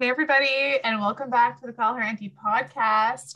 Hey, 0.00 0.10
everybody, 0.10 0.78
and 0.84 1.00
welcome 1.00 1.28
back 1.28 1.58
to 1.58 1.66
the 1.66 1.72
Call 1.72 1.94
Her 1.94 2.00
Auntie 2.00 2.32
podcast. 2.40 3.34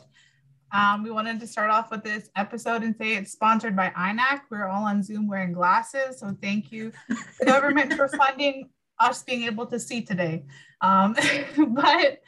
Um, 0.71 1.03
we 1.03 1.11
wanted 1.11 1.41
to 1.41 1.45
start 1.45 1.69
off 1.69 1.91
with 1.91 2.05
this 2.05 2.29
episode 2.37 2.83
and 2.83 2.95
say 2.95 3.17
it's 3.17 3.33
sponsored 3.33 3.75
by 3.75 3.89
INAC. 3.89 4.43
We're 4.49 4.67
all 4.67 4.85
on 4.85 5.03
Zoom 5.03 5.27
wearing 5.27 5.51
glasses, 5.51 6.21
so 6.21 6.37
thank 6.41 6.71
you, 6.71 6.93
the 7.09 7.45
government, 7.45 7.91
for 7.95 8.07
funding 8.07 8.69
us 8.97 9.23
being 9.23 9.43
able 9.43 9.65
to 9.65 9.77
see 9.77 10.03
today. 10.03 10.45
Um, 10.79 11.17
but 11.67 12.21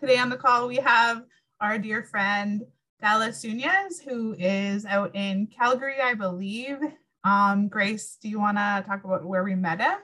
today 0.00 0.18
on 0.18 0.30
the 0.30 0.36
call, 0.36 0.66
we 0.66 0.78
have 0.78 1.22
our 1.60 1.78
dear 1.78 2.02
friend 2.02 2.62
Dallas 3.00 3.40
Soonias, 3.40 4.02
who 4.04 4.34
is 4.36 4.84
out 4.84 5.14
in 5.14 5.46
Calgary, 5.46 6.00
I 6.02 6.14
believe. 6.14 6.78
Um, 7.22 7.68
Grace, 7.68 8.18
do 8.20 8.28
you 8.28 8.40
want 8.40 8.56
to 8.56 8.84
talk 8.84 9.04
about 9.04 9.24
where 9.24 9.44
we 9.44 9.54
met 9.54 9.80
him? 9.80 9.98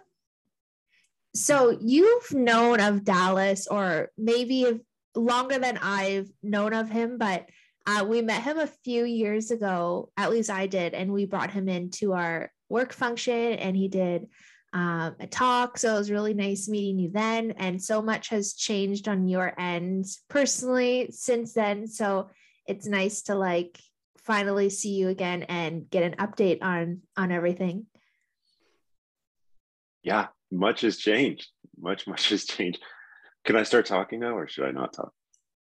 So 1.37 1.77
you've 1.81 2.33
known 2.33 2.81
of 2.81 3.05
Dallas, 3.05 3.67
or 3.67 4.11
maybe 4.17 4.81
longer 5.15 5.59
than 5.59 5.79
I've 5.79 6.31
known 6.43 6.73
of 6.73 6.91
him, 6.91 7.19
but 7.19 7.47
uh, 7.87 8.05
we 8.09 8.23
met 8.23 8.43
him 8.43 8.59
a 8.59 8.67
few 8.67 9.05
years 9.05 9.51
ago. 9.51 10.11
At 10.17 10.31
least 10.31 10.51
I 10.51 10.67
did, 10.67 10.95
and 10.95 11.13
we 11.13 11.27
brought 11.27 11.51
him 11.51 11.69
into 11.69 12.15
our 12.15 12.51
work 12.69 12.93
function, 12.93 13.55
and 13.55 13.77
he 13.77 13.89
did 13.89 14.29
um, 14.73 15.17
a 15.21 15.27
talk. 15.27 15.79
So 15.79 15.95
it 15.95 15.99
was 15.99 16.11
really 16.11 16.35
nice 16.35 16.69
meeting 16.69 16.99
you 16.99 17.11
then. 17.11 17.53
And 17.53 17.83
so 17.83 18.03
much 18.03 18.29
has 18.29 18.55
changed 18.55 19.07
on 19.09 19.29
your 19.29 19.53
end 19.59 20.07
personally 20.29 21.09
since 21.11 21.53
then. 21.53 21.87
So 21.87 22.31
it's 22.67 22.87
nice 22.87 23.23
to 23.23 23.35
like 23.35 23.79
finally 24.19 24.71
see 24.71 24.95
you 24.95 25.09
again 25.09 25.45
and 25.45 25.89
get 25.89 26.03
an 26.03 26.17
update 26.17 26.63
on 26.63 27.03
on 27.17 27.31
everything. 27.31 27.87
yeah, 30.03 30.29
much 30.51 30.83
has 30.83 30.97
changed. 30.97 31.49
Much, 31.79 32.07
much 32.07 32.31
has 32.31 32.45
changed. 32.45 32.81
Can 33.45 33.57
I 33.57 33.63
start 33.63 33.87
talking 33.87 34.21
now 34.21 34.37
or 34.37 34.49
should 34.49 34.67
I 34.67 34.73
not 34.73 34.93
talk? 34.93 35.13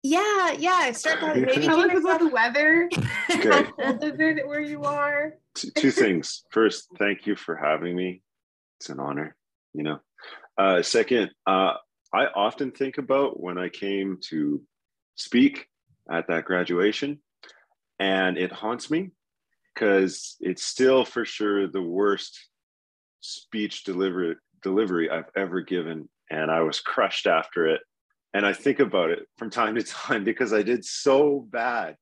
Yeah, 0.04 0.52
yeah. 0.52 0.90
Start 0.92 1.20
talking. 1.20 1.42
Maybe 1.46 1.64
Tell 1.64 1.80
us 1.80 1.88
give 1.88 2.04
about 2.04 2.20
the 2.20 2.28
weather. 2.28 2.88
Okay. 3.30 3.48
How 3.50 3.62
cold 3.62 4.02
is 4.02 4.18
it 4.18 4.46
where 4.46 4.60
you 4.60 4.82
are? 4.82 5.34
two, 5.54 5.70
two 5.76 5.90
things. 5.90 6.44
First, 6.50 6.88
thank 6.98 7.26
you 7.26 7.36
for 7.36 7.56
having 7.56 7.94
me. 7.96 8.22
It's 8.80 8.88
an 8.88 9.00
honor, 9.00 9.36
you 9.74 9.82
know. 9.82 10.00
Uh, 10.58 10.82
second, 10.82 11.30
uh, 11.46 11.74
I 12.12 12.26
often 12.34 12.72
think 12.72 12.98
about 12.98 13.40
when 13.40 13.58
I 13.58 13.68
came 13.68 14.18
to 14.28 14.62
speak 15.14 15.66
at 16.10 16.26
that 16.28 16.44
graduation, 16.44 17.20
and 17.98 18.36
it 18.36 18.52
haunts 18.52 18.90
me 18.90 19.10
because 19.74 20.36
it's 20.40 20.64
still 20.64 21.04
for 21.04 21.24
sure 21.24 21.68
the 21.68 21.82
worst 21.82 22.38
speech 23.20 23.84
delivery 23.84 24.36
delivery 24.62 25.10
I've 25.10 25.30
ever 25.36 25.60
given, 25.60 26.08
and 26.30 26.50
I 26.50 26.60
was 26.60 26.80
crushed 26.80 27.26
after 27.26 27.66
it. 27.66 27.80
And 28.34 28.46
I 28.46 28.52
think 28.52 28.80
about 28.80 29.10
it 29.10 29.26
from 29.36 29.50
time 29.50 29.74
to 29.74 29.82
time 29.82 30.24
because 30.24 30.52
I 30.52 30.62
did 30.62 30.84
so 30.84 31.46
bad 31.50 31.96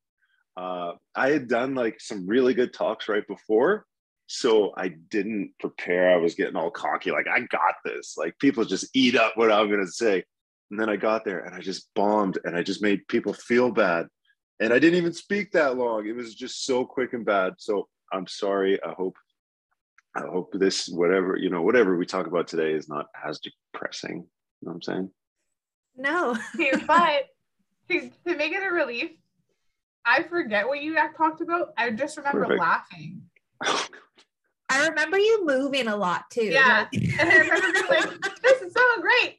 uh, 0.56 0.93
I 1.15 1.31
had 1.31 1.48
done 1.48 1.75
like 1.75 2.00
some 2.00 2.26
really 2.26 2.54
good 2.54 2.72
talks 2.72 3.09
right 3.09 3.26
before. 3.26 3.87
So 4.26 4.72
I 4.76 4.88
didn't 4.88 5.53
prepare. 5.59 6.10
I 6.10 6.16
was 6.16 6.34
getting 6.34 6.54
all 6.54 6.71
cocky, 6.71 7.10
like, 7.10 7.26
I 7.26 7.41
got 7.41 7.75
this. 7.84 8.15
Like, 8.16 8.38
people 8.38 8.65
just 8.65 8.88
eat 8.94 9.16
up 9.16 9.32
what 9.37 9.50
I'm 9.50 9.69
going 9.69 9.84
to 9.84 9.91
say. 9.91 10.22
And 10.71 10.78
then 10.78 10.88
I 10.88 10.94
got 10.97 11.25
there 11.25 11.41
and 11.41 11.54
I 11.54 11.60
just 11.60 11.88
bombed 11.97 12.38
and 12.44 12.56
I 12.56 12.62
just 12.62 12.82
made 12.82 13.09
people 13.09 13.32
feel 13.32 13.72
bad. 13.72 14.06
And 14.60 14.72
I 14.72 14.78
didn't 14.78 14.98
even 14.98 15.15
speak 15.15 15.50
that 15.53 15.77
long. 15.77 16.06
It 16.06 16.15
was 16.15 16.34
just 16.34 16.65
so 16.65 16.84
quick 16.84 17.12
and 17.12 17.25
bad. 17.25 17.54
So 17.59 17.88
I'm 18.12 18.28
sorry. 18.28 18.81
I 18.84 18.92
hope, 18.92 19.16
I 20.16 20.21
hope 20.21 20.53
this, 20.53 20.88
whatever, 20.88 21.37
you 21.37 21.50
know, 21.50 21.62
whatever 21.62 21.97
we 21.97 22.04
talk 22.04 22.26
about 22.26 22.48
today 22.48 22.72
is 22.72 22.88
not 22.88 23.06
as 23.25 23.41
depressing. 23.41 24.16
You 24.16 24.66
know 24.66 24.72
what 24.72 24.75
I'm 24.75 24.82
saying? 24.82 25.10
No. 25.97 26.37
But 26.87 27.26
to, 27.91 28.10
to 28.26 28.37
make 28.37 28.53
it 28.53 28.62
a 28.62 28.71
relief, 28.71 29.10
I 30.04 30.22
forget 30.25 30.66
what 30.66 30.82
you 30.82 30.94
guys 30.94 31.10
talked 31.16 31.41
about. 31.41 31.72
I 31.76 31.91
just 31.91 32.16
remember 32.16 32.41
Perfect. 32.41 32.60
laughing. 32.60 33.22
I 34.69 34.88
remember 34.88 35.19
you 35.19 35.44
moving 35.44 35.88
a 35.88 35.97
lot 35.97 36.31
too. 36.31 36.44
Yeah. 36.44 36.87
And 36.92 37.31
I 37.31 37.37
remember 37.38 37.72
being 37.72 37.87
like, 37.88 38.21
this 38.42 38.62
is 38.62 38.72
so 38.72 38.82
great. 39.00 39.38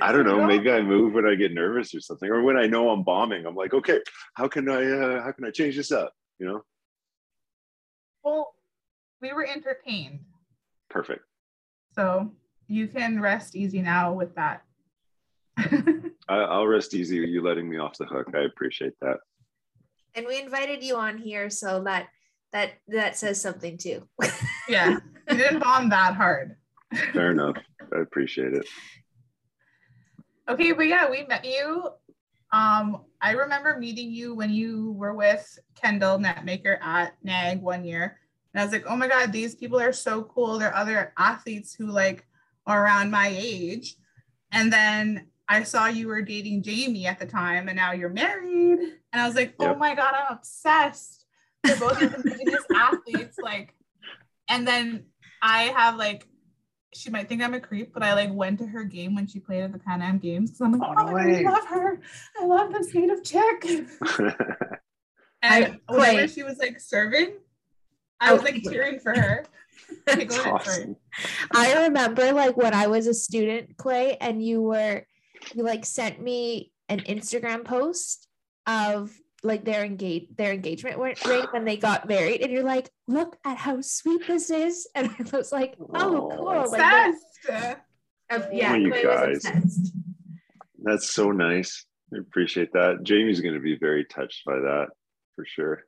I 0.00 0.12
don't 0.12 0.26
know. 0.26 0.46
Maybe 0.46 0.70
I 0.70 0.82
move 0.82 1.14
when 1.14 1.26
I 1.26 1.34
get 1.34 1.52
nervous 1.52 1.94
or 1.94 2.00
something, 2.00 2.28
or 2.28 2.42
when 2.42 2.56
I 2.56 2.66
know 2.66 2.90
I'm 2.90 3.02
bombing. 3.02 3.46
I'm 3.46 3.54
like, 3.54 3.74
okay, 3.74 4.00
how 4.34 4.46
can 4.46 4.68
I, 4.68 4.84
uh, 4.84 5.22
how 5.22 5.32
can 5.32 5.44
I 5.44 5.50
change 5.50 5.76
this 5.76 5.90
up? 5.90 6.12
You 6.38 6.46
know, 6.46 6.62
Well, 8.24 8.54
we 9.20 9.32
were 9.32 9.46
entertained. 9.46 10.20
perfect. 10.88 11.24
So 11.94 12.30
you 12.68 12.86
can 12.86 13.20
rest 13.20 13.56
easy 13.56 13.82
now 13.82 14.12
with 14.12 14.34
that. 14.36 14.62
I, 15.58 16.02
I'll 16.28 16.66
rest 16.66 16.94
easy. 16.94 17.20
with 17.20 17.30
You 17.30 17.42
letting 17.42 17.68
me 17.68 17.78
off 17.78 17.98
the 17.98 18.06
hook. 18.06 18.28
I 18.34 18.40
appreciate 18.40 18.94
that. 19.00 19.18
And 20.14 20.26
we 20.26 20.40
invited 20.40 20.82
you 20.82 20.96
on 20.96 21.18
here, 21.18 21.50
so 21.50 21.82
that 21.84 22.08
that 22.52 22.72
that 22.88 23.16
says 23.16 23.40
something 23.40 23.76
too. 23.76 24.08
yeah. 24.68 24.98
You 25.28 25.36
didn't 25.36 25.60
bomb 25.60 25.88
that 25.90 26.14
hard. 26.14 26.56
Fair 27.12 27.32
enough. 27.32 27.56
I 27.94 28.00
appreciate 28.00 28.52
it. 28.54 28.66
Okay, 30.48 30.72
but 30.72 30.86
yeah, 30.86 31.08
we 31.08 31.24
met 31.24 31.44
you. 31.44 31.90
Um, 32.52 33.04
I 33.22 33.32
remember 33.32 33.76
meeting 33.78 34.10
you 34.10 34.34
when 34.34 34.50
you 34.50 34.92
were 34.92 35.14
with 35.14 35.58
Kendal 35.74 36.18
Netmaker 36.18 36.80
at 36.82 37.14
NAIG 37.22 37.60
one 37.60 37.84
year. 37.84 38.18
And 38.54 38.60
I 38.60 38.64
was 38.64 38.72
like, 38.72 38.84
oh 38.86 38.96
my 38.96 39.08
God, 39.08 39.32
these 39.32 39.54
people 39.54 39.78
are 39.80 39.92
so 39.92 40.22
cool. 40.24 40.58
They're 40.58 40.74
other 40.74 41.12
athletes 41.18 41.74
who 41.74 41.86
like 41.86 42.26
are 42.66 42.84
around 42.84 43.10
my 43.10 43.28
age. 43.36 43.96
And 44.52 44.72
then 44.72 45.26
I 45.48 45.62
saw 45.64 45.86
you 45.86 46.08
were 46.08 46.22
dating 46.22 46.62
Jamie 46.62 47.06
at 47.06 47.18
the 47.18 47.26
time 47.26 47.68
and 47.68 47.76
now 47.76 47.92
you're 47.92 48.08
married. 48.08 48.78
And 49.12 49.20
I 49.22 49.26
was 49.26 49.36
like, 49.36 49.54
oh 49.60 49.66
Yep. 49.66 49.78
my 49.78 49.94
God, 49.94 50.14
I'm 50.14 50.36
obsessed. 50.36 51.26
They're 51.62 51.76
both 51.76 52.00
indigenous 52.00 52.64
athletes. 52.74 53.38
Like, 53.38 53.74
and 54.48 54.66
then 54.66 55.04
I 55.42 55.64
have 55.64 55.96
like 55.96 56.26
she 56.92 57.10
might 57.10 57.28
think 57.28 57.42
I'm 57.42 57.54
a 57.54 57.60
creep, 57.60 57.92
but 57.94 58.02
I 58.02 58.14
like 58.14 58.32
went 58.32 58.58
to 58.58 58.66
her 58.66 58.84
game 58.84 59.14
when 59.14 59.26
she 59.26 59.38
played 59.38 59.62
at 59.62 59.72
the 59.72 59.78
Pan 59.78 60.02
Am 60.02 60.18
Games 60.18 60.50
because 60.50 60.60
I'm 60.62 60.72
like, 60.72 60.88
Oh, 60.90 60.94
oh, 60.98 61.04
no 61.04 61.16
I 61.16 61.26
way. 61.26 61.44
love 61.44 61.66
her. 61.66 62.00
I 62.40 62.44
love 62.44 62.72
this 62.72 62.92
native 62.94 63.22
chick. 63.24 63.64
I- 65.42 65.60
And 65.62 65.80
whenever 65.88 66.16
wait. 66.18 66.30
she 66.30 66.42
was 66.42 66.58
like 66.58 66.80
serving, 66.80 67.32
I 68.20 68.30
oh, 68.30 68.34
was 68.34 68.42
like 68.42 68.62
cheering 68.62 68.98
for 68.98 69.18
her. 69.18 69.44
That's 70.06 70.38
awesome. 70.40 70.96
I 71.54 71.84
remember 71.84 72.32
like 72.32 72.56
when 72.56 72.74
I 72.74 72.88
was 72.88 73.06
a 73.06 73.14
student, 73.14 73.76
Clay, 73.78 74.16
and 74.20 74.44
you 74.44 74.60
were 74.60 75.06
you 75.54 75.62
like 75.62 75.86
sent 75.86 76.20
me 76.20 76.72
an 76.90 77.00
Instagram 77.00 77.64
post 77.64 78.28
of 78.66 79.10
like 79.42 79.64
their 79.64 79.84
engage 79.84 80.28
their 80.36 80.52
engagement 80.52 80.98
wa- 80.98 81.14
ring 81.26 81.46
when 81.52 81.64
they 81.64 81.76
got 81.76 82.06
married, 82.08 82.42
and 82.42 82.52
you're 82.52 82.62
like, 82.62 82.90
look 83.08 83.36
at 83.44 83.56
how 83.56 83.80
sweet 83.80 84.26
this 84.26 84.50
is, 84.50 84.86
and 84.94 85.08
I 85.10 85.36
was 85.36 85.50
like, 85.52 85.76
oh, 85.94 86.30
Aw. 86.30 86.36
cool, 86.36 86.70
like 86.70 86.80
Obsessed. 87.10 87.78
of- 88.30 88.52
yeah, 88.52 88.72
Oh, 88.72 88.76
you 88.76 88.90
Clay 88.90 89.02
guys. 89.02 89.44
obsessed. 89.44 89.92
That's 90.82 91.10
so 91.10 91.30
nice. 91.30 91.84
I 92.14 92.18
appreciate 92.18 92.72
that. 92.72 93.02
Jamie's 93.02 93.40
going 93.40 93.54
to 93.54 93.60
be 93.60 93.76
very 93.78 94.04
touched 94.04 94.44
by 94.44 94.56
that 94.56 94.88
for 95.36 95.44
sure. 95.44 95.84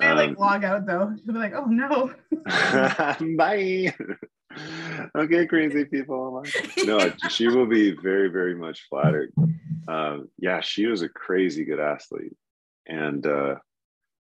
I 0.00 0.12
like 0.12 0.30
Um, 0.30 0.36
log 0.36 0.64
out 0.64 0.86
though. 0.86 1.14
She'll 1.24 1.32
be 1.34 1.38
like, 1.38 1.54
oh 1.54 1.66
no. 1.66 2.12
Bye. 3.36 3.94
okay, 5.16 5.46
crazy 5.46 5.84
people. 5.84 6.44
No, 6.84 7.10
she 7.30 7.48
will 7.48 7.66
be 7.66 7.92
very, 7.92 8.28
very 8.28 8.54
much 8.56 8.86
flattered. 8.88 9.32
Um, 9.88 10.28
yeah, 10.38 10.60
she 10.60 10.86
was 10.86 11.02
a 11.02 11.08
crazy 11.08 11.64
good 11.64 11.80
athlete. 11.80 12.36
And 12.86 13.26
uh, 13.26 13.56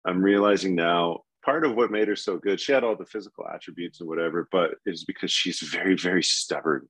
I'm 0.05 0.21
realizing 0.21 0.75
now 0.75 1.21
part 1.43 1.65
of 1.65 1.75
what 1.75 1.91
made 1.91 2.07
her 2.07 2.15
so 2.15 2.37
good, 2.37 2.59
she 2.59 2.71
had 2.71 2.83
all 2.83 2.95
the 2.95 3.05
physical 3.05 3.45
attributes 3.53 3.99
and 3.99 4.07
whatever, 4.07 4.47
but 4.51 4.75
it's 4.85 5.03
because 5.03 5.31
she's 5.31 5.59
very, 5.59 5.95
very 5.95 6.23
stubborn. 6.23 6.87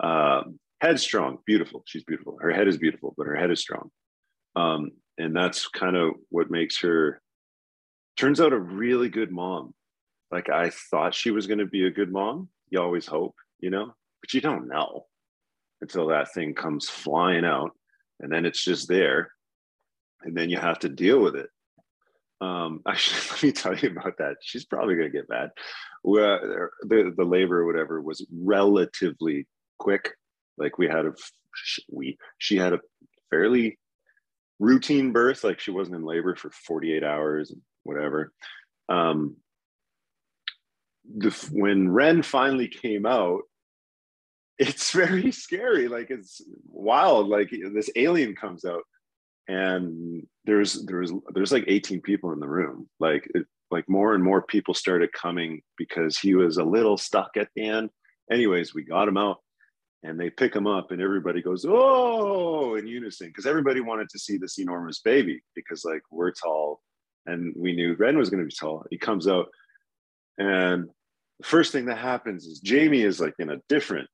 Um, 0.00 0.58
headstrong, 0.80 1.38
beautiful. 1.46 1.82
She's 1.86 2.04
beautiful. 2.04 2.38
Her 2.40 2.52
head 2.52 2.68
is 2.68 2.78
beautiful, 2.78 3.14
but 3.16 3.26
her 3.26 3.36
head 3.36 3.50
is 3.50 3.60
strong. 3.60 3.90
Um, 4.56 4.92
and 5.18 5.34
that's 5.34 5.68
kind 5.68 5.96
of 5.96 6.12
what 6.30 6.50
makes 6.50 6.80
her 6.80 7.20
turns 8.16 8.40
out 8.40 8.52
a 8.52 8.58
really 8.58 9.08
good 9.08 9.30
mom 9.30 9.74
like 10.30 10.50
I 10.50 10.70
thought 10.90 11.14
she 11.14 11.30
was 11.30 11.46
going 11.46 11.58
to 11.58 11.66
be 11.66 11.86
a 11.86 11.90
good 11.90 12.12
mom. 12.12 12.48
You 12.70 12.80
always 12.80 13.06
hope, 13.06 13.34
you 13.60 13.70
know, 13.70 13.94
but 14.20 14.34
you 14.34 14.40
don't 14.40 14.68
know 14.68 15.06
until 15.80 16.08
that 16.08 16.32
thing 16.32 16.54
comes 16.54 16.88
flying 16.88 17.44
out 17.44 17.70
and 18.20 18.30
then 18.30 18.44
it's 18.44 18.62
just 18.62 18.88
there 18.88 19.30
and 20.22 20.36
then 20.36 20.50
you 20.50 20.58
have 20.58 20.78
to 20.80 20.88
deal 20.88 21.20
with 21.20 21.36
it. 21.36 21.50
Um 22.40 22.82
actually 22.88 23.20
let 23.30 23.42
me 23.42 23.52
tell 23.52 23.76
you 23.76 23.90
about 23.90 24.18
that. 24.18 24.36
She's 24.42 24.64
probably 24.64 24.94
going 24.94 25.10
to 25.10 25.16
get 25.16 25.28
mad. 25.28 25.50
Well, 26.04 26.38
the, 26.82 27.12
the 27.16 27.24
labor 27.24 27.60
or 27.60 27.66
whatever 27.66 28.00
was 28.00 28.24
relatively 28.32 29.46
quick. 29.78 30.14
Like 30.56 30.78
we 30.78 30.86
had 30.86 31.06
a 31.06 31.12
we 31.90 32.18
she 32.38 32.56
had 32.56 32.72
a 32.72 32.80
fairly 33.30 33.78
routine 34.58 35.12
birth. 35.12 35.44
Like 35.44 35.60
she 35.60 35.70
wasn't 35.70 35.96
in 35.96 36.04
labor 36.04 36.36
for 36.36 36.50
48 36.50 37.04
hours 37.04 37.50
and 37.50 37.60
whatever. 37.82 38.32
Um 38.88 39.36
the, 41.16 41.30
when 41.52 41.90
ren 41.90 42.22
finally 42.22 42.68
came 42.68 43.06
out 43.06 43.40
it's 44.58 44.90
very 44.92 45.30
scary. 45.32 45.88
Like 45.88 46.10
it's 46.10 46.42
wild. 46.68 47.28
Like 47.28 47.50
this 47.50 47.90
alien 47.96 48.34
comes 48.34 48.64
out 48.64 48.82
and 49.48 50.26
there's 50.44 50.84
there's 50.84 51.12
there's 51.34 51.52
like 51.52 51.64
18 51.66 52.00
people 52.02 52.32
in 52.32 52.40
the 52.40 52.48
room. 52.48 52.88
Like 53.00 53.28
it, 53.34 53.46
like 53.70 53.88
more 53.88 54.14
and 54.14 54.22
more 54.22 54.42
people 54.42 54.74
started 54.74 55.12
coming 55.12 55.62
because 55.76 56.18
he 56.18 56.34
was 56.34 56.58
a 56.58 56.64
little 56.64 56.96
stuck 56.96 57.36
at 57.36 57.48
the 57.56 57.66
end. 57.66 57.90
Anyways 58.30 58.74
we 58.74 58.84
got 58.84 59.08
him 59.08 59.16
out 59.16 59.38
and 60.02 60.20
they 60.20 60.30
pick 60.30 60.54
him 60.54 60.66
up 60.66 60.90
and 60.90 61.00
everybody 61.02 61.42
goes 61.42 61.64
oh 61.66 62.76
in 62.76 62.86
unison 62.86 63.28
because 63.28 63.46
everybody 63.46 63.80
wanted 63.80 64.08
to 64.10 64.18
see 64.18 64.36
this 64.36 64.58
enormous 64.58 65.00
baby 65.00 65.42
because 65.56 65.84
like 65.84 66.02
we're 66.10 66.30
tall 66.30 66.80
and 67.26 67.52
we 67.56 67.74
knew 67.74 67.94
ren 67.94 68.16
was 68.16 68.30
going 68.30 68.42
to 68.42 68.46
be 68.46 68.54
tall. 68.54 68.84
He 68.90 68.98
comes 68.98 69.26
out 69.26 69.48
and 70.36 70.88
the 71.40 71.46
first 71.46 71.72
thing 71.72 71.86
that 71.86 71.98
happens 71.98 72.44
is 72.44 72.60
jamie 72.60 73.02
is 73.02 73.18
like 73.18 73.34
in 73.38 73.50
a 73.50 73.60
different 73.68 74.08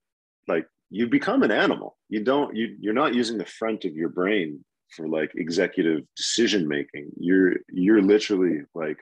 like 0.47 0.67
you 0.91 1.09
become 1.09 1.43
an 1.43 1.51
animal. 1.51 1.97
You 2.09 2.23
don't 2.23 2.55
you 2.55 2.77
you're 2.79 2.95
not 2.95 3.15
using 3.15 3.37
the 3.37 3.45
front 3.45 3.85
of 3.85 3.97
your 3.97 4.11
brain 4.11 4.65
for 4.95 5.09
like 5.09 5.33
executive 5.35 6.03
decision 6.17 6.67
making 6.69 7.11
you're 7.19 7.55
you're 7.73 8.03
literally 8.03 8.63
like 8.75 8.99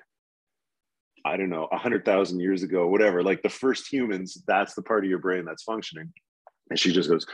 i 1.25 1.37
don't 1.37 1.51
know 1.51 1.69
a 1.73 1.79
hundred 1.79 2.05
thousand 2.05 2.41
years 2.41 2.63
ago 2.63 2.87
whatever 2.87 3.23
like 3.23 3.43
the 3.43 3.49
first 3.49 3.93
humans 3.93 4.43
that's 4.47 4.75
the 4.75 4.83
part 4.83 5.05
of 5.05 5.11
your 5.11 5.19
brain 5.19 5.45
that's 5.45 5.63
functioning. 5.63 6.13
And 6.71 6.79
she 6.79 6.93
just 6.93 7.11
goes 7.11 7.27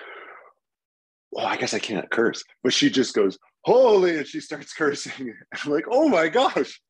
oh 1.37 1.45
i 1.45 1.57
guess 1.57 1.75
i 1.75 1.79
can't 1.79 2.11
curse. 2.11 2.43
But 2.63 2.73
she 2.73 2.91
just 2.91 3.15
goes 3.15 3.39
holy 3.63 4.19
and 4.19 4.27
she 4.27 4.41
starts 4.41 4.73
cursing. 4.79 5.35
I'm 5.55 5.73
like 5.73 5.85
oh 5.91 6.09
my 6.09 6.29
gosh. 6.29 6.81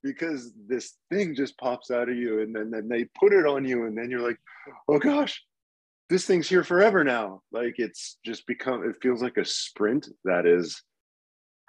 Because 0.00 0.52
this 0.68 0.94
thing 1.10 1.34
just 1.34 1.58
pops 1.58 1.90
out 1.90 2.08
of 2.08 2.16
you 2.16 2.40
and 2.40 2.54
then, 2.54 2.70
then 2.70 2.88
they 2.88 3.06
put 3.18 3.32
it 3.32 3.44
on 3.44 3.64
you 3.64 3.86
and 3.86 3.98
then 3.98 4.10
you're 4.10 4.26
like 4.26 4.38
oh 4.88 4.98
gosh 4.98 5.42
this 6.08 6.26
thing's 6.26 6.48
here 6.48 6.64
forever 6.64 7.04
now. 7.04 7.42
Like 7.52 7.74
it's 7.78 8.18
just 8.24 8.46
become, 8.46 8.88
it 8.88 8.96
feels 9.02 9.22
like 9.22 9.36
a 9.36 9.44
sprint 9.44 10.08
that 10.24 10.46
is 10.46 10.82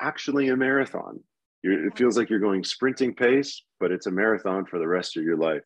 actually 0.01 0.49
a 0.49 0.55
marathon. 0.55 1.19
You're, 1.63 1.87
it 1.87 1.97
feels 1.97 2.17
like 2.17 2.29
you're 2.29 2.39
going 2.39 2.63
sprinting 2.63 3.13
pace, 3.13 3.63
but 3.79 3.91
it's 3.91 4.07
a 4.07 4.11
marathon 4.11 4.65
for 4.65 4.79
the 4.79 4.87
rest 4.87 5.17
of 5.17 5.23
your 5.23 5.37
life. 5.37 5.63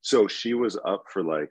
So 0.00 0.26
she 0.26 0.54
was 0.54 0.78
up 0.84 1.04
for 1.12 1.22
like, 1.22 1.48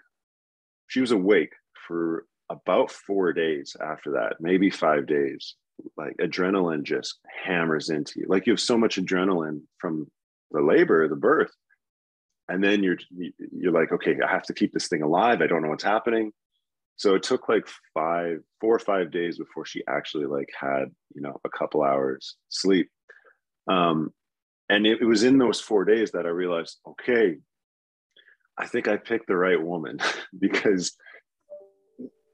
she 0.87 0.99
was 0.99 1.11
awake 1.11 1.53
for 1.87 2.25
about 2.49 2.91
four 2.91 3.31
days 3.33 3.75
after 3.81 4.11
that, 4.11 4.37
maybe 4.39 4.69
five 4.69 5.07
days. 5.07 5.55
Like 5.97 6.15
adrenaline 6.17 6.83
just 6.83 7.19
hammers 7.43 7.89
into 7.89 8.19
you. 8.19 8.25
Like 8.27 8.45
you 8.45 8.53
have 8.53 8.59
so 8.59 8.77
much 8.77 8.97
adrenaline 8.97 9.61
from 9.79 10.07
the 10.51 10.61
labor, 10.61 11.07
the 11.07 11.15
birth, 11.15 11.51
and 12.51 12.63
then 12.63 12.83
you're 12.83 12.97
you're 13.51 13.71
like 13.71 13.91
okay 13.91 14.17
i 14.25 14.29
have 14.29 14.43
to 14.43 14.53
keep 14.53 14.73
this 14.73 14.87
thing 14.87 15.01
alive 15.01 15.41
i 15.41 15.47
don't 15.47 15.61
know 15.61 15.69
what's 15.69 15.83
happening 15.83 16.31
so 17.01 17.15
it 17.15 17.23
took 17.23 17.49
like 17.49 17.67
five 17.93 18.37
four 18.59 18.75
or 18.75 18.79
five 18.79 19.11
days 19.11 19.37
before 19.37 19.65
she 19.65 19.81
actually 19.89 20.25
like 20.25 20.49
had 20.59 20.85
you 21.15 21.21
know 21.21 21.39
a 21.43 21.49
couple 21.49 21.81
hours 21.81 22.35
sleep 22.49 22.89
um 23.67 24.13
and 24.69 24.85
it, 24.85 25.01
it 25.01 25.05
was 25.05 25.23
in 25.23 25.37
those 25.37 25.59
four 25.59 25.83
days 25.83 26.11
that 26.11 26.25
i 26.25 26.29
realized 26.29 26.79
okay 26.87 27.37
i 28.57 28.67
think 28.67 28.87
i 28.87 28.97
picked 28.97 29.27
the 29.27 29.35
right 29.35 29.61
woman 29.61 29.97
because 30.39 30.95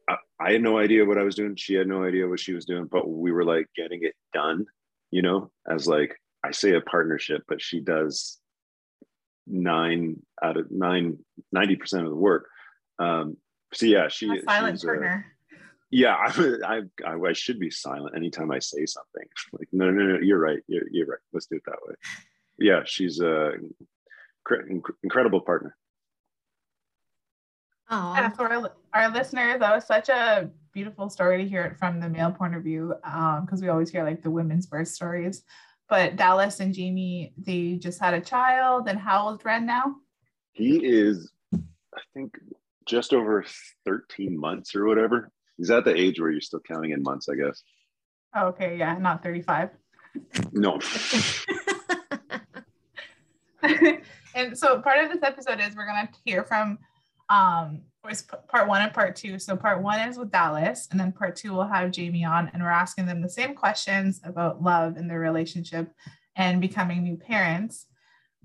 I, 0.10 0.16
I 0.40 0.52
had 0.54 0.62
no 0.62 0.78
idea 0.78 1.06
what 1.06 1.18
i 1.18 1.24
was 1.24 1.36
doing 1.36 1.56
she 1.56 1.76
had 1.76 1.88
no 1.88 2.04
idea 2.04 2.28
what 2.28 2.40
she 2.40 2.54
was 2.54 2.66
doing 2.66 2.88
but 2.92 3.10
we 3.10 3.32
were 3.32 3.46
like 3.46 3.68
getting 3.76 4.04
it 4.04 4.16
done 4.34 4.66
you 5.12 5.22
know 5.22 5.50
as 5.70 5.88
like 5.88 6.16
i 6.44 6.52
say 6.52 6.74
a 6.74 6.82
partnership 6.82 7.44
but 7.48 7.62
she 7.62 7.80
does 7.80 8.40
nine 9.48 10.22
out 10.44 10.58
of 10.58 10.70
nine, 10.70 11.18
90% 11.56 12.04
of 12.04 12.10
the 12.10 12.16
work. 12.16 12.48
Um, 13.00 13.38
so 13.78 13.86
yeah, 13.86 14.08
she, 14.08 14.28
a 14.30 14.42
silent 14.44 14.82
partner. 14.82 15.26
A, 15.26 15.56
yeah, 15.90 16.16
I, 16.66 16.82
I, 17.06 17.14
I, 17.14 17.34
should 17.34 17.60
be 17.60 17.72
silent 17.72 18.16
anytime 18.16 18.52
I 18.52 18.60
say 18.60 18.86
something. 18.86 19.28
Like, 19.54 19.68
no, 19.72 19.90
no, 19.90 20.04
no, 20.04 20.20
you're 20.20 20.40
right. 20.40 20.60
You're, 20.68 20.90
you're 20.92 21.08
right. 21.08 21.20
Let's 21.34 21.48
do 21.48 21.56
it 21.56 21.64
that 21.66 21.78
way. 21.88 21.96
Yeah, 22.60 22.82
she's 22.86 23.20
a 23.20 23.54
incredible 25.04 25.42
partner. 25.42 25.76
Oh, 27.90 28.14
yeah, 28.16 28.30
for 28.30 28.52
our, 28.52 28.72
our 28.94 29.10
listeners, 29.10 29.60
that 29.60 29.74
was 29.74 29.86
such 29.86 30.10
a 30.10 30.50
beautiful 30.74 31.10
story 31.10 31.42
to 31.42 31.48
hear 31.48 31.64
it 31.64 31.78
from 31.78 32.02
the 32.02 32.10
male 32.10 32.32
point 32.32 32.56
of 32.56 32.64
view, 32.64 32.94
because 33.02 33.60
um, 33.60 33.62
we 33.62 33.70
always 33.70 33.90
hear 33.90 34.04
like 34.04 34.22
the 34.22 34.32
women's 34.32 34.66
birth 34.66 34.90
stories 34.90 35.44
but 35.90 36.16
Dallas 36.16 36.60
and 36.60 36.74
Jamie, 36.74 37.34
they 37.38 37.76
just 37.76 38.00
had 38.00 38.14
a 38.14 38.22
child. 38.22 38.88
And 38.90 39.00
how 39.00 39.28
old 39.28 39.44
Ren 39.46 39.66
now? 39.66 39.96
He 40.54 40.86
is, 40.86 41.32
I 41.54 42.02
think, 42.14 42.38
just 42.88 43.14
over 43.14 43.46
13 43.86 44.40
months 44.40 44.76
or 44.76 44.86
whatever. 44.86 45.32
He's 45.58 45.72
at 45.72 45.86
the 45.86 45.96
age 45.96 46.20
where 46.20 46.32
you're 46.32 46.42
still 46.42 46.60
counting 46.60 46.92
in 46.92 47.02
months, 47.04 47.28
I 47.30 47.36
guess. 47.36 47.64
Oh, 48.36 48.48
okay, 48.48 48.78
yeah, 48.78 48.98
not 48.98 49.24
35. 49.24 49.70
No. 50.52 50.80
and 54.36 54.58
so 54.58 54.82
part 54.82 55.04
of 55.04 55.12
this 55.12 55.24
episode 55.24 55.60
is 55.60 55.76
we're 55.76 55.86
gonna 55.86 56.10
hear 56.26 56.44
from 56.44 56.80
um 57.30 57.82
was 58.04 58.24
part 58.48 58.68
one 58.68 58.82
and 58.82 58.94
part 58.94 59.16
two. 59.16 59.38
So 59.38 59.56
part 59.56 59.82
one 59.82 60.00
is 60.08 60.18
with 60.18 60.32
Dallas, 60.32 60.88
and 60.92 61.00
then 61.00 61.12
part 61.12 61.36
two 61.36 61.54
we'll 61.54 61.68
have 61.68 61.92
Jamie 61.92 62.26
on, 62.26 62.50
and 62.54 62.64
we're 62.64 62.70
asking 62.70 63.06
them 63.06 63.22
the 63.22 63.30
same 63.30 63.54
questions 63.54 64.22
about 64.24 64.64
love 64.64 64.96
and 64.98 65.10
their 65.10 65.20
relationship 65.20 65.92
and 66.36 66.62
becoming 66.62 67.04
new 67.04 67.18
parents. 67.18 67.86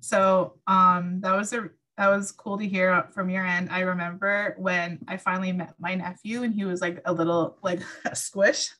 So 0.00 0.54
um, 0.66 1.20
that 1.20 1.36
was 1.36 1.52
a 1.52 1.70
that 2.02 2.08
was 2.08 2.32
cool 2.32 2.58
to 2.58 2.66
hear 2.66 3.06
from 3.14 3.30
your 3.30 3.46
end. 3.46 3.68
I 3.70 3.80
remember 3.80 4.56
when 4.58 4.98
I 5.06 5.18
finally 5.18 5.52
met 5.52 5.74
my 5.78 5.94
nephew, 5.94 6.42
and 6.42 6.52
he 6.52 6.64
was 6.64 6.80
like 6.80 7.00
a 7.04 7.12
little 7.12 7.58
like 7.62 7.78
a 8.04 8.16
squish. 8.16 8.70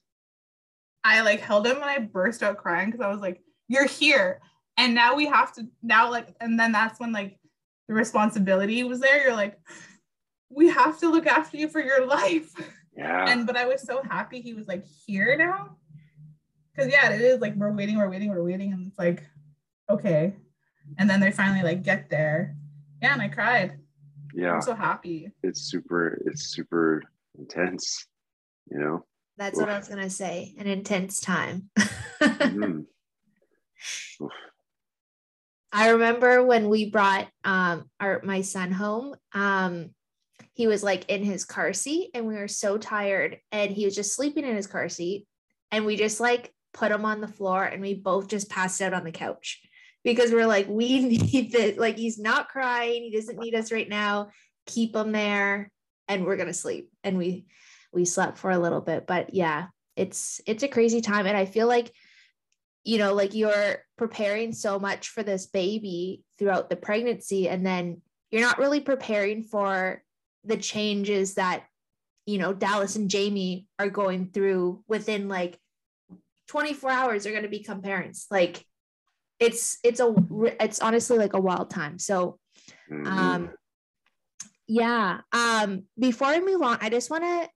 I 1.04 1.20
like 1.20 1.38
held 1.38 1.64
him 1.64 1.76
and 1.76 1.84
I 1.84 2.00
burst 2.00 2.42
out 2.42 2.56
crying 2.56 2.90
because 2.90 3.00
I 3.00 3.08
was 3.08 3.20
like, 3.20 3.40
"You're 3.68 3.86
here." 3.86 4.40
And 4.76 4.92
now 4.92 5.14
we 5.14 5.26
have 5.26 5.52
to 5.54 5.68
now 5.84 6.10
like, 6.10 6.34
and 6.40 6.58
then 6.58 6.72
that's 6.72 6.98
when 6.98 7.12
like 7.12 7.38
the 7.86 7.94
responsibility 7.94 8.82
was 8.82 8.98
there. 8.98 9.22
You're 9.22 9.36
like, 9.36 9.56
we 10.50 10.68
have 10.70 10.98
to 10.98 11.08
look 11.08 11.28
after 11.28 11.56
you 11.56 11.68
for 11.68 11.80
your 11.80 12.04
life. 12.04 12.52
Yeah. 12.96 13.28
And 13.28 13.46
but 13.46 13.56
I 13.56 13.66
was 13.66 13.82
so 13.82 14.02
happy 14.02 14.40
he 14.40 14.52
was 14.52 14.66
like 14.66 14.84
here 15.06 15.36
now. 15.36 15.76
Cause 16.76 16.88
yeah, 16.90 17.12
it 17.12 17.20
is 17.20 17.40
like 17.40 17.54
we're 17.54 17.70
waiting, 17.70 17.98
we're 17.98 18.10
waiting, 18.10 18.30
we're 18.30 18.42
waiting, 18.42 18.72
and 18.72 18.84
it's 18.84 18.98
like, 18.98 19.22
okay. 19.88 20.34
And 20.98 21.08
then 21.08 21.20
they 21.20 21.30
finally 21.30 21.62
like 21.62 21.84
get 21.84 22.10
there. 22.10 22.56
Yeah, 23.02 23.14
and 23.14 23.22
I 23.22 23.28
cried. 23.28 23.78
Yeah. 24.32 24.52
I'm 24.52 24.62
so 24.62 24.74
happy. 24.74 25.30
It's 25.42 25.60
super, 25.62 26.22
it's 26.24 26.44
super 26.54 27.02
intense, 27.38 28.06
you 28.70 28.78
know. 28.78 29.04
That's 29.36 29.58
Oof. 29.58 29.62
what 29.62 29.70
I 29.70 29.78
was 29.78 29.88
gonna 29.88 30.08
say. 30.08 30.54
An 30.58 30.66
intense 30.66 31.20
time. 31.20 31.70
mm-hmm. 32.20 32.82
I 35.72 35.88
remember 35.90 36.44
when 36.44 36.68
we 36.68 36.90
brought 36.90 37.28
um 37.44 37.90
our 37.98 38.20
my 38.22 38.42
son 38.42 38.70
home. 38.70 39.16
Um, 39.32 39.90
he 40.54 40.66
was 40.66 40.82
like 40.82 41.08
in 41.08 41.24
his 41.24 41.44
car 41.44 41.72
seat 41.72 42.10
and 42.14 42.26
we 42.26 42.34
were 42.34 42.48
so 42.48 42.76
tired 42.76 43.38
and 43.50 43.70
he 43.70 43.84
was 43.84 43.94
just 43.94 44.14
sleeping 44.14 44.44
in 44.44 44.54
his 44.54 44.66
car 44.66 44.88
seat 44.88 45.26
and 45.70 45.86
we 45.86 45.96
just 45.96 46.20
like 46.20 46.52
put 46.74 46.92
him 46.92 47.04
on 47.04 47.20
the 47.20 47.28
floor 47.28 47.64
and 47.64 47.80
we 47.80 47.94
both 47.94 48.28
just 48.28 48.50
passed 48.50 48.82
out 48.82 48.92
on 48.92 49.04
the 49.04 49.12
couch 49.12 49.62
because 50.04 50.32
we're 50.32 50.46
like 50.46 50.68
we 50.68 50.98
need 51.04 51.52
this 51.52 51.78
like 51.78 51.96
he's 51.96 52.18
not 52.18 52.48
crying. 52.48 53.02
He 53.02 53.10
doesn't 53.10 53.38
need 53.38 53.54
us 53.54 53.72
right 53.72 53.88
now. 53.88 54.30
Keep 54.66 54.96
him 54.96 55.12
there 55.12 55.70
and 56.08 56.24
we're 56.24 56.36
to 56.36 56.54
sleep. 56.54 56.90
And 57.04 57.18
we 57.18 57.46
we 57.92 58.04
slept 58.04 58.38
for 58.38 58.50
a 58.50 58.58
little 58.58 58.80
bit 58.80 59.06
but 59.06 59.34
yeah 59.34 59.66
it's 59.96 60.40
it's 60.46 60.62
a 60.62 60.68
crazy 60.68 61.00
time. 61.00 61.26
And 61.26 61.36
i 61.36 61.44
feel 61.44 61.66
like 61.66 61.92
you 62.84 62.98
know 62.98 63.14
like 63.14 63.34
you're 63.34 63.76
preparing 63.96 64.52
so 64.52 64.78
much 64.78 65.08
for 65.08 65.22
this 65.22 65.46
baby 65.46 66.22
throughout 66.38 66.68
the 66.68 66.76
pregnancy 66.76 67.48
and 67.48 67.64
then 67.64 68.00
you're 68.30 68.40
not 68.40 68.58
really 68.58 68.80
preparing 68.80 69.44
for 69.44 70.02
the 70.44 70.56
changes 70.56 71.34
that 71.34 71.64
you 72.26 72.38
know 72.38 72.52
Dallas 72.52 72.96
and 72.96 73.10
Jamie 73.10 73.66
are 73.78 73.90
going 73.90 74.30
through 74.30 74.82
within 74.88 75.28
like 75.28 75.58
24 76.48 76.90
hours 76.90 77.22
they're 77.22 77.32
going 77.32 77.44
to 77.44 77.48
become 77.48 77.82
parents. 77.82 78.26
Like 78.30 78.64
it's 79.42 79.78
it's 79.82 80.00
a 80.00 80.14
it's 80.60 80.80
honestly 80.80 81.18
like 81.18 81.34
a 81.34 81.40
wild 81.40 81.68
time 81.70 81.98
so 81.98 82.38
Mm-hmm. 82.92 83.06
Um, 83.06 83.50
yeah. 84.66 85.20
Um, 85.32 85.84
before 85.98 86.30
we 86.30 86.40
move 86.40 86.62
on, 86.62 86.78
I 86.80 86.88
just 86.88 87.10
want 87.10 87.24
to 87.24 87.48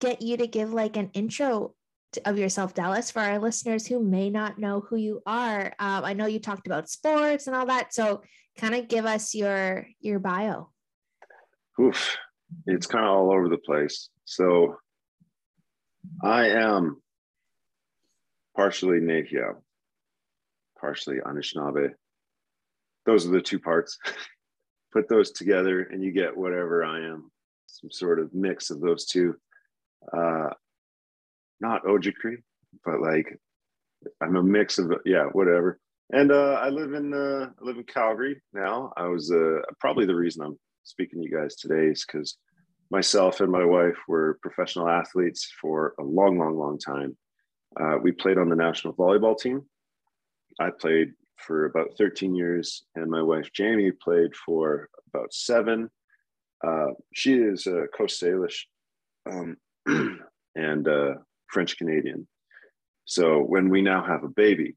get 0.00 0.22
you 0.22 0.36
to 0.36 0.46
give 0.46 0.72
like 0.72 0.96
an 0.96 1.10
intro 1.12 1.74
to, 2.12 2.28
of 2.28 2.38
yourself, 2.38 2.74
Dallas, 2.74 3.10
for 3.10 3.20
our 3.20 3.38
listeners 3.38 3.86
who 3.86 4.02
may 4.02 4.30
not 4.30 4.58
know 4.58 4.80
who 4.80 4.96
you 4.96 5.20
are. 5.26 5.74
Um, 5.78 6.04
I 6.04 6.14
know 6.14 6.26
you 6.26 6.38
talked 6.38 6.66
about 6.66 6.88
sports 6.88 7.46
and 7.46 7.56
all 7.56 7.66
that, 7.66 7.92
so 7.92 8.22
kind 8.56 8.74
of 8.74 8.88
give 8.88 9.04
us 9.04 9.34
your 9.34 9.86
your 10.00 10.18
bio. 10.18 10.70
Oof, 11.80 12.16
it's 12.66 12.86
kind 12.86 13.04
of 13.04 13.10
all 13.10 13.32
over 13.32 13.48
the 13.48 13.58
place. 13.58 14.08
So, 14.24 14.76
I 16.22 16.48
am 16.48 17.00
partially 18.56 18.98
Nehiyaw, 18.98 19.56
partially 20.80 21.16
Anishinaabe. 21.16 21.90
Those 23.06 23.26
are 23.26 23.30
the 23.30 23.40
two 23.40 23.58
parts. 23.58 23.98
Put 24.92 25.08
those 25.08 25.32
together, 25.32 25.82
and 25.82 26.02
you 26.02 26.12
get 26.12 26.36
whatever 26.36 26.84
I 26.84 27.00
am. 27.04 27.30
Some 27.66 27.90
sort 27.90 28.18
of 28.18 28.32
mix 28.32 28.70
of 28.70 28.80
those 28.80 29.04
two 29.06 29.36
uh, 30.16 30.50
not 31.60 31.84
Ojibwe, 31.84 32.36
but 32.84 33.00
like 33.00 33.38
I'm 34.20 34.36
a 34.36 34.42
mix 34.42 34.78
of 34.78 34.92
yeah, 35.04 35.24
whatever. 35.32 35.78
And 36.10 36.32
uh, 36.32 36.58
I 36.62 36.68
live 36.68 36.94
in 36.94 37.12
uh, 37.12 37.50
I 37.60 37.64
live 37.64 37.76
in 37.76 37.84
Calgary 37.84 38.40
now. 38.52 38.92
I 38.96 39.06
was 39.08 39.30
uh, 39.30 39.60
probably 39.80 40.06
the 40.06 40.14
reason 40.14 40.44
I'm 40.44 40.58
speaking 40.84 41.20
to 41.20 41.28
you 41.28 41.36
guys 41.36 41.56
today 41.56 41.88
is 41.88 42.04
because 42.04 42.36
myself 42.90 43.40
and 43.40 43.52
my 43.52 43.64
wife 43.64 43.96
were 44.06 44.38
professional 44.40 44.88
athletes 44.88 45.52
for 45.60 45.94
a 45.98 46.02
long, 46.02 46.38
long, 46.38 46.56
long 46.56 46.78
time. 46.78 47.16
Uh, 47.78 47.98
we 48.02 48.12
played 48.12 48.38
on 48.38 48.48
the 48.48 48.56
national 48.56 48.94
volleyball 48.94 49.38
team. 49.38 49.62
I 50.58 50.70
played 50.70 51.12
for 51.36 51.66
about 51.66 51.96
13 51.96 52.34
years, 52.34 52.84
and 52.94 53.10
my 53.10 53.22
wife 53.22 53.50
Jamie 53.52 53.92
played 53.92 54.34
for 54.34 54.88
about 55.12 55.32
seven. 55.32 55.90
Uh, 56.66 56.88
she 57.14 57.34
is 57.34 57.66
a 57.66 57.86
Coast 57.96 58.20
Salish 58.20 58.64
um, 59.30 59.56
and 60.56 60.88
uh, 60.88 61.14
French 61.48 61.76
Canadian. 61.78 62.26
So 63.04 63.38
when 63.38 63.68
we 63.68 63.80
now 63.82 64.04
have 64.04 64.24
a 64.24 64.28
baby, 64.28 64.74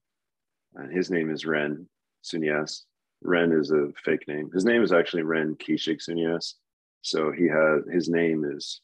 and 0.75 0.91
his 0.91 1.09
name 1.09 1.31
is 1.31 1.45
Ren 1.45 1.87
Soonias. 2.23 2.83
Ren 3.23 3.51
is 3.51 3.71
a 3.71 3.89
fake 4.03 4.27
name. 4.27 4.49
His 4.53 4.65
name 4.65 4.83
is 4.83 4.93
actually 4.93 5.23
Ren 5.23 5.55
Kishik 5.55 5.99
Soonias. 6.01 6.53
So 7.01 7.31
he 7.31 7.47
has 7.47 7.83
his 7.91 8.09
name 8.09 8.45
is 8.45 8.81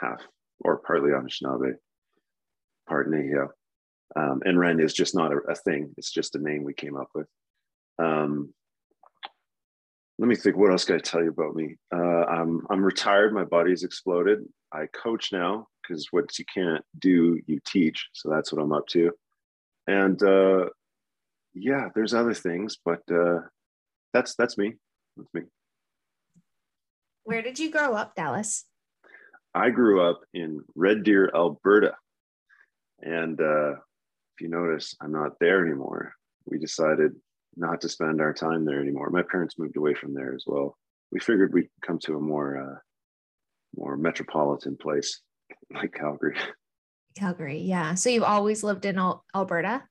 half 0.00 0.20
or 0.60 0.78
partly 0.78 1.10
Anishinaabe, 1.10 1.74
part 2.88 3.10
Nehiyaw. 3.10 3.48
Um, 4.16 4.42
and 4.44 4.58
Ren 4.58 4.80
is 4.80 4.92
just 4.92 5.14
not 5.14 5.32
a, 5.32 5.36
a, 5.48 5.54
thing. 5.54 5.92
It's 5.96 6.10
just 6.10 6.34
a 6.34 6.38
name 6.38 6.64
we 6.64 6.74
came 6.74 6.96
up 6.96 7.08
with. 7.14 7.26
Um, 7.98 8.52
let 10.18 10.28
me 10.28 10.34
think. 10.34 10.56
What 10.56 10.70
else 10.70 10.84
can 10.84 10.96
I 10.96 10.98
tell 10.98 11.22
you 11.22 11.30
about 11.30 11.54
me? 11.54 11.76
Uh, 11.94 12.24
I'm 12.24 12.66
I'm 12.70 12.82
retired. 12.82 13.32
My 13.32 13.44
body's 13.44 13.84
exploded. 13.84 14.40
I 14.72 14.86
coach 14.86 15.30
now 15.32 15.68
because 15.82 16.06
what 16.10 16.38
you 16.38 16.44
can't 16.52 16.84
do, 16.98 17.40
you 17.46 17.58
teach. 17.66 18.08
So 18.12 18.28
that's 18.30 18.52
what 18.52 18.62
I'm 18.62 18.72
up 18.72 18.86
to. 18.88 19.12
And 19.86 20.22
uh, 20.22 20.66
yeah, 21.54 21.88
there's 21.94 22.14
other 22.14 22.34
things, 22.34 22.76
but 22.84 23.00
uh, 23.12 23.40
that's 24.12 24.34
that's 24.34 24.58
me. 24.58 24.74
That's 25.16 25.32
me. 25.34 25.42
Where 27.24 27.42
did 27.42 27.58
you 27.58 27.70
grow 27.70 27.94
up, 27.94 28.14
Dallas? 28.14 28.64
I 29.54 29.70
grew 29.70 30.02
up 30.02 30.20
in 30.32 30.62
Red 30.74 31.02
Deer, 31.02 31.30
Alberta, 31.34 31.94
and 33.00 33.40
uh, 33.40 33.74
you 34.40 34.48
notice, 34.48 34.94
I'm 35.00 35.12
not 35.12 35.38
there 35.40 35.64
anymore. 35.64 36.14
We 36.46 36.58
decided 36.58 37.12
not 37.56 37.80
to 37.82 37.88
spend 37.88 38.20
our 38.20 38.32
time 38.32 38.64
there 38.64 38.80
anymore. 38.80 39.10
My 39.10 39.22
parents 39.22 39.58
moved 39.58 39.76
away 39.76 39.94
from 39.94 40.14
there 40.14 40.34
as 40.34 40.44
well. 40.46 40.76
We 41.12 41.20
figured 41.20 41.52
we'd 41.52 41.68
come 41.84 41.98
to 42.00 42.16
a 42.16 42.20
more 42.20 42.56
uh, 42.56 42.78
more 43.76 43.96
metropolitan 43.96 44.76
place 44.76 45.20
like 45.74 45.92
Calgary. 45.92 46.36
Calgary, 47.16 47.58
yeah. 47.58 47.94
So 47.94 48.10
you've 48.10 48.22
always 48.22 48.62
lived 48.62 48.84
in 48.84 48.98
Al- 48.98 49.24
Alberta? 49.34 49.82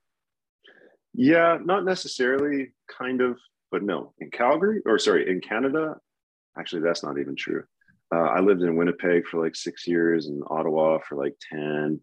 Yeah, 1.14 1.58
not 1.64 1.84
necessarily, 1.84 2.72
kind 2.88 3.22
of, 3.22 3.38
but 3.72 3.84
no. 3.84 4.14
In 4.20 4.32
Calgary, 4.32 4.82
or 4.86 4.98
sorry, 5.00 5.30
in 5.30 5.42
Canada, 5.42 5.96
actually, 6.58 6.82
that's 6.82 7.04
not 7.04 7.20
even 7.20 7.36
true. 7.36 7.64
Uh, 8.14 8.20
I 8.22 8.40
lived 8.40 8.62
in 8.62 8.76
Winnipeg 8.76 9.28
for 9.28 9.44
like 9.44 9.56
six 9.56 9.86
years 9.86 10.28
and 10.28 10.42
Ottawa 10.50 11.00
for 11.08 11.16
like 11.16 11.36
10. 11.52 12.00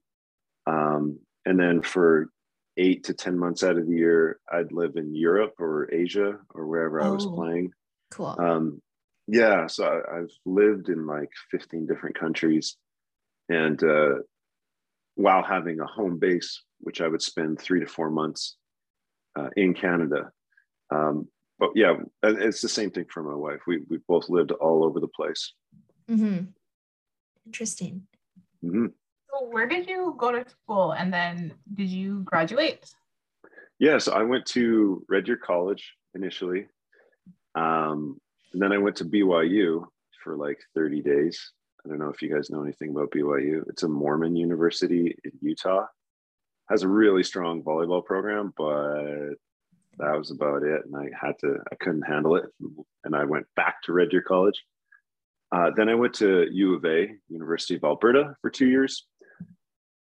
Um, 0.66 1.18
and 1.44 1.58
then 1.58 1.82
for 1.82 2.28
eight 2.76 3.04
to 3.04 3.14
10 3.14 3.38
months 3.38 3.62
out 3.62 3.76
of 3.76 3.87
the 3.87 3.97
year, 3.97 4.38
I'd 4.52 4.73
live 4.73 4.97
in 4.97 5.14
Europe 5.14 5.54
or 5.59 5.92
Asia 5.92 6.38
or 6.54 6.66
wherever 6.66 7.00
oh, 7.00 7.06
I 7.06 7.09
was 7.11 7.26
oh, 7.26 7.35
playing. 7.35 7.73
Cool. 8.11 8.37
Um, 8.38 8.83
yeah, 9.26 9.66
so 9.66 9.85
I, 9.85 10.18
have 10.18 10.30
lived 10.45 10.88
in 10.88 11.06
like 11.06 11.30
15 11.50 11.87
different 11.87 12.18
countries, 12.18 12.76
and 13.49 13.83
uh, 13.83 14.14
while 15.16 15.42
having 15.42 15.80
a 15.80 15.87
home 15.87 16.18
base, 16.18 16.62
which 16.78 17.00
I 17.00 17.09
would 17.09 17.23
spend 17.23 17.59
three 17.59 17.80
to 17.80 17.87
four 17.87 18.11
months 18.11 18.56
uh, 19.37 19.49
in 19.56 19.75
Canada. 19.75 20.30
Um, 20.95 21.28
but 21.59 21.71
yeah, 21.75 21.95
it's 22.23 22.61
the 22.61 22.68
same 22.68 22.90
thing 22.90 23.06
for 23.12 23.23
my 23.23 23.35
wife. 23.35 23.61
We 23.66 23.80
we 23.88 23.99
both 24.06 24.28
lived 24.28 24.52
all 24.52 24.85
over 24.85 25.00
the 25.00 25.09
place. 25.09 25.54
Mm-hmm. 26.09 26.45
Interesting. 27.47 28.06
Mm-hmm. 28.64 28.87
So, 29.36 29.46
where 29.46 29.66
did 29.66 29.88
you 29.88 30.14
go 30.18 30.32
to 30.32 30.48
school, 30.48 30.92
and 30.92 31.12
then 31.12 31.54
did 31.74 31.88
you 31.88 32.20
graduate? 32.24 32.90
Yeah, 33.78 33.98
so 33.98 34.12
I 34.12 34.22
went 34.22 34.46
to 34.46 35.04
Red 35.08 35.24
Deer 35.24 35.36
College 35.36 35.94
initially. 36.14 36.66
Um, 37.54 38.18
and 38.52 38.62
then 38.62 38.72
I 38.72 38.78
went 38.78 38.96
to 38.96 39.04
BYU 39.04 39.84
for 40.22 40.36
like 40.36 40.58
30 40.74 41.02
days. 41.02 41.52
I 41.84 41.88
don't 41.88 41.98
know 41.98 42.08
if 42.08 42.22
you 42.22 42.32
guys 42.34 42.50
know 42.50 42.62
anything 42.62 42.90
about 42.90 43.10
BYU. 43.10 43.68
It's 43.68 43.82
a 43.82 43.88
Mormon 43.88 44.36
university 44.36 45.14
in 45.24 45.32
Utah. 45.40 45.86
Has 46.70 46.82
a 46.82 46.88
really 46.88 47.22
strong 47.22 47.62
volleyball 47.62 48.04
program, 48.04 48.54
but 48.56 49.34
that 49.98 50.16
was 50.16 50.30
about 50.30 50.62
it. 50.62 50.82
And 50.86 50.96
I 50.96 51.10
had 51.18 51.38
to, 51.40 51.58
I 51.70 51.74
couldn't 51.76 52.02
handle 52.02 52.36
it. 52.36 52.46
And 53.04 53.14
I 53.14 53.24
went 53.24 53.46
back 53.54 53.82
to 53.82 53.92
Red 53.92 54.10
Deer 54.10 54.22
College. 54.22 54.64
Uh, 55.52 55.70
then 55.76 55.88
I 55.88 55.94
went 55.94 56.14
to 56.14 56.48
U 56.50 56.74
of 56.74 56.84
A, 56.84 57.08
University 57.28 57.76
of 57.76 57.84
Alberta, 57.84 58.34
for 58.40 58.50
two 58.50 58.68
years. 58.68 59.06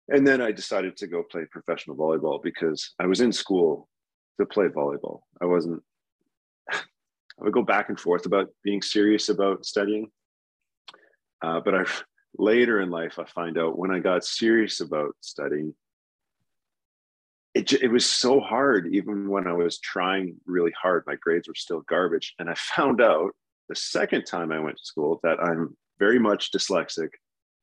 And 0.09 0.25
then 0.25 0.41
I 0.41 0.51
decided 0.51 0.97
to 0.97 1.07
go 1.07 1.23
play 1.23 1.45
professional 1.49 1.95
volleyball 1.95 2.41
because 2.41 2.93
I 2.99 3.05
was 3.05 3.21
in 3.21 3.31
school 3.31 3.87
to 4.39 4.45
play 4.45 4.67
volleyball. 4.67 5.21
I 5.41 5.45
wasn't 5.45 5.81
I 6.71 6.79
would 7.39 7.53
go 7.53 7.63
back 7.63 7.89
and 7.89 7.99
forth 7.99 8.25
about 8.25 8.49
being 8.63 8.81
serious 8.81 9.29
about 9.29 9.65
studying. 9.65 10.11
Uh, 11.41 11.59
but 11.59 11.73
I 11.75 11.85
later 12.37 12.81
in 12.81 12.89
life, 12.89 13.19
I 13.19 13.25
find 13.25 13.57
out 13.57 13.77
when 13.77 13.91
I 13.91 13.99
got 13.99 14.23
serious 14.23 14.79
about 14.79 15.15
studying, 15.21 15.73
it, 17.53 17.73
it 17.73 17.91
was 17.91 18.05
so 18.05 18.39
hard, 18.39 18.87
even 18.93 19.29
when 19.29 19.47
I 19.47 19.53
was 19.53 19.79
trying 19.79 20.37
really 20.45 20.71
hard, 20.81 21.03
my 21.05 21.15
grades 21.15 21.47
were 21.47 21.55
still 21.55 21.81
garbage. 21.81 22.33
And 22.39 22.49
I 22.49 22.55
found 22.55 23.01
out 23.01 23.31
the 23.69 23.75
second 23.75 24.25
time 24.25 24.51
I 24.51 24.59
went 24.59 24.77
to 24.77 24.85
school 24.85 25.19
that 25.23 25.39
I'm 25.39 25.75
very 25.99 26.19
much 26.19 26.51
dyslexic. 26.51 27.09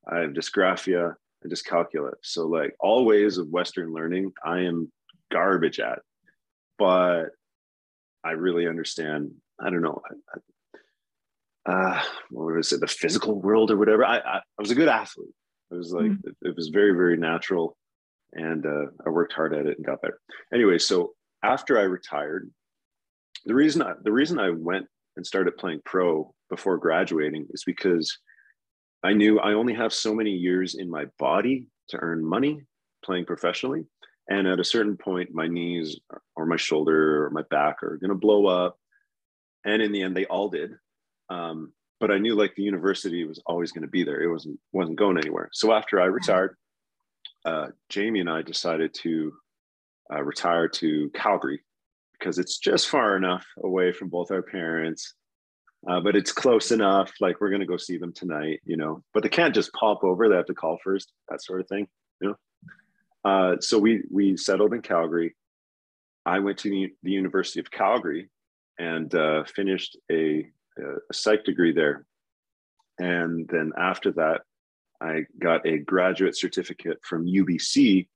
I 0.07 0.21
have 0.21 0.31
dysgraphia 0.31 1.15
and 1.43 1.53
dyscalculia. 1.53 2.15
So, 2.23 2.47
like 2.47 2.75
all 2.81 3.05
ways 3.05 3.39
of 3.39 3.49
Western 3.49 3.93
learning, 3.93 4.33
I 4.45 4.61
am 4.61 4.91
garbage 5.31 5.81
at. 5.81 6.01
But 6.79 7.31
I 8.25 8.33
really 8.33 8.69
understand 8.69 9.33
I 9.61 9.71
don't 9.71 9.83
know, 9.83 10.01
uh, 11.67 12.01
what 12.31 12.55
was 12.55 12.73
it, 12.73 12.81
the 12.81 12.87
physical 12.87 13.41
world 13.41 13.71
or 13.71 13.77
whatever. 13.77 14.05
I, 14.05 14.19
I, 14.19 14.37
I 14.39 14.61
was 14.61 14.71
a 14.71 14.77
good 14.77 14.89
athlete. 14.89 15.35
It 15.71 15.75
was 15.75 15.93
like, 15.93 16.07
mm-hmm. 16.07 16.29
it, 16.29 16.37
it, 16.43 16.57
was 16.57 16.69
very, 16.69 16.93
very 16.93 17.17
natural. 17.17 17.77
And 18.33 18.65
uh, 18.65 18.87
I 19.05 19.11
worked 19.11 19.33
hard 19.33 19.55
at 19.55 19.67
it 19.67 19.77
and 19.77 19.87
got 19.87 20.01
better. 20.01 20.21
Anyway, 20.53 20.79
so 20.79 21.13
after 21.43 21.79
I 21.79 21.83
retired, 21.83 22.51
the 23.45 23.55
reason 23.55 23.83
I, 23.83 23.95
the 24.03 24.13
reason 24.13 24.39
I 24.39 24.51
went 24.51 24.87
and 25.17 25.27
started 25.27 25.57
playing 25.57 25.81
pro 25.85 26.33
before 26.51 26.79
graduating 26.79 27.47
is 27.51 27.65
because 27.65 28.17
I 29.03 29.13
knew 29.13 29.39
I 29.39 29.55
only 29.55 29.75
have 29.75 29.93
so 29.93 30.15
many 30.15 30.33
years 30.33 30.75
in 30.75 30.91
my 30.91 31.07
body 31.19 31.67
to 31.89 31.99
earn 31.99 32.25
money 32.25 32.63
playing 33.05 33.27
professionally. 33.27 33.85
And 34.29 34.47
at 34.47 34.61
a 34.61 34.65
certain 34.65 34.97
point, 34.97 35.33
my 35.33 35.47
knees 35.47 35.99
or 36.37 36.47
my 36.47 36.57
shoulder 36.57 37.25
or 37.25 37.31
my 37.31 37.43
back 37.51 37.83
are 37.83 37.97
going 37.97 38.11
to 38.11 38.17
blow 38.17 38.47
up. 38.47 38.77
And 39.65 39.81
in 39.81 39.93
the 39.93 40.03
end 40.03 40.17
they 40.17 40.27
all 40.27 40.49
did. 40.49 40.73
Um, 41.31 41.73
but 42.01 42.11
i 42.11 42.19
knew 42.19 42.35
like 42.35 42.55
the 42.55 42.63
university 42.63 43.25
was 43.25 43.41
always 43.47 43.73
going 43.73 43.83
to 43.83 43.89
be 43.89 44.05
there. 44.05 44.23
It 44.23 44.31
wasn't 44.31 44.59
wasn't 44.73 44.99
going 44.99 45.19
anywhere. 45.19 45.51
So 45.53 45.73
after 45.73 46.01
i 46.01 46.05
retired 46.05 46.57
uh, 47.45 47.69
jamie 47.89 48.21
and 48.21 48.31
i 48.31 48.43
decided 48.43 48.93
to 49.03 49.33
uh, 50.13 50.23
retire 50.23 50.69
to 50.69 51.11
calgary 51.11 51.63
because 52.19 52.39
it's 52.39 52.59
just 52.59 52.89
far 52.89 53.17
enough 53.17 53.47
away 53.63 53.93
from 53.93 54.09
both 54.09 54.31
our 54.31 54.43
parents 54.43 55.15
uh, 55.87 56.01
but 56.01 56.17
it's 56.17 56.33
close 56.33 56.71
enough 56.73 57.13
like 57.21 57.41
we're 57.41 57.51
going 57.51 57.61
to 57.61 57.67
go 57.67 57.77
see 57.77 57.99
them 57.99 58.13
tonight 58.13 58.61
you 58.65 58.77
know 58.77 59.03
but 59.15 59.23
they 59.23 59.29
can't 59.29 59.55
just 59.55 59.73
pop 59.73 60.03
over 60.03 60.29
they 60.29 60.37
have 60.37 60.47
to 60.47 60.55
call 60.55 60.79
first 60.83 61.13
that 61.29 61.43
sort 61.43 61.61
of 61.61 61.69
thing 61.69 61.87
you 62.21 62.29
know 62.29 62.37
uh, 63.25 63.57
so 63.61 63.79
we 63.79 64.03
we 64.11 64.37
settled 64.37 64.75
in 64.75 64.83
calgary 64.83 65.37
i 66.27 66.39
went 66.39 66.59
to 66.59 66.71
the, 66.71 66.89
the 67.03 67.13
university 67.13 67.61
of 67.61 67.71
calgary 67.71 68.29
and 68.79 69.15
uh, 69.15 69.45
finished 69.45 69.97
a, 70.11 70.47
a 70.79 71.13
psych 71.13 71.45
degree 71.45 71.73
there. 71.73 72.07
And 72.99 73.49
then 73.49 73.73
after 73.79 74.13
that, 74.13 74.43
I 75.01 75.23
got 75.41 75.67
a 75.67 75.79
graduate 75.79 76.37
certificate 76.37 76.99
from 77.03 77.27
UBC 77.27 78.09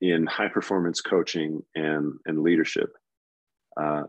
in 0.00 0.26
high 0.26 0.48
performance 0.48 1.00
coaching 1.00 1.62
and, 1.74 2.14
and 2.26 2.42
leadership. 2.42 2.90
Uh, 3.80 4.04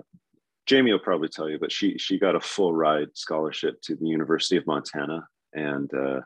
Jamie 0.70 0.92
will 0.92 1.00
probably 1.00 1.30
tell 1.30 1.50
you, 1.50 1.58
but 1.58 1.72
she 1.72 1.98
she 1.98 2.20
got 2.20 2.36
a 2.36 2.40
full 2.40 2.76
ride 2.76 3.08
scholarship 3.16 3.82
to 3.82 3.96
the 3.96 4.06
University 4.06 4.56
of 4.56 4.68
Montana, 4.68 5.28
and 5.52 5.92
uh, 5.96 6.20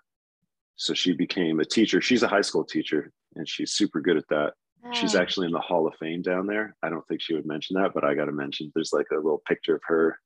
so 0.75 0.93
she 0.93 1.13
became 1.13 1.61
a 1.61 1.65
teacher. 1.65 2.01
She's 2.01 2.23
a 2.23 2.27
high 2.27 2.41
school 2.41 2.65
teacher, 2.65 3.09
and 3.37 3.47
she's 3.47 3.71
super 3.71 4.01
good 4.01 4.17
at 4.17 4.27
that. 4.27 4.51
She's 4.91 5.15
actually 5.15 5.45
in 5.45 5.53
the 5.53 5.61
Hall 5.61 5.87
of 5.87 5.95
Fame 5.95 6.21
down 6.21 6.45
there. 6.45 6.75
I 6.83 6.89
don't 6.89 7.07
think 7.07 7.21
she 7.21 7.33
would 7.33 7.45
mention 7.45 7.81
that, 7.81 7.91
but 7.93 8.03
I 8.03 8.15
got 8.15 8.25
to 8.25 8.33
mention. 8.33 8.69
There's 8.75 8.91
like 8.91 9.05
a 9.13 9.15
little 9.15 9.41
picture 9.47 9.75
of 9.75 9.81
her 9.85 10.19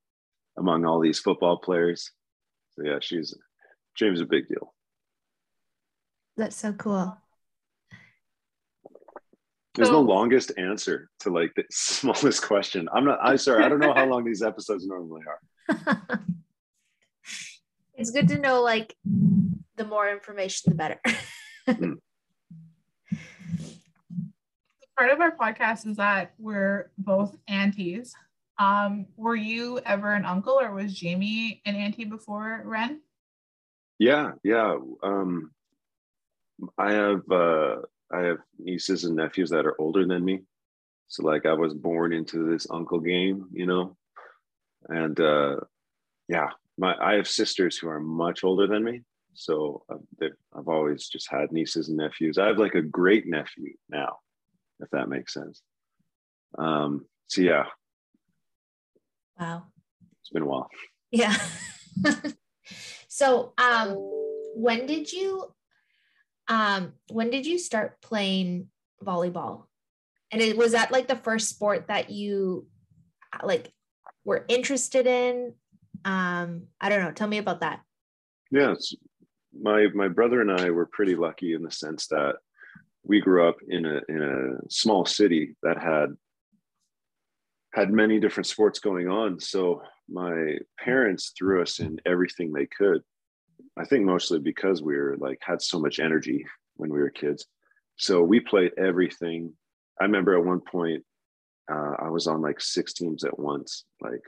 among 0.57 0.83
all 0.83 0.99
these 0.99 1.19
football 1.19 1.57
players. 1.57 2.09
So 2.71 2.83
yeah, 2.83 2.97
she's 2.99 3.35
James 3.95 4.19
a 4.19 4.25
big 4.25 4.47
deal. 4.47 4.73
That's 6.37 6.55
so 6.55 6.73
cool. 6.73 7.15
There's 9.77 9.91
no 9.91 10.01
longest 10.01 10.51
answer 10.57 11.09
to 11.19 11.29
like 11.29 11.53
the 11.55 11.63
smallest 11.71 12.41
question. 12.41 12.89
I'm 12.91 13.05
not. 13.05 13.19
I'm 13.21 13.37
sorry. 13.37 13.63
I 13.63 13.69
don't 13.69 13.79
know 13.79 13.93
how 13.93 14.05
long 14.05 14.25
these 14.25 14.41
episodes 14.41 14.87
normally 14.87 15.21
are. 15.27 16.19
it's 17.95 18.09
good 18.09 18.27
to 18.29 18.39
know. 18.39 18.61
Like, 18.63 18.95
the 19.75 19.85
more 19.85 20.09
information, 20.09 20.71
the 20.71 20.75
better. 20.75 20.99
mm. 21.67 21.97
Part 24.97 25.11
of 25.11 25.21
our 25.21 25.37
podcast 25.37 25.85
is 25.85 25.97
that 25.97 26.33
we're 26.39 26.89
both 26.97 27.37
aunties. 27.47 28.15
Um, 28.57 29.05
were 29.15 29.35
you 29.35 29.79
ever 29.85 30.11
an 30.11 30.25
uncle, 30.25 30.59
or 30.59 30.73
was 30.73 30.91
Jamie 30.91 31.61
an 31.67 31.75
auntie 31.75 32.05
before 32.05 32.63
Ren? 32.65 33.01
Yeah, 33.99 34.31
yeah. 34.43 34.75
Um, 35.03 35.51
I 36.79 36.93
have 36.93 37.21
uh, 37.31 37.75
I 38.11 38.21
have 38.21 38.37
nieces 38.57 39.03
and 39.03 39.15
nephews 39.15 39.49
that 39.49 39.65
are 39.65 39.79
older 39.79 40.05
than 40.05 40.23
me. 40.23 40.43
So 41.07 41.23
like 41.23 41.45
I 41.45 41.53
was 41.53 41.73
born 41.73 42.13
into 42.13 42.49
this 42.49 42.67
uncle 42.69 42.99
game, 42.99 43.47
you 43.51 43.65
know. 43.65 43.97
And 44.87 45.19
uh 45.19 45.57
yeah, 46.27 46.49
my 46.77 46.95
I 47.01 47.15
have 47.15 47.27
sisters 47.27 47.77
who 47.77 47.87
are 47.89 47.99
much 47.99 48.43
older 48.43 48.67
than 48.67 48.83
me. 48.83 49.03
So 49.33 49.83
uh, 49.89 50.27
I've 50.55 50.67
always 50.67 51.07
just 51.07 51.29
had 51.29 51.51
nieces 51.51 51.89
and 51.89 51.97
nephews. 51.97 52.37
I 52.37 52.47
have 52.47 52.57
like 52.57 52.75
a 52.75 52.81
great 52.81 53.27
nephew 53.27 53.73
now, 53.87 54.17
if 54.79 54.89
that 54.91 55.09
makes 55.09 55.33
sense. 55.33 55.61
Um, 56.57 57.05
so 57.27 57.41
yeah. 57.41 57.65
Wow. 59.39 59.65
It's 60.21 60.29
been 60.29 60.43
a 60.43 60.47
while. 60.47 60.69
Yeah. 61.11 61.35
so 63.07 63.53
um 63.57 63.95
when 64.55 64.85
did 64.85 65.11
you 65.11 65.53
um, 66.47 66.93
when 67.09 67.29
did 67.29 67.45
you 67.45 67.59
start 67.59 68.01
playing 68.01 68.67
volleyball? 69.03 69.65
And 70.31 70.41
it 70.41 70.57
was 70.57 70.73
that 70.73 70.91
like 70.91 71.07
the 71.07 71.15
first 71.15 71.49
sport 71.49 71.87
that 71.87 72.09
you 72.09 72.67
like 73.43 73.71
were 74.25 74.45
interested 74.47 75.07
in? 75.07 75.53
Um, 76.05 76.63
I 76.79 76.89
don't 76.89 77.03
know. 77.03 77.11
Tell 77.11 77.27
me 77.27 77.37
about 77.37 77.61
that. 77.61 77.81
Yes. 78.51 78.93
My 79.59 79.87
my 79.93 80.07
brother 80.07 80.41
and 80.41 80.51
I 80.51 80.69
were 80.69 80.85
pretty 80.85 81.15
lucky 81.15 81.53
in 81.53 81.63
the 81.63 81.71
sense 81.71 82.07
that 82.07 82.35
we 83.03 83.21
grew 83.21 83.47
up 83.47 83.55
in 83.67 83.85
a 83.85 84.01
in 84.09 84.21
a 84.21 84.69
small 84.69 85.05
city 85.05 85.55
that 85.63 85.81
had 85.81 86.15
had 87.73 87.91
many 87.91 88.19
different 88.19 88.47
sports 88.47 88.79
going 88.79 89.07
on. 89.07 89.39
So 89.39 89.81
my 90.09 90.57
parents 90.79 91.33
threw 91.37 91.61
us 91.61 91.79
in 91.79 91.99
everything 92.05 92.51
they 92.51 92.65
could. 92.65 93.01
I 93.77 93.85
think 93.85 94.05
mostly 94.05 94.39
because 94.39 94.81
we 94.81 94.95
were 94.95 95.17
like 95.19 95.39
had 95.41 95.61
so 95.61 95.79
much 95.79 95.99
energy 95.99 96.45
when 96.75 96.91
we 96.91 96.99
were 96.99 97.09
kids. 97.09 97.45
So 97.97 98.21
we 98.21 98.39
played 98.39 98.71
everything. 98.77 99.53
I 99.99 100.03
remember 100.05 100.37
at 100.37 100.45
one 100.45 100.61
point 100.61 101.03
uh, 101.71 101.93
I 101.99 102.09
was 102.09 102.27
on 102.27 102.41
like 102.41 102.61
six 102.61 102.93
teams 102.93 103.23
at 103.23 103.37
once, 103.37 103.85
like 104.01 104.21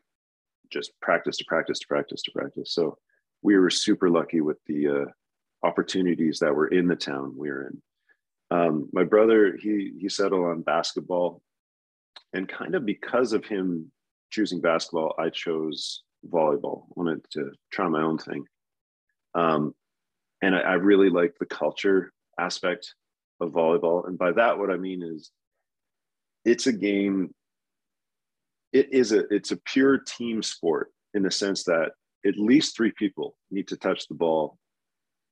just 0.72 0.92
practice 1.02 1.38
to 1.38 1.46
practice 1.48 1.80
to 1.80 1.88
practice 1.88 2.22
to 2.24 2.32
practice. 2.32 2.74
So 2.74 2.98
we 3.42 3.58
were 3.58 3.70
super 3.70 4.10
lucky 4.10 4.42
with 4.42 4.58
the 4.68 4.88
uh, 4.88 5.06
opportunities 5.68 6.40
that 6.40 6.54
were 6.54 6.68
in 6.68 6.88
the 6.88 6.96
town 6.96 7.34
we 7.36 7.50
were 7.50 7.68
in. 7.68 7.82
Um, 8.52 8.90
my 8.92 9.04
brother, 9.04 9.58
he 9.62 9.94
he 10.00 10.10
settled 10.10 10.46
on 10.46 10.62
basketball, 10.62 11.42
and 12.34 12.48
kind 12.48 12.76
of 12.76 12.86
because 12.86 13.34
of 13.34 13.46
him 13.46 13.92
choosing 14.32 14.62
basketball, 14.62 15.14
I 15.20 15.30
chose 15.30 16.04
volleyball. 16.28 16.86
Wanted 16.90 17.22
to 17.32 17.52
try 17.72 17.88
my 17.88 18.02
own 18.02 18.18
thing. 18.18 18.46
Um, 19.36 19.74
and 20.42 20.56
I, 20.56 20.60
I 20.60 20.74
really 20.74 21.10
like 21.10 21.36
the 21.40 21.46
culture 21.46 22.12
aspect 22.40 22.94
of 23.40 23.52
volleyball. 23.52 24.08
And 24.08 24.18
by 24.18 24.32
that, 24.34 24.58
what 24.58 24.70
I 24.70 24.78
mean 24.78 25.04
is 25.04 25.32
it's 26.46 26.68
a 26.68 26.74
game, 26.74 27.34
it 28.72 28.94
is 28.94 29.12
a 29.12 29.26
it's 29.34 29.52
a 29.52 29.58
pure 29.58 29.98
team 29.98 30.44
sport 30.44 30.92
in 31.14 31.24
the 31.24 31.32
sense 31.32 31.64
that 31.66 31.92
at 32.26 32.38
least 32.38 32.76
three 32.76 32.92
people 32.92 33.36
need 33.50 33.68
to 33.70 33.78
touch 33.78 34.08
the 34.08 34.16
ball 34.16 34.58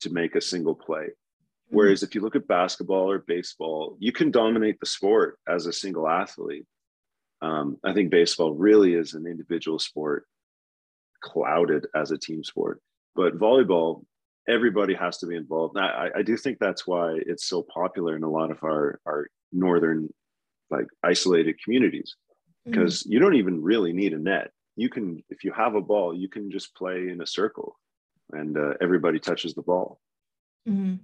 to 0.01 0.09
make 0.09 0.35
a 0.35 0.41
single 0.41 0.75
play. 0.75 1.05
Mm-hmm. 1.05 1.75
Whereas 1.75 2.03
if 2.03 2.15
you 2.15 2.21
look 2.21 2.35
at 2.35 2.47
basketball 2.47 3.11
or 3.11 3.19
baseball, 3.19 3.97
you 3.99 4.11
can 4.11 4.31
dominate 4.31 4.79
the 4.79 4.85
sport 4.85 5.37
as 5.47 5.65
a 5.65 5.73
single 5.73 6.07
athlete. 6.07 6.65
Um, 7.41 7.77
I 7.83 7.93
think 7.93 8.09
baseball 8.09 8.53
really 8.53 8.93
is 8.95 9.13
an 9.13 9.27
individual 9.27 9.79
sport, 9.79 10.25
clouded 11.21 11.85
as 11.95 12.11
a 12.11 12.17
team 12.17 12.43
sport. 12.43 12.81
But 13.17 13.39
volleyball, 13.39 14.05
everybody 14.47 14.93
has 14.93 15.17
to 15.17 15.25
be 15.25 15.35
involved. 15.35 15.75
I, 15.75 16.09
I 16.15 16.21
do 16.21 16.37
think 16.37 16.59
that's 16.59 16.85
why 16.85 17.19
it's 17.25 17.47
so 17.47 17.65
popular 17.73 18.15
in 18.15 18.23
a 18.23 18.29
lot 18.29 18.51
of 18.51 18.63
our, 18.63 18.99
our 19.07 19.27
northern, 19.51 20.13
like 20.69 20.85
isolated 21.03 21.55
communities, 21.61 22.15
because 22.63 23.01
mm-hmm. 23.01 23.13
you 23.13 23.19
don't 23.19 23.35
even 23.35 23.63
really 23.63 23.91
need 23.91 24.13
a 24.13 24.19
net. 24.19 24.51
You 24.75 24.89
can, 24.89 25.23
if 25.29 25.43
you 25.43 25.51
have 25.51 25.73
a 25.73 25.81
ball, 25.81 26.13
you 26.13 26.29
can 26.29 26.51
just 26.51 26.75
play 26.75 27.09
in 27.09 27.19
a 27.21 27.25
circle 27.25 27.75
and 28.31 28.55
uh, 28.55 28.73
everybody 28.79 29.19
touches 29.19 29.55
the 29.55 29.63
ball. 29.63 29.99
Mm-hmm. 30.69 30.95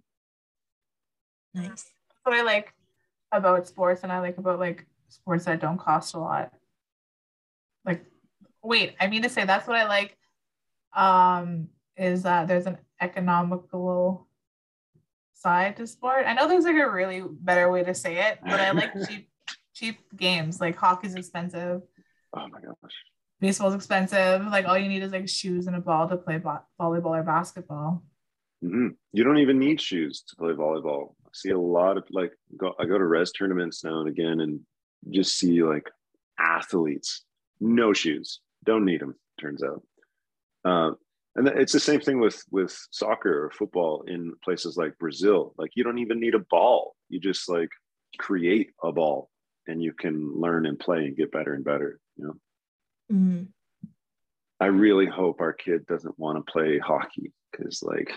Nice. 1.55 1.85
What 2.21 2.35
I 2.35 2.43
like 2.43 2.73
about 3.31 3.67
sports 3.67 4.03
and 4.03 4.11
I 4.11 4.19
like 4.19 4.37
about 4.37 4.59
like 4.59 4.85
sports 5.09 5.45
that 5.45 5.61
don't 5.61 5.79
cost 5.79 6.13
a 6.13 6.19
lot. 6.19 6.53
Like, 7.85 8.05
wait, 8.61 8.95
I 8.99 9.07
mean 9.07 9.23
to 9.23 9.29
say 9.29 9.45
that's 9.45 9.67
what 9.67 9.77
I 9.77 9.87
like 9.87 10.15
um 10.95 11.69
is 11.97 12.23
that 12.23 12.47
there's 12.47 12.65
an 12.65 12.77
economical 13.01 14.27
side 15.33 15.77
to 15.77 15.87
sport. 15.87 16.25
I 16.25 16.33
know 16.33 16.47
there's 16.47 16.65
like 16.65 16.75
a 16.75 16.89
really 16.89 17.23
better 17.27 17.69
way 17.69 17.83
to 17.83 17.93
say 17.93 18.29
it, 18.29 18.39
but 18.41 18.59
I 18.59 18.71
like 18.71 18.93
cheap 19.07 19.29
cheap 19.73 19.99
games. 20.15 20.59
Like 20.61 20.75
hockey's 20.75 21.15
expensive. 21.15 21.81
Oh 22.35 22.47
my 22.47 22.61
gosh. 22.61 22.93
Baseball's 23.39 23.75
expensive. 23.75 24.45
Like 24.47 24.65
all 24.65 24.77
you 24.77 24.87
need 24.87 25.03
is 25.03 25.11
like 25.11 25.27
shoes 25.27 25.67
and 25.67 25.75
a 25.75 25.81
ball 25.81 26.07
to 26.07 26.17
play 26.17 26.37
bo- 26.37 26.63
volleyball 26.79 27.19
or 27.19 27.23
basketball. 27.23 28.03
Mm-hmm. 28.63 28.89
You 29.11 29.23
don't 29.23 29.39
even 29.39 29.59
need 29.59 29.81
shoes 29.81 30.23
to 30.29 30.35
play 30.37 30.53
volleyball. 30.53 31.15
I 31.25 31.29
see 31.33 31.49
a 31.49 31.59
lot 31.59 31.97
of 31.97 32.05
like 32.09 32.31
go, 32.55 32.73
I 32.79 32.85
go 32.85 32.97
to 32.97 33.05
res 33.05 33.31
tournaments 33.31 33.83
now 33.83 33.99
and 33.99 34.07
again 34.07 34.39
and 34.39 34.61
just 35.09 35.37
see 35.37 35.61
like 35.63 35.89
athletes, 36.39 37.23
no 37.59 37.91
shoes, 37.91 38.39
don't 38.63 38.85
need 38.85 39.01
them. 39.01 39.15
Turns 39.41 39.63
out, 39.63 39.83
uh, 40.63 40.91
and 41.35 41.47
it's 41.47 41.73
the 41.73 41.79
same 41.79 41.99
thing 41.99 42.19
with 42.19 42.43
with 42.51 42.77
soccer 42.91 43.45
or 43.45 43.51
football 43.51 44.03
in 44.07 44.33
places 44.43 44.77
like 44.77 44.97
Brazil. 44.99 45.53
Like 45.57 45.71
you 45.75 45.83
don't 45.83 45.99
even 45.99 46.19
need 46.19 46.35
a 46.35 46.45
ball. 46.49 46.95
You 47.09 47.19
just 47.19 47.49
like 47.49 47.69
create 48.19 48.71
a 48.83 48.91
ball 48.91 49.29
and 49.67 49.81
you 49.81 49.93
can 49.93 50.39
learn 50.39 50.65
and 50.65 50.79
play 50.79 51.05
and 51.05 51.17
get 51.17 51.31
better 51.31 51.53
and 51.53 51.63
better, 51.63 51.99
you 52.17 52.25
know. 52.25 52.33
Mm-hmm. 53.11 53.43
I 54.59 54.67
really 54.67 55.07
hope 55.07 55.41
our 55.41 55.53
kid 55.53 55.85
doesn't 55.87 56.17
want 56.19 56.37
to 56.37 56.51
play 56.51 56.77
hockey 56.77 57.33
because 57.51 57.81
like 57.81 58.13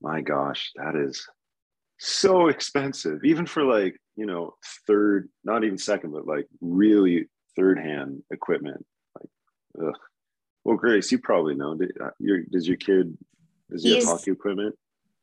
my 0.00 0.20
gosh, 0.20 0.72
that 0.74 0.96
is 0.96 1.24
so 1.98 2.48
expensive 2.48 3.24
even 3.24 3.46
for 3.46 3.62
like, 3.62 3.96
you 4.16 4.26
know, 4.26 4.54
third, 4.88 5.28
not 5.44 5.62
even 5.62 5.78
second, 5.78 6.10
but 6.10 6.26
like 6.26 6.48
really 6.60 7.28
third 7.54 7.78
hand 7.78 8.24
equipment. 8.32 8.84
Like 9.14 9.28
ugh. 9.88 9.98
Well, 10.64 10.76
Grace, 10.76 11.10
you 11.10 11.18
probably 11.18 11.54
know. 11.54 11.74
Did, 11.74 11.92
uh, 12.00 12.10
your, 12.18 12.40
does 12.42 12.68
your 12.68 12.76
kid 12.76 13.16
does 13.72 13.82
he 13.82 13.96
have 13.96 14.04
hockey 14.04 14.30
equipment? 14.30 14.76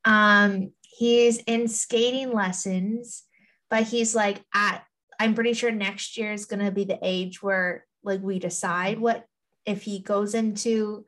Um, 0.06 0.72
he's 0.82 1.38
in 1.40 1.68
skating 1.68 2.34
lessons, 2.34 3.24
but 3.70 3.84
he's 3.84 4.16
like 4.16 4.44
at. 4.54 4.84
I'm 5.22 5.36
pretty 5.36 5.54
sure 5.54 5.72
next 5.72 6.18
year 6.18 6.32
is 6.32 6.46
going 6.46 6.64
to 6.64 6.72
be 6.72 6.86
the 6.86 7.00
age 7.02 7.44
where 7.44 7.86
like 8.04 8.22
we 8.22 8.40
decide 8.40 9.00
what 9.00 9.26
if 9.66 9.84
he 9.84 10.00
goes 10.00 10.34
into 10.34 11.06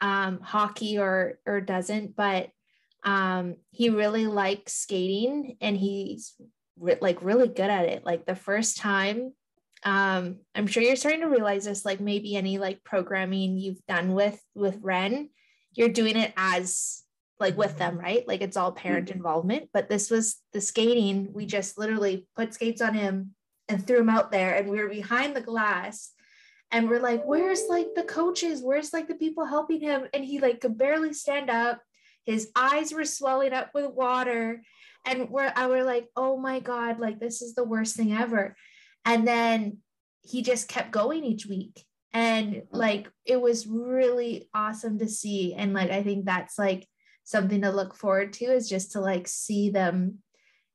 um, 0.00 0.40
hockey 0.40 0.98
or 0.98 1.38
or 1.46 1.60
doesn't. 1.60 2.16
But 2.16 2.50
um, 3.04 3.56
he 3.70 3.90
really 3.90 4.26
likes 4.26 4.74
skating, 4.74 5.56
and 5.60 5.76
he's 5.76 6.34
re- 6.78 6.98
like 7.00 7.22
really 7.22 7.48
good 7.48 7.70
at 7.70 7.84
it. 7.84 8.04
Like 8.04 8.26
the 8.26 8.34
first 8.34 8.78
time 8.78 9.32
um 9.84 10.36
i'm 10.54 10.66
sure 10.66 10.82
you're 10.82 10.94
starting 10.96 11.22
to 11.22 11.28
realize 11.28 11.64
this 11.64 11.84
like 11.86 12.00
maybe 12.00 12.36
any 12.36 12.58
like 12.58 12.84
programming 12.84 13.56
you've 13.56 13.80
done 13.86 14.12
with 14.12 14.38
with 14.54 14.78
ren 14.82 15.30
you're 15.72 15.88
doing 15.88 16.16
it 16.16 16.32
as 16.36 17.02
like 17.38 17.56
with 17.56 17.78
them 17.78 17.98
right? 17.98 18.28
Like 18.28 18.42
it's 18.42 18.56
all 18.56 18.70
parent 18.70 19.08
Mhm. 19.08 19.16
involvement. 19.16 19.70
But 19.72 19.88
this 19.88 20.10
was 20.10 20.36
the 20.52 20.60
skating. 20.60 21.32
We 21.32 21.46
just 21.46 21.78
literally 21.78 22.28
put 22.36 22.52
skates 22.54 22.82
on 22.82 22.92
him 22.94 23.34
and 23.68 23.84
threw 23.84 24.00
him 24.00 24.10
out 24.10 24.30
there 24.30 24.54
and 24.54 24.68
we 24.68 24.78
were 24.78 24.88
behind 24.90 25.34
the 25.34 25.40
glass 25.40 26.12
and 26.70 26.88
we're 26.88 27.00
like 27.00 27.24
where's 27.24 27.62
like 27.68 27.94
the 27.94 28.02
coaches? 28.02 28.60
Where's 28.62 28.92
like 28.92 29.08
the 29.08 29.14
people 29.14 29.46
helping 29.46 29.80
him? 29.80 30.06
And 30.12 30.24
he 30.24 30.38
like 30.38 30.60
could 30.60 30.76
barely 30.76 31.14
stand 31.14 31.48
up. 31.48 31.80
His 32.26 32.50
eyes 32.54 32.92
were 32.92 33.06
swelling 33.06 33.54
up 33.54 33.70
with 33.74 33.90
water 33.90 34.62
and 35.06 35.30
we're 35.30 35.50
I 35.56 35.66
were 35.68 35.82
like 35.82 36.08
oh 36.16 36.36
my 36.36 36.60
god 36.60 37.00
like 37.00 37.20
this 37.20 37.40
is 37.40 37.54
the 37.54 37.64
worst 37.64 37.96
thing 37.96 38.12
ever 38.12 38.54
and 39.04 39.26
then 39.26 39.78
he 40.22 40.42
just 40.42 40.68
kept 40.68 40.90
going 40.90 41.24
each 41.24 41.46
week. 41.46 41.84
And 42.12 42.62
like 42.72 43.08
it 43.24 43.40
was 43.40 43.66
really 43.66 44.48
awesome 44.52 44.98
to 44.98 45.08
see. 45.08 45.54
And 45.54 45.72
like 45.72 45.90
i 45.90 46.02
think 46.02 46.24
that's 46.24 46.58
like 46.58 46.86
something 47.24 47.62
to 47.62 47.70
look 47.70 47.94
forward 47.94 48.32
to 48.34 48.46
is 48.46 48.68
just 48.68 48.92
to 48.92 49.00
like 49.00 49.28
see 49.28 49.70
them 49.70 50.18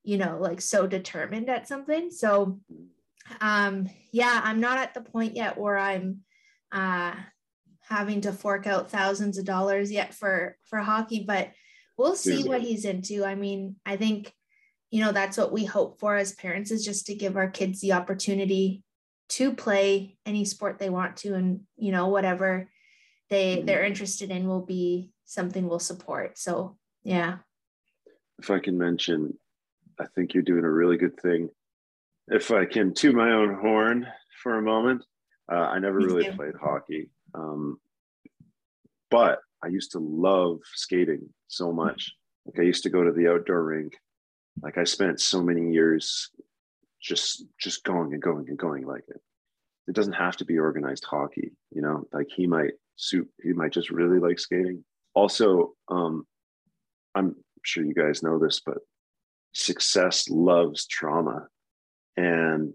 you 0.04 0.18
know 0.18 0.38
like 0.40 0.62
so 0.62 0.88
determined 0.88 1.50
at 1.50 1.68
something. 1.68 2.12
So 2.12 2.60
um 3.42 3.90
yeah 4.12 4.40
i'm 4.44 4.60
not 4.60 4.78
at 4.78 4.94
the 4.94 5.02
point 5.02 5.36
yet 5.36 5.58
where 5.58 5.78
i'm 5.78 6.20
uh 6.72 7.12
having 7.82 8.22
to 8.22 8.32
fork 8.32 8.68
out 8.68 8.92
thousands 8.92 9.38
of 9.38 9.46
dollars 9.46 9.92
yet 9.92 10.14
for 10.14 10.58
for 10.66 10.80
hockey 10.80 11.24
but 11.26 11.50
we'll 11.98 12.16
see 12.16 12.44
what 12.44 12.62
he's 12.62 12.86
into. 12.86 13.24
I 13.24 13.36
mean 13.36 13.78
i 13.86 13.96
think 13.96 14.32
you 14.92 15.02
know 15.04 15.12
that's 15.12 15.38
what 15.38 15.52
we 15.52 15.66
hope 15.66 16.00
for 16.00 16.16
as 16.16 16.34
parents 16.34 16.72
is 16.72 16.86
just 16.86 17.06
to 17.08 17.16
give 17.16 17.36
our 17.38 17.50
kids 17.50 17.82
the 17.82 17.94
opportunity 17.94 18.84
to 19.30 19.54
play 19.54 20.18
any 20.26 20.46
sport 20.46 20.78
they 20.78 20.90
want 20.90 21.18
to 21.18 21.34
and 21.34 21.62
you 21.78 21.92
know 21.92 22.08
whatever 22.08 22.70
they 23.30 23.58
Mhm. 23.58 23.66
they're 23.66 23.84
interested 23.86 24.30
in 24.32 24.48
will 24.48 24.66
be 24.66 25.12
something 25.26 25.68
we'll 25.68 25.80
support 25.80 26.38
so 26.38 26.78
yeah 27.04 27.40
if 28.38 28.52
I 28.52 28.60
can 28.60 28.78
mention, 28.78 29.40
I 29.98 30.08
think 30.08 30.34
you're 30.34 30.44
doing 30.44 30.66
a 30.66 30.70
really 30.70 30.98
good 30.98 31.18
thing. 31.18 31.50
If 32.28 32.52
I 32.52 32.66
can 32.66 32.94
toot 32.94 33.16
my 33.16 33.32
own 33.32 33.56
horn 33.56 34.06
for 34.44 34.58
a 34.58 34.62
moment, 34.62 35.06
uh, 35.50 35.56
I 35.56 35.80
never 35.80 36.00
Me 36.02 36.06
really 36.06 36.26
too. 36.26 36.34
played 36.34 36.56
hockey, 36.62 37.10
um, 37.34 37.80
but 39.10 39.40
I 39.64 39.68
used 39.68 39.94
to 39.94 40.00
love 40.00 40.60
skating 40.74 41.30
so 41.48 41.72
much. 41.72 42.12
Like 42.46 42.60
I 42.60 42.64
used 42.64 42.84
to 42.84 42.90
go 42.90 43.06
to 43.06 43.14
the 43.14 43.30
outdoor 43.32 43.64
rink. 43.64 43.94
Like 44.62 44.78
I 44.78 44.84
spent 44.84 45.20
so 45.20 45.42
many 45.42 45.72
years 45.74 46.30
just 47.02 47.46
just 47.60 47.84
going 47.84 48.14
and 48.14 48.22
going 48.22 48.48
and 48.50 48.58
going 48.58 48.86
like 48.86 49.04
it. 49.08 49.22
It 49.88 49.94
doesn't 49.96 50.14
have 50.14 50.38
to 50.38 50.46
be 50.46 50.58
organized 50.58 51.06
hockey, 51.06 51.52
you 51.72 51.82
know. 51.82 52.08
Like 52.12 52.28
he 52.36 52.48
might 52.48 52.74
suit. 52.96 53.30
He 53.44 53.54
might 53.54 53.72
just 53.72 53.92
really 53.92 54.20
like 54.20 54.40
skating. 54.40 54.84
Also, 55.14 55.74
um, 55.90 56.26
I'm 57.14 57.36
sure 57.64 57.84
you 57.86 57.94
guys 57.94 58.24
know 58.24 58.40
this, 58.40 58.62
but 58.66 58.80
success 59.54 60.30
loves 60.30 60.88
trauma. 60.88 61.48
And 62.18 62.74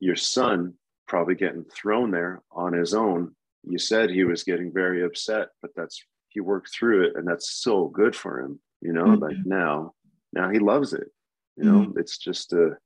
your 0.00 0.16
son 0.16 0.74
probably 1.06 1.34
getting 1.34 1.64
thrown 1.64 2.10
there 2.10 2.42
on 2.50 2.72
his 2.72 2.94
own. 2.94 3.34
You 3.64 3.78
said 3.78 4.10
he 4.10 4.24
was 4.24 4.42
getting 4.44 4.72
very 4.72 5.04
upset, 5.04 5.48
but 5.62 5.70
that's 5.76 6.02
he 6.28 6.40
worked 6.40 6.70
through 6.72 7.04
it 7.06 7.16
and 7.16 7.26
that's 7.26 7.50
so 7.50 7.88
good 7.88 8.14
for 8.14 8.40
him, 8.40 8.60
you 8.80 8.92
know, 8.92 9.04
Mhm. 9.04 9.20
like 9.20 9.36
now, 9.46 9.94
now 10.32 10.50
he 10.50 10.58
loves 10.58 10.92
it. 10.92 11.10
You 11.58 11.64
know, 11.64 11.80
mm-hmm. 11.80 11.98
it's 11.98 12.18
just 12.18 12.52
a 12.52 12.78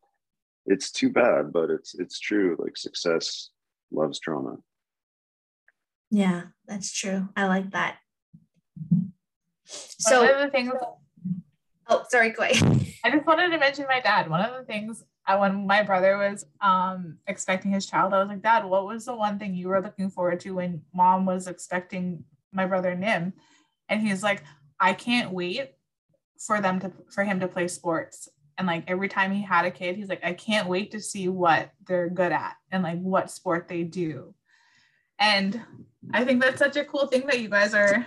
it's 0.67 0.91
too 0.91 1.11
bad, 1.11 1.53
but 1.53 1.71
it's 1.71 1.95
it's 1.95 2.19
true. 2.19 2.57
Like 2.59 2.77
success 2.77 3.51
loves 3.93 4.19
trauma. 4.19 4.57
yeah 6.11 6.43
that's 6.67 6.93
true 6.93 7.29
i 7.37 7.47
like 7.47 7.71
that 7.73 7.99
So 9.67 10.11
so 10.11 10.23
one 10.23 10.35
of 10.35 10.41
the 10.41 10.51
things 10.51 10.73
oh 11.89 12.05
sorry 12.09 12.31
go 12.31 12.43
ahead. 12.43 12.87
I 13.05 13.11
just 13.11 13.27
wanted 13.27 13.51
to 13.51 13.59
mention 13.59 13.87
my 13.89 14.01
dad. 14.01 14.31
One 14.31 14.41
of 14.41 14.57
the 14.57 14.65
things 14.65 15.03
I, 15.27 15.37
when 15.37 15.67
my 15.67 15.83
brother 15.83 16.19
was 16.19 16.47
um, 16.61 17.19
expecting 17.27 17.73
his 17.73 17.87
child, 17.87 18.15
I 18.15 18.21
was 18.21 18.29
like, 18.29 18.43
Dad, 18.43 18.65
what 18.65 18.87
was 18.87 19.05
the 19.05 19.15
one 19.15 19.39
thing 19.39 19.55
you 19.55 19.69
were 19.69 19.81
looking 19.81 20.09
forward 20.09 20.41
to 20.41 20.53
when 20.53 20.83
mom 20.95 21.27
was 21.27 21.49
expecting 21.49 22.25
my 22.53 22.67
brother 22.67 22.95
Nim? 22.95 23.33
And 23.89 24.01
he's 24.01 24.23
like, 24.23 24.45
I 24.79 24.93
can't 24.93 25.33
wait 25.33 25.73
for 26.39 26.61
them 26.61 26.79
to 26.81 26.93
for 27.11 27.25
him 27.25 27.41
to 27.41 27.49
play 27.49 27.69
sports. 27.69 28.29
And 28.59 28.67
like 28.67 28.85
every 28.87 29.09
time 29.09 29.33
he 29.33 29.43
had 29.43 29.65
a 29.65 29.71
kid, 29.71 29.97
he's 29.97 30.09
like, 30.09 30.25
I 30.25 30.35
can't 30.35 30.69
wait 30.69 30.93
to 30.93 31.01
see 31.01 31.29
what 31.29 31.71
they're 31.87 32.11
good 32.11 32.33
at 32.33 32.55
and 32.71 32.83
like 32.83 33.01
what 33.01 33.31
sport 33.31 33.69
they 33.69 33.83
do. 33.83 34.35
And 35.19 35.61
I 36.13 36.25
think 36.25 36.43
that's 36.43 36.59
such 36.59 36.77
a 36.77 36.85
cool 36.85 37.07
thing 37.07 37.27
that 37.27 37.41
you 37.41 37.49
guys 37.49 37.75
are 37.75 38.05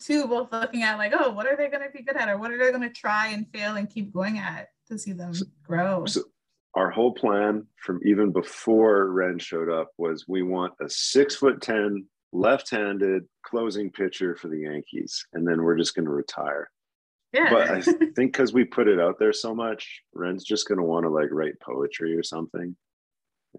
too 0.00 0.26
both 0.26 0.50
looking 0.52 0.82
at 0.82 0.98
like, 0.98 1.12
oh, 1.18 1.30
what 1.30 1.46
are 1.46 1.56
they 1.56 1.68
going 1.68 1.84
to 1.84 1.90
be 1.90 2.02
good 2.02 2.16
at, 2.16 2.28
or 2.28 2.38
what 2.38 2.50
are 2.50 2.58
they 2.58 2.70
going 2.70 2.82
to 2.82 2.90
try 2.90 3.28
and 3.28 3.46
fail 3.52 3.76
and 3.76 3.90
keep 3.90 4.12
going 4.12 4.38
at 4.38 4.68
to 4.88 4.98
see 4.98 5.12
them 5.12 5.32
grow. 5.62 6.04
So 6.06 6.22
our 6.74 6.90
whole 6.90 7.12
plan 7.12 7.66
from 7.76 8.00
even 8.04 8.32
before 8.32 9.10
Ren 9.12 9.38
showed 9.38 9.70
up 9.70 9.92
was 9.96 10.26
we 10.26 10.42
want 10.42 10.74
a 10.80 10.88
six 10.88 11.36
foot 11.36 11.60
ten 11.60 12.06
left-handed 12.32 13.22
closing 13.44 13.90
pitcher 13.90 14.34
for 14.34 14.48
the 14.48 14.60
Yankees, 14.60 15.26
and 15.32 15.46
then 15.46 15.62
we're 15.62 15.76
just 15.76 15.94
going 15.94 16.06
to 16.06 16.10
retire. 16.10 16.68
Yeah, 17.34 17.50
But 17.50 17.68
I 17.68 17.80
think 17.82 18.14
because 18.14 18.52
we 18.52 18.64
put 18.64 18.86
it 18.86 19.00
out 19.00 19.18
there 19.18 19.32
so 19.32 19.54
much, 19.54 20.02
Ren's 20.14 20.44
just 20.44 20.68
going 20.68 20.78
to 20.78 20.84
want 20.84 21.04
to 21.04 21.10
like 21.10 21.32
write 21.32 21.58
poetry 21.60 22.16
or 22.16 22.22
something, 22.22 22.76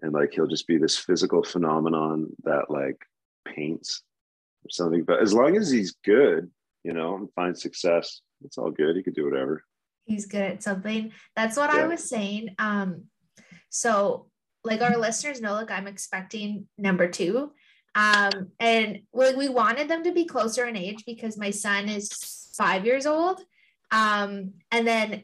and 0.00 0.12
like 0.12 0.32
he'll 0.32 0.46
just 0.46 0.66
be 0.66 0.78
this 0.78 0.96
physical 0.96 1.42
phenomenon 1.42 2.28
that 2.44 2.70
like 2.70 2.96
paints 3.46 4.02
or 4.64 4.70
something. 4.70 5.04
But 5.04 5.20
as 5.20 5.34
long 5.34 5.56
as 5.56 5.70
he's 5.70 5.94
good, 6.04 6.50
you 6.84 6.94
know, 6.94 7.16
and 7.16 7.32
finds 7.34 7.60
success, 7.60 8.22
it's 8.44 8.56
all 8.56 8.70
good. 8.70 8.96
He 8.96 9.02
could 9.02 9.14
do 9.14 9.26
whatever. 9.26 9.62
he's 10.06 10.26
good 10.26 10.42
at 10.42 10.62
something. 10.62 11.12
That's 11.34 11.56
what 11.56 11.68
I 11.68 11.86
was 11.86 12.08
saying. 12.08 12.54
Um, 12.58 13.04
so 13.68 14.26
like 14.64 14.80
our 14.80 14.96
listeners 14.96 15.40
know, 15.40 15.52
like 15.52 15.70
I'm 15.70 15.86
expecting 15.86 16.66
number 16.78 17.08
two. 17.08 17.52
Um, 17.94 18.52
and 18.60 19.00
like 19.12 19.36
we 19.36 19.48
wanted 19.48 19.88
them 19.88 20.04
to 20.04 20.12
be 20.12 20.24
closer 20.24 20.66
in 20.66 20.76
age 20.76 21.04
because 21.06 21.36
my 21.36 21.50
son 21.50 21.88
is 21.88 22.52
five 22.56 22.86
years 22.86 23.06
old. 23.06 23.40
Um, 23.90 24.54
and 24.70 24.86
then 24.86 25.22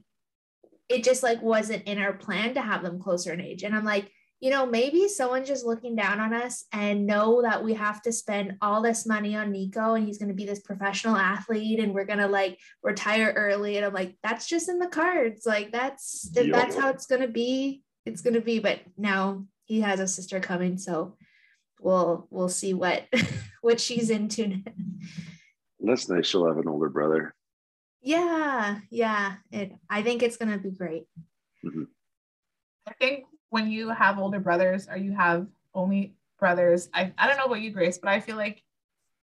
it 0.89 1.05
just 1.05 1.23
like 1.23 1.41
wasn't 1.43 1.85
in 1.85 1.99
our 1.99 2.13
plan 2.13 2.55
to 2.55 2.61
have 2.61 2.83
them 2.83 3.01
closer 3.01 3.33
in 3.33 3.41
age. 3.41 3.63
And 3.63 3.75
I'm 3.75 3.85
like, 3.85 4.11
you 4.41 4.51
know, 4.51 4.67
maybe 4.67 5.07
someone's 5.07 5.47
just 5.47 5.65
looking 5.65 5.95
down 5.95 6.19
on 6.19 6.35
us 6.35 6.65
and 6.73 7.07
know 7.07 7.43
that 7.43 7.63
we 7.63 7.75
have 7.75 8.03
to 8.03 8.13
spend 8.13 8.57
all 8.61 8.83
this 8.83 9.07
money 9.07 9.37
on 9.37 9.53
Nico 9.53 9.95
and 9.95 10.05
he's 10.05 10.19
going 10.19 10.31
to 10.31 10.35
be 10.35 10.45
this 10.45 10.61
professional 10.61 11.17
athlete 11.17 11.79
and 11.79 11.95
we're 11.95 12.05
going 12.05 12.19
to 12.19 12.27
like 12.27 12.59
retire 12.83 13.33
early. 13.37 13.77
And 13.77 13.87
I'm 13.87 13.95
like, 13.95 14.17
that's 14.25 14.49
just 14.49 14.69
in 14.69 14.81
the 14.81 14.89
cards. 14.89 15.47
Like 15.47 15.71
that's, 15.71 16.29
if 16.35 16.51
that's 16.51 16.75
how 16.75 16.91
it's 16.91 17.07
going 17.07 17.23
to 17.23 17.29
be, 17.29 17.83
it's 18.05 18.21
going 18.21 18.35
to 18.35 18.41
be. 18.41 18.59
But 18.59 18.81
now 18.99 19.45
he 19.65 19.81
has 19.83 20.01
a 20.01 20.09
sister 20.09 20.41
coming. 20.41 20.77
So 20.77 21.17
we'll, 21.81 22.27
we'll 22.31 22.49
see 22.49 22.75
what, 22.75 23.05
what 23.63 23.81
she's 23.81 24.11
into. 24.11 24.57
That's 25.79 26.09
nice. 26.09 26.27
She'll 26.27 26.49
have 26.49 26.59
an 26.59 26.69
older 26.69 26.89
brother. 26.89 27.33
Yeah. 28.03 28.79
Yeah. 28.91 29.35
It, 29.51 29.73
I 29.89 30.03
think 30.03 30.23
it's 30.23 30.37
going 30.37 30.53
to 30.53 30.59
be 30.59 30.71
great. 30.71 31.05
Mm-hmm. 31.65 31.85
I 32.89 32.93
think 32.95 33.25
when 33.51 33.71
you 33.71 33.91
have 33.91 34.19
older 34.19 34.41
brothers 34.41 34.89
or 34.89 34.97
you 34.97 35.15
have 35.15 35.47
only 35.73 36.17
brothers, 36.39 36.89
I, 36.93 37.13
I 37.17 37.29
don't 37.29 37.37
know 37.37 37.45
about 37.45 37.61
you, 37.61 37.71
Grace, 37.71 37.99
but 37.99 38.11
I 38.11 38.21
feel 38.21 38.37
like 38.37 38.63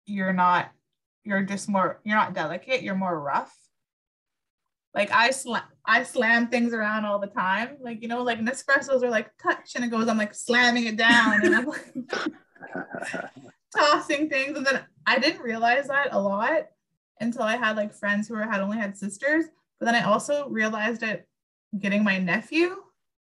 you're 0.06 0.34
not, 0.34 0.72
you're 1.26 1.44
just 1.44 1.68
more, 1.68 2.00
you're 2.06 2.16
not 2.16 2.34
delicate, 2.34 2.82
you're 2.82 2.96
more 2.96 3.20
rough. 3.20 3.54
Like 4.96 5.12
I 5.12 5.32
slam, 5.32 5.64
I 5.86 6.04
slam 6.04 6.48
things 6.48 6.74
around 6.74 7.06
all 7.06 7.20
the 7.20 7.28
time. 7.28 7.78
Like, 7.82 8.02
you 8.02 8.08
know, 8.08 8.24
like 8.24 8.40
Nespressos 8.40 9.04
are 9.04 9.10
like 9.10 9.30
touch 9.42 9.74
and 9.76 9.84
it 9.84 9.90
goes, 9.90 10.08
I'm 10.08 10.18
like 10.18 10.34
slamming 10.34 10.86
it 10.86 10.98
down 10.98 11.46
and 11.46 11.56
I'm 11.56 11.66
like 11.66 11.94
tossing 13.76 14.30
things. 14.30 14.58
And 14.58 14.66
then 14.66 14.82
I 15.06 15.20
didn't 15.20 15.42
realize 15.42 15.88
that 15.88 16.10
a 16.12 16.20
lot 16.20 16.64
until 17.20 17.44
I 17.44 17.56
had 17.58 17.76
like 17.78 17.94
friends 17.94 18.28
who 18.28 18.36
were, 18.36 18.44
had 18.44 18.62
only 18.62 18.78
had 18.78 18.98
sisters. 18.98 19.46
But 19.80 19.86
then 19.88 19.96
I 19.96 20.04
also 20.04 20.48
realized 20.50 21.04
it 21.04 21.28
getting 21.80 22.04
my 22.04 22.18
nephew 22.18 22.76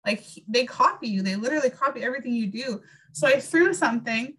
like 0.05 0.19
he- 0.19 0.45
they 0.47 0.65
copy 0.65 1.07
you 1.07 1.21
they 1.21 1.35
literally 1.35 1.69
copy 1.69 2.01
everything 2.01 2.33
you 2.33 2.47
do 2.47 2.81
so 3.11 3.27
i 3.27 3.39
threw 3.39 3.73
something 3.73 4.33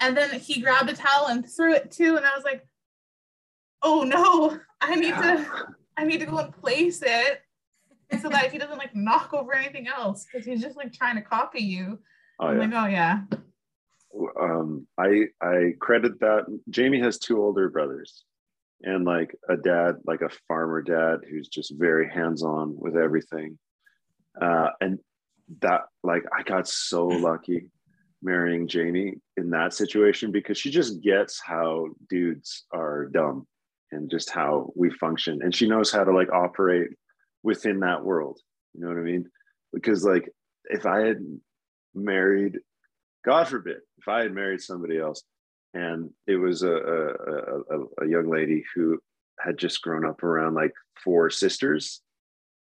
and 0.00 0.16
then 0.16 0.38
he 0.38 0.60
grabbed 0.60 0.90
a 0.90 0.92
towel 0.92 1.28
and 1.28 1.48
threw 1.48 1.72
it 1.72 1.90
too 1.90 2.16
and 2.16 2.26
i 2.26 2.34
was 2.34 2.44
like 2.44 2.66
oh 3.82 4.02
no 4.02 4.58
i 4.80 4.94
need 4.94 5.14
to 5.14 5.46
i 5.96 6.04
need 6.04 6.20
to 6.20 6.26
go 6.26 6.38
and 6.38 6.52
place 6.60 7.02
it 7.02 7.40
so 8.20 8.28
that 8.28 8.52
he 8.52 8.58
doesn't 8.58 8.78
like 8.78 8.94
knock 8.94 9.32
over 9.32 9.54
anything 9.54 9.86
else 9.88 10.26
because 10.30 10.46
he's 10.46 10.60
just 10.60 10.76
like 10.76 10.92
trying 10.92 11.16
to 11.16 11.22
copy 11.22 11.60
you 11.60 11.98
Oh 12.40 12.48
i'm 12.48 12.56
yeah. 12.60 12.62
like 12.66 12.84
oh 12.84 12.86
yeah 12.88 13.20
um, 14.40 14.86
I 14.98 15.26
I 15.40 15.74
credit 15.80 16.18
that. 16.20 16.46
Jamie 16.70 16.98
has 17.00 17.18
two 17.18 17.40
older 17.42 17.68
brothers, 17.68 18.24
and 18.82 19.04
like 19.04 19.34
a 19.48 19.56
dad, 19.56 19.96
like 20.04 20.22
a 20.22 20.30
farmer 20.46 20.82
dad, 20.82 21.20
who's 21.28 21.48
just 21.48 21.74
very 21.76 22.08
hands 22.08 22.42
on 22.42 22.74
with 22.76 22.96
everything. 22.96 23.58
Uh, 24.40 24.70
and 24.80 24.98
that 25.60 25.82
like 26.02 26.24
I 26.36 26.42
got 26.42 26.68
so 26.68 27.06
lucky 27.06 27.70
marrying 28.22 28.66
Jamie 28.66 29.14
in 29.36 29.50
that 29.50 29.72
situation 29.72 30.32
because 30.32 30.58
she 30.58 30.70
just 30.70 31.00
gets 31.02 31.40
how 31.40 31.86
dudes 32.08 32.64
are 32.72 33.06
dumb 33.06 33.46
and 33.92 34.10
just 34.10 34.30
how 34.30 34.70
we 34.74 34.90
function. 34.90 35.40
And 35.42 35.54
she 35.54 35.68
knows 35.68 35.90
how 35.90 36.04
to 36.04 36.12
like 36.12 36.32
operate 36.32 36.90
within 37.42 37.80
that 37.80 38.04
world. 38.04 38.40
You 38.74 38.82
know 38.82 38.88
what 38.88 38.98
i 38.98 39.02
mean? 39.02 39.30
Because 39.72 40.04
like 40.04 40.28
if 40.68 40.86
i 40.86 41.00
had 41.00 41.18
married 41.94 42.58
god 43.24 43.48
forbid 43.48 43.78
if 43.98 44.06
i 44.06 44.22
had 44.22 44.32
married 44.32 44.60
somebody 44.60 44.98
else 44.98 45.22
and 45.74 46.10
it 46.26 46.36
was 46.36 46.62
a 46.62 46.72
a, 46.72 47.76
a, 47.76 47.84
a 48.02 48.08
young 48.08 48.28
lady 48.30 48.64
who 48.74 48.98
had 49.38 49.58
just 49.58 49.82
grown 49.82 50.04
up 50.04 50.22
around 50.22 50.54
like 50.54 50.72
four 51.02 51.30
sisters. 51.30 52.00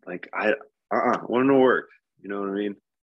Like 0.07 0.29
i 0.33 0.53
uh-uh, 0.91 1.21
wouldn't 1.29 1.59
work. 1.59 1.89
You 2.21 2.29
know 2.29 2.41
what 2.41 2.51
i 2.51 2.53
mean? 2.53 2.77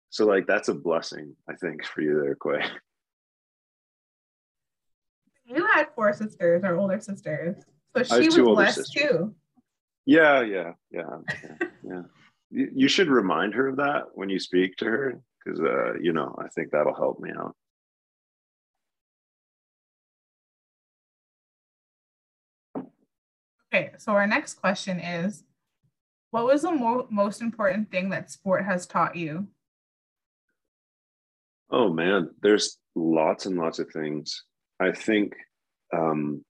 So 0.09 0.25
like 0.25 0.47
that's 0.47 0.69
a 0.69 0.73
blessing 0.73 1.35
i 1.49 1.55
think 1.55 1.83
for 1.83 2.01
you 2.01 2.21
there 2.21 2.35
quay 2.35 2.63
you 5.45 5.65
had 5.73 5.87
four 5.95 6.11
sisters 6.13 6.63
or 6.63 6.75
older 6.77 6.99
sisters. 6.99 7.63
So 7.95 8.03
she 8.03 8.27
was 8.27 8.37
blessed 8.37 8.75
sisters. 8.77 9.09
too. 9.09 9.35
Yeah 10.05 10.41
yeah 10.41 10.73
yeah 10.91 11.17
yeah, 11.43 11.67
yeah. 11.83 12.01
You, 12.51 12.71
you 12.73 12.87
should 12.87 13.09
remind 13.09 13.53
her 13.53 13.67
of 13.67 13.77
that 13.77 14.05
when 14.13 14.29
you 14.29 14.39
speak 14.39 14.75
to 14.77 14.85
her 14.85 15.21
because 15.43 15.59
uh 15.59 15.93
you 16.01 16.13
know 16.13 16.35
i 16.39 16.47
think 16.49 16.71
that'll 16.71 16.93
help 16.93 17.19
me 17.19 17.31
out 17.37 17.55
okay 23.75 23.91
so 23.97 24.11
our 24.11 24.27
next 24.27 24.55
question 24.55 24.99
is 24.99 25.43
what 26.31 26.45
was 26.45 26.63
the 26.63 26.71
mo- 26.71 27.07
most 27.09 27.41
important 27.41 27.89
thing 27.91 28.09
that 28.09 28.31
sport 28.31 28.65
has 28.65 28.85
taught 28.85 29.15
you 29.15 29.47
Oh 31.69 31.91
man, 31.91 32.29
there's 32.41 32.77
lots 32.95 33.45
and 33.45 33.57
lots 33.57 33.79
of 33.79 33.89
things. 33.91 34.43
I 34.79 34.91
think, 34.91 35.33
um, 35.93 36.43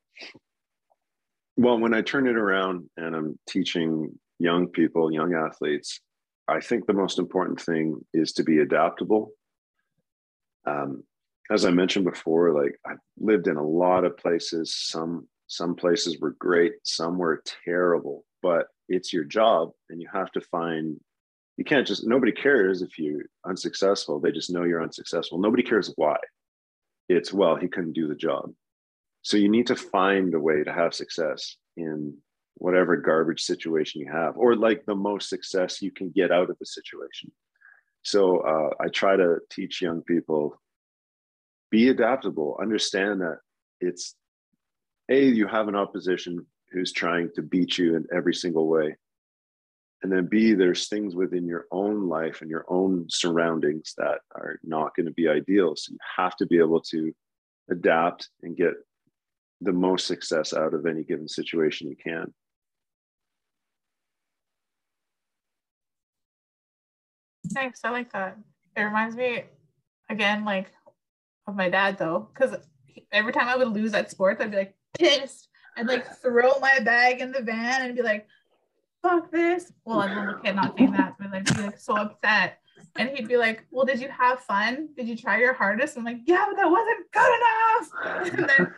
well, 1.55 1.79
when 1.79 1.93
I 1.93 2.01
turn 2.01 2.27
it 2.27 2.35
around 2.35 2.89
and 2.97 3.15
I'm 3.15 3.39
teaching 3.47 4.19
young 4.39 4.67
people, 4.67 5.11
young 5.11 5.33
athletes, 5.33 6.01
I 6.47 6.59
think 6.59 6.85
the 6.85 6.93
most 6.93 7.17
important 7.17 7.61
thing 7.61 8.05
is 8.13 8.33
to 8.33 8.43
be 8.43 8.59
adaptable. 8.59 9.31
Um, 10.67 11.03
as 11.49 11.65
I 11.65 11.71
mentioned 11.71 12.05
before, 12.05 12.51
like 12.51 12.77
I've 12.85 12.99
lived 13.17 13.47
in 13.47 13.55
a 13.55 13.67
lot 13.67 14.03
of 14.03 14.17
places. 14.17 14.75
Some 14.75 15.27
some 15.55 15.75
places 15.75 16.19
were 16.19 16.35
great, 16.39 16.73
some 16.83 17.17
were 17.17 17.41
terrible, 17.65 18.25
but 18.41 18.67
it's 18.87 19.13
your 19.13 19.23
job, 19.23 19.71
and 19.89 20.01
you 20.01 20.07
have 20.11 20.31
to 20.33 20.41
find 20.41 20.99
you 21.57 21.63
can't 21.63 21.87
just 21.87 22.05
nobody 22.05 22.31
cares 22.31 22.81
if 22.81 22.99
you're 22.99 23.23
unsuccessful. 23.45 24.19
They 24.19 24.31
just 24.31 24.51
know 24.51 24.63
you're 24.63 24.83
unsuccessful. 24.83 25.39
Nobody 25.39 25.63
cares 25.63 25.93
why. 25.95 26.17
It's 27.07 27.31
well 27.31 27.55
he 27.55 27.67
couldn't 27.67 27.93
do 27.93 28.07
the 28.07 28.15
job. 28.15 28.51
So 29.21 29.37
you 29.37 29.49
need 29.49 29.67
to 29.67 29.75
find 29.75 30.33
a 30.33 30.39
way 30.39 30.63
to 30.63 30.73
have 30.73 30.93
success 30.93 31.55
in 31.77 32.17
whatever 32.55 32.97
garbage 32.97 33.41
situation 33.41 34.01
you 34.01 34.11
have 34.11 34.37
or 34.37 34.55
like 34.55 34.85
the 34.85 34.95
most 34.95 35.29
success 35.29 35.81
you 35.81 35.91
can 35.91 36.09
get 36.09 36.31
out 36.31 36.49
of 36.49 36.57
the 36.59 36.65
situation. 36.65 37.31
So 38.03 38.39
uh, 38.39 38.69
i 38.79 38.87
try 38.89 39.15
to 39.15 39.39
teach 39.49 39.81
young 39.81 40.01
people 40.01 40.61
be 41.71 41.89
adaptable 41.89 42.57
understand 42.61 43.21
that 43.21 43.39
it's 43.81 44.15
a 45.09 45.23
you 45.23 45.47
have 45.47 45.67
an 45.67 45.75
opposition 45.75 46.45
who's 46.71 46.91
trying 46.91 47.29
to 47.35 47.41
beat 47.41 47.77
you 47.77 47.95
in 47.95 48.05
every 48.13 48.33
single 48.33 48.67
way. 48.67 48.95
And 50.03 50.11
then 50.11 50.27
b 50.27 50.53
there's 50.53 50.87
things 50.87 51.15
within 51.15 51.47
your 51.47 51.65
own 51.71 52.07
life 52.07 52.41
and 52.41 52.49
your 52.49 52.65
own 52.67 53.05
surroundings 53.09 53.93
that 53.97 54.19
are 54.35 54.59
not 54.63 54.95
going 54.95 55.07
to 55.07 55.13
be 55.13 55.27
ideal. 55.27 55.75
So 55.75 55.91
you 55.93 55.97
have 56.17 56.35
to 56.37 56.45
be 56.45 56.59
able 56.59 56.81
to 56.91 57.13
adapt 57.69 58.29
and 58.43 58.55
get 58.55 58.73
the 59.61 59.71
most 59.71 60.05
success 60.05 60.53
out 60.53 60.73
of 60.73 60.85
any 60.85 61.03
given 61.03 61.27
situation 61.27 61.89
you 61.89 61.95
can. 61.95 62.33
Nice 67.53 67.79
i 67.83 67.89
like 67.89 68.11
that. 68.11 68.37
It 68.75 68.81
reminds 68.81 69.15
me 69.15 69.43
again 70.09 70.45
like 70.45 70.71
of 71.47 71.55
my 71.55 71.69
dad 71.69 71.97
though 71.97 72.27
because 72.33 72.55
every 73.11 73.33
time 73.33 73.47
i 73.47 73.55
would 73.55 73.69
lose 73.69 73.93
at 73.93 74.11
sports 74.11 74.41
i'd 74.41 74.51
be 74.51 74.57
like 74.57 74.75
pissed 74.97 75.49
i'd 75.77 75.87
like 75.87 76.05
throw 76.17 76.57
my 76.59 76.79
bag 76.79 77.21
in 77.21 77.31
the 77.31 77.41
van 77.41 77.81
and 77.85 77.95
be 77.95 78.01
like 78.01 78.27
fuck 79.05 79.31
this. 79.31 79.71
Well, 79.85 79.99
I'm 79.99 80.17
a 80.17 80.19
little 80.19 80.39
kid 80.41 80.55
not 80.55 80.75
saying 80.77 80.93
that, 80.93 81.15
but 81.19 81.31
like 81.31 81.45
be 81.45 81.61
like 81.61 81.79
so 81.79 81.95
upset. 81.95 82.57
And 82.95 83.09
he'd 83.09 83.27
be 83.27 83.37
like, 83.37 83.65
Well, 83.71 83.85
did 83.85 83.99
you 83.99 84.09
have 84.09 84.39
fun? 84.39 84.89
Did 84.97 85.07
you 85.07 85.15
try 85.15 85.39
your 85.39 85.53
hardest? 85.53 85.97
I'm 85.97 86.03
like, 86.03 86.21
Yeah, 86.25 86.45
but 86.47 86.55
that 86.57 86.69
wasn't 86.69 87.11
good 87.11 87.35
enough. 87.39 88.33
And 88.39 88.49
then 88.49 88.73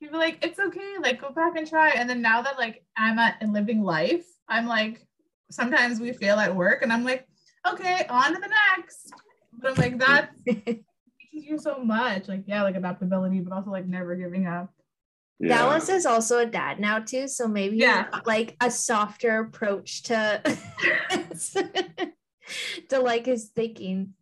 he'd 0.00 0.10
be 0.10 0.16
like, 0.16 0.44
It's 0.44 0.58
okay, 0.58 0.94
like 1.00 1.20
go 1.20 1.30
back 1.30 1.56
and 1.56 1.68
try. 1.68 1.90
And 1.90 2.10
then 2.10 2.20
now 2.20 2.42
that 2.42 2.58
like 2.58 2.84
I'm 2.96 3.18
at 3.18 3.40
in 3.40 3.52
living 3.52 3.82
life, 3.82 4.26
I'm 4.48 4.66
like, 4.66 5.06
sometimes 5.50 6.00
we 6.00 6.12
fail 6.12 6.38
at 6.38 6.54
work, 6.54 6.82
and 6.82 6.92
I'm 6.92 7.04
like, 7.04 7.26
okay, 7.70 8.06
on 8.08 8.34
to 8.34 8.40
the 8.40 8.50
next. 8.76 9.12
But 9.60 9.70
I'm 9.70 9.76
like, 9.76 9.98
that 9.98 10.30
teaches 10.46 10.84
you 11.32 11.58
so 11.58 11.78
much. 11.78 12.28
Like, 12.28 12.44
yeah, 12.46 12.62
like 12.62 12.76
adaptability, 12.76 13.40
but 13.40 13.52
also 13.52 13.70
like 13.70 13.86
never 13.86 14.16
giving 14.16 14.46
up. 14.46 14.72
Yeah. 15.40 15.58
Dallas 15.58 15.88
is 15.88 16.04
also 16.04 16.38
a 16.38 16.46
dad 16.46 16.80
now 16.80 16.98
too, 16.98 17.28
so 17.28 17.46
maybe 17.46 17.76
yeah. 17.76 18.08
like 18.26 18.56
a 18.60 18.70
softer 18.70 19.38
approach 19.38 20.02
to 20.04 20.42
to 22.88 23.00
like 23.00 23.26
his 23.26 23.50
thinking. 23.54 24.14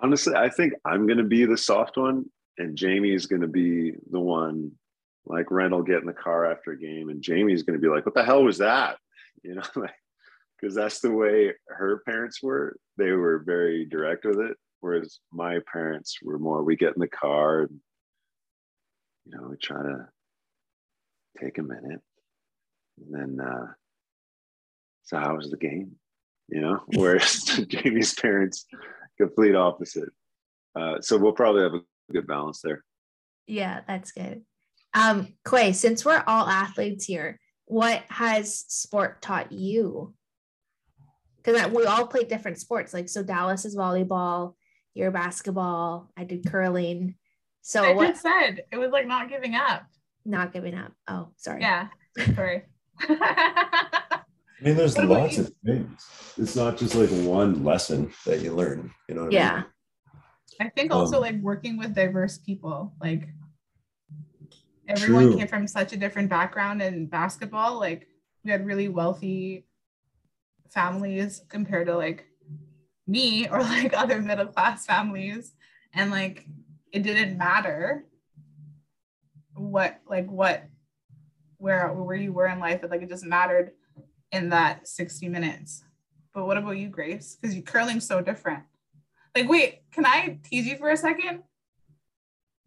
Honestly, 0.00 0.34
I 0.34 0.48
think 0.48 0.74
I'm 0.84 1.06
gonna 1.06 1.24
be 1.24 1.44
the 1.44 1.56
soft 1.56 1.96
one, 1.96 2.26
and 2.58 2.76
Jamie's 2.76 3.26
gonna 3.26 3.48
be 3.48 3.94
the 4.10 4.20
one. 4.20 4.70
Like 5.26 5.50
Ren 5.50 5.72
will 5.72 5.82
get 5.82 6.00
in 6.00 6.06
the 6.06 6.12
car 6.12 6.50
after 6.50 6.72
a 6.72 6.78
game, 6.78 7.08
and 7.08 7.22
Jamie's 7.22 7.64
gonna 7.64 7.78
be 7.78 7.88
like, 7.88 8.06
"What 8.06 8.14
the 8.14 8.24
hell 8.24 8.44
was 8.44 8.58
that?" 8.58 8.98
You 9.44 9.56
know, 9.56 9.62
like 9.74 9.94
because 10.60 10.72
that's 10.72 11.00
the 11.00 11.10
way 11.10 11.52
her 11.66 12.02
parents 12.06 12.40
were. 12.40 12.76
They 12.96 13.10
were 13.10 13.42
very 13.44 13.84
direct 13.84 14.24
with 14.24 14.38
it, 14.38 14.56
whereas 14.78 15.18
my 15.32 15.58
parents 15.72 16.18
were 16.22 16.38
more. 16.38 16.62
We 16.62 16.76
get 16.76 16.94
in 16.94 17.00
the 17.00 17.08
car, 17.08 17.62
and 17.62 17.80
you 19.24 19.36
know, 19.36 19.48
we 19.48 19.56
try 19.56 19.82
to 19.82 20.06
take 21.40 21.58
a 21.58 21.62
minute, 21.62 22.00
and 22.98 23.14
then 23.38 23.46
uh, 23.46 23.66
so 25.04 25.18
how 25.18 25.36
was 25.36 25.50
the 25.50 25.56
game? 25.56 25.96
You 26.48 26.60
know, 26.60 26.80
whereas 26.94 27.42
Jamie's 27.68 28.14
parents, 28.14 28.66
complete 29.18 29.54
opposite. 29.54 30.10
Uh, 30.74 31.00
so 31.00 31.18
we'll 31.18 31.32
probably 31.32 31.62
have 31.62 31.74
a 31.74 31.82
good 32.12 32.26
balance 32.26 32.60
there. 32.62 32.84
Yeah, 33.46 33.80
that's 33.86 34.12
good. 34.12 34.42
Um, 34.94 35.34
Quay, 35.48 35.72
since 35.72 36.04
we're 36.04 36.22
all 36.26 36.46
athletes 36.46 37.04
here, 37.04 37.38
what 37.66 38.02
has 38.08 38.64
sport 38.68 39.22
taught 39.22 39.52
you? 39.52 40.14
Because 41.42 41.70
we 41.72 41.84
all 41.84 42.06
play 42.06 42.24
different 42.24 42.58
sports. 42.58 42.94
Like, 42.94 43.08
so 43.08 43.22
Dallas 43.22 43.64
is 43.64 43.76
volleyball, 43.76 44.54
you're 44.94 45.10
basketball, 45.10 46.10
I 46.16 46.24
did 46.24 46.46
curling. 46.46 47.16
So 47.62 47.84
I 47.84 47.94
what, 47.94 48.08
just 48.08 48.22
said 48.22 48.64
it 48.70 48.76
was 48.76 48.90
like 48.90 49.06
not 49.06 49.28
giving 49.28 49.54
up 49.54 49.84
not 50.24 50.52
giving 50.52 50.74
up. 50.74 50.92
Oh, 51.08 51.28
sorry. 51.36 51.60
Yeah, 51.60 51.88
sorry. 52.34 52.64
I 53.00 54.20
mean, 54.60 54.76
there's 54.76 54.96
lots 54.96 55.38
of 55.38 55.52
things. 55.64 56.06
It's 56.38 56.54
not 56.54 56.76
just 56.76 56.94
like 56.94 57.10
one 57.10 57.64
lesson 57.64 58.12
that 58.26 58.40
you 58.40 58.52
learn. 58.52 58.92
You 59.08 59.14
know. 59.16 59.28
yeah. 59.30 59.50
I, 59.52 59.56
mean? 59.56 59.64
I 60.60 60.68
think 60.68 60.92
also 60.92 61.16
um, 61.16 61.22
like 61.22 61.40
working 61.40 61.78
with 61.78 61.94
diverse 61.94 62.38
people, 62.38 62.94
like 63.00 63.28
everyone 64.86 65.28
true. 65.28 65.36
came 65.38 65.48
from 65.48 65.66
such 65.66 65.92
a 65.92 65.96
different 65.96 66.30
background 66.30 66.80
in 66.80 67.06
basketball. 67.06 67.80
Like 67.80 68.06
we 68.44 68.50
had 68.50 68.64
really 68.66 68.88
wealthy 68.88 69.66
families 70.70 71.42
compared 71.48 71.88
to 71.88 71.96
like 71.96 72.24
me 73.06 73.48
or 73.48 73.62
like 73.62 73.92
other 73.96 74.22
middle 74.22 74.46
class 74.46 74.86
families, 74.86 75.54
and 75.92 76.10
like 76.10 76.46
it 76.92 77.02
didn't 77.02 77.36
matter 77.36 78.04
what 79.54 80.00
like 80.08 80.30
what 80.30 80.64
where 81.58 81.92
where 81.92 82.16
you 82.16 82.32
were 82.32 82.46
in 82.46 82.58
life 82.58 82.80
but 82.80 82.90
like 82.90 83.02
it 83.02 83.08
just 83.08 83.24
mattered 83.24 83.72
in 84.30 84.48
that 84.48 84.88
60 84.88 85.28
minutes. 85.28 85.84
But 86.34 86.46
what 86.46 86.56
about 86.56 86.72
you 86.72 86.88
grace? 86.88 87.36
Because 87.40 87.54
you 87.54 87.62
curling's 87.62 88.06
so 88.06 88.20
different. 88.20 88.64
Like 89.36 89.48
wait 89.48 89.82
can 89.92 90.06
i 90.06 90.38
tease 90.44 90.66
you 90.66 90.76
for 90.76 90.90
a 90.90 90.96
second? 90.96 91.42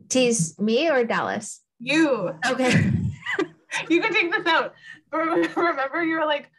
Tease 0.10 0.58
me 0.60 0.90
or 0.90 1.04
dallas? 1.04 1.62
You. 1.80 2.38
Okay. 2.46 2.92
You 3.90 4.00
can 4.00 4.14
take 4.14 4.32
this 4.32 4.46
out. 4.46 4.74
Remember 5.12 6.02
you 6.02 6.18
were 6.18 6.26
like 6.26 6.50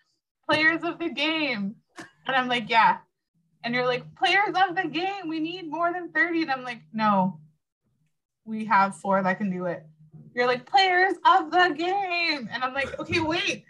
players 0.47 0.83
of 0.85 0.99
the 0.99 1.09
game. 1.09 1.77
And 2.27 2.37
i'm 2.37 2.49
like 2.49 2.69
yeah. 2.69 2.99
And 3.65 3.75
you're 3.75 3.87
like 3.87 4.15
players 4.17 4.55
of 4.55 4.77
the 4.77 4.87
game 4.89 5.29
we 5.29 5.41
need 5.41 5.71
more 5.71 5.93
than 5.93 6.13
30 6.13 6.43
and 6.43 6.51
i'm 6.51 6.65
like 6.65 6.83
no. 6.93 7.41
We 8.45 8.67
have 8.67 8.97
four 8.97 9.23
that 9.23 9.39
can 9.39 9.51
do 9.51 9.65
it 9.65 9.87
you're 10.37 10.47
like 10.47 10.67
players 10.67 11.15
of 11.25 11.51
the 11.51 11.75
game. 11.77 12.49
And 12.53 12.63
I'm 12.63 12.75
like, 12.75 12.99
okay, 13.01 13.21
wait. 13.21 13.65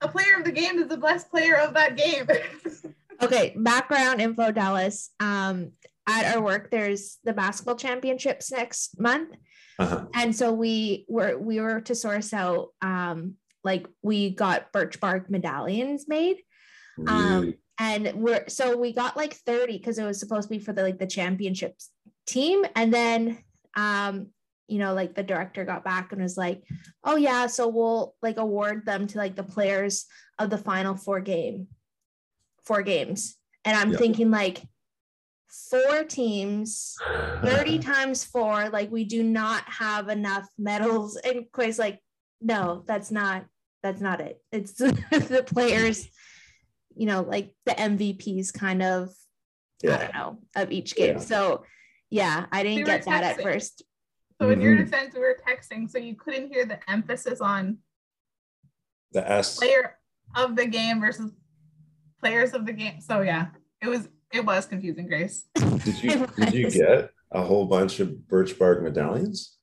The 0.00 0.08
player 0.08 0.36
of 0.38 0.44
the 0.44 0.50
game 0.52 0.78
is 0.78 0.88
the 0.88 0.96
best 0.96 1.30
player 1.30 1.56
of 1.56 1.74
that 1.74 1.96
game. 1.96 2.26
Okay, 3.22 3.52
background 3.54 4.22
info, 4.22 4.50
Dallas. 4.50 5.10
Um, 5.20 5.72
at 6.08 6.34
our 6.34 6.42
work, 6.42 6.70
there's 6.70 7.18
the 7.22 7.34
basketball 7.34 7.76
championships 7.76 8.50
next 8.50 8.98
month, 8.98 9.36
Uh-huh. 9.78 10.06
and 10.14 10.34
so 10.34 10.54
we 10.54 11.04
were 11.06 11.36
we 11.36 11.60
were 11.60 11.82
to 11.82 11.94
source 11.94 12.32
out 12.32 12.68
um 12.80 13.34
like 13.62 13.86
we 14.00 14.30
got 14.30 14.72
birch 14.72 15.00
bark 15.00 15.28
medallions 15.28 16.08
made 16.08 16.38
Um, 17.06 17.40
Really? 17.42 17.58
and 17.78 18.12
we're 18.14 18.48
so 18.48 18.74
we 18.78 18.94
got 18.94 19.18
like 19.18 19.34
30 19.34 19.76
because 19.76 19.98
it 19.98 20.04
was 20.06 20.18
supposed 20.18 20.48
to 20.48 20.54
be 20.56 20.58
for 20.64 20.72
the 20.72 20.82
like 20.82 20.98
the 20.98 21.06
championships 21.06 21.90
team 22.26 22.64
and 22.74 22.90
then 22.90 23.36
um 23.76 24.28
you 24.70 24.78
know 24.78 24.94
like 24.94 25.14
the 25.14 25.22
director 25.22 25.64
got 25.64 25.84
back 25.84 26.12
and 26.12 26.22
was 26.22 26.36
like 26.36 26.62
oh 27.04 27.16
yeah 27.16 27.46
so 27.46 27.66
we'll 27.68 28.14
like 28.22 28.36
award 28.38 28.86
them 28.86 29.06
to 29.06 29.18
like 29.18 29.34
the 29.36 29.42
players 29.42 30.06
of 30.38 30.48
the 30.50 30.58
final 30.58 30.94
four 30.96 31.20
game 31.20 31.66
four 32.64 32.82
games 32.82 33.36
and 33.64 33.76
i'm 33.76 33.90
Yeah. 33.92 33.98
thinking 33.98 34.30
like 34.30 34.62
four 35.48 36.04
teams 36.04 36.96
30 37.42 37.78
times 37.80 38.24
four 38.24 38.68
like 38.70 38.90
we 38.92 39.04
do 39.04 39.22
not 39.22 39.64
have 39.68 40.08
enough 40.08 40.46
medals 40.58 41.16
and 41.16 41.46
Quay's 41.52 41.78
like 41.78 41.98
no 42.40 42.84
that's 42.86 43.10
not 43.10 43.44
that's 43.82 44.00
not 44.00 44.20
it 44.20 44.40
it's 44.52 44.72
the 44.74 45.44
players 45.46 46.08
you 46.94 47.06
know 47.06 47.22
like 47.22 47.54
the 47.66 47.72
mvps 47.72 48.52
kind 48.54 48.82
of 48.82 49.08
i 49.84 49.86
don't 49.88 50.14
know 50.14 50.38
of 50.54 50.70
each 50.70 50.94
game 50.94 51.16
Yeah. 51.16 51.20
so 51.20 51.64
yeah 52.10 52.46
i 52.52 52.62
didn't 52.62 52.76
We 52.76 52.82
were 52.82 52.86
get 52.86 53.04
that 53.06 53.24
at 53.24 53.38
texting. 53.38 53.42
first 53.42 53.82
So 54.40 54.48
in 54.48 54.60
your 54.62 54.74
Mhm. 54.74 54.84
defense, 54.86 55.14
we 55.14 55.20
were 55.20 55.36
texting, 55.46 55.88
so 55.90 55.98
you 55.98 56.14
couldn't 56.14 56.48
hear 56.48 56.64
the 56.64 56.78
emphasis 56.90 57.42
on 57.42 57.78
The 59.12 59.30
S. 59.30 59.58
player 59.58 59.98
of 60.34 60.56
the 60.56 60.66
game 60.66 60.98
versus 61.00 61.30
players 62.22 62.54
of 62.54 62.64
the 62.64 62.72
game. 62.72 63.02
So 63.02 63.20
yeah, 63.20 63.48
it 63.82 63.88
was 63.88 64.08
it 64.32 64.44
was 64.46 64.64
confusing, 64.64 65.08
Grace. 65.08 65.46
Did 65.84 66.02
you 66.02 66.26
did 66.38 66.54
you 66.54 66.70
get 66.70 67.10
a 67.32 67.42
whole 67.42 67.66
bunch 67.66 68.00
of 68.00 68.26
birch 68.28 68.58
bark 68.58 68.82
medallions? 68.82 69.58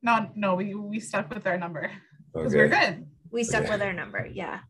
Not 0.00 0.36
no, 0.36 0.54
we 0.54 0.74
we 0.76 1.00
stuck 1.00 1.28
with 1.34 1.44
our 1.48 1.58
number 1.58 1.90
because 2.32 2.54
we're 2.54 2.68
good. 2.68 3.04
we 3.32 3.42
stuck 3.42 3.62
Okay. 3.64 3.72
with 3.72 3.82
our 3.82 3.92
number 3.92 4.24
yeah 4.26 4.60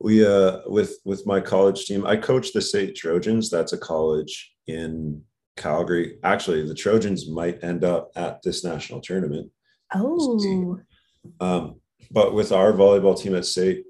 We 0.00 0.26
uh 0.26 0.62
with 0.66 0.98
with 1.04 1.26
my 1.26 1.40
college 1.40 1.84
team, 1.86 2.04
I 2.04 2.16
coach 2.16 2.52
the 2.52 2.60
SAIT 2.60 2.96
Trojans. 2.96 3.50
That's 3.50 3.72
a 3.72 3.78
college 3.78 4.52
in 4.66 5.22
Calgary. 5.56 6.18
Actually, 6.22 6.66
the 6.66 6.74
Trojans 6.74 7.28
might 7.28 7.62
end 7.62 7.84
up 7.84 8.10
at 8.16 8.42
this 8.42 8.64
national 8.64 9.00
tournament. 9.00 9.50
oh 9.94 10.38
Um, 11.40 11.80
but 12.10 12.34
with 12.34 12.52
our 12.52 12.72
volleyball 12.72 13.18
team 13.18 13.34
at 13.34 13.46
SAIT, 13.46 13.84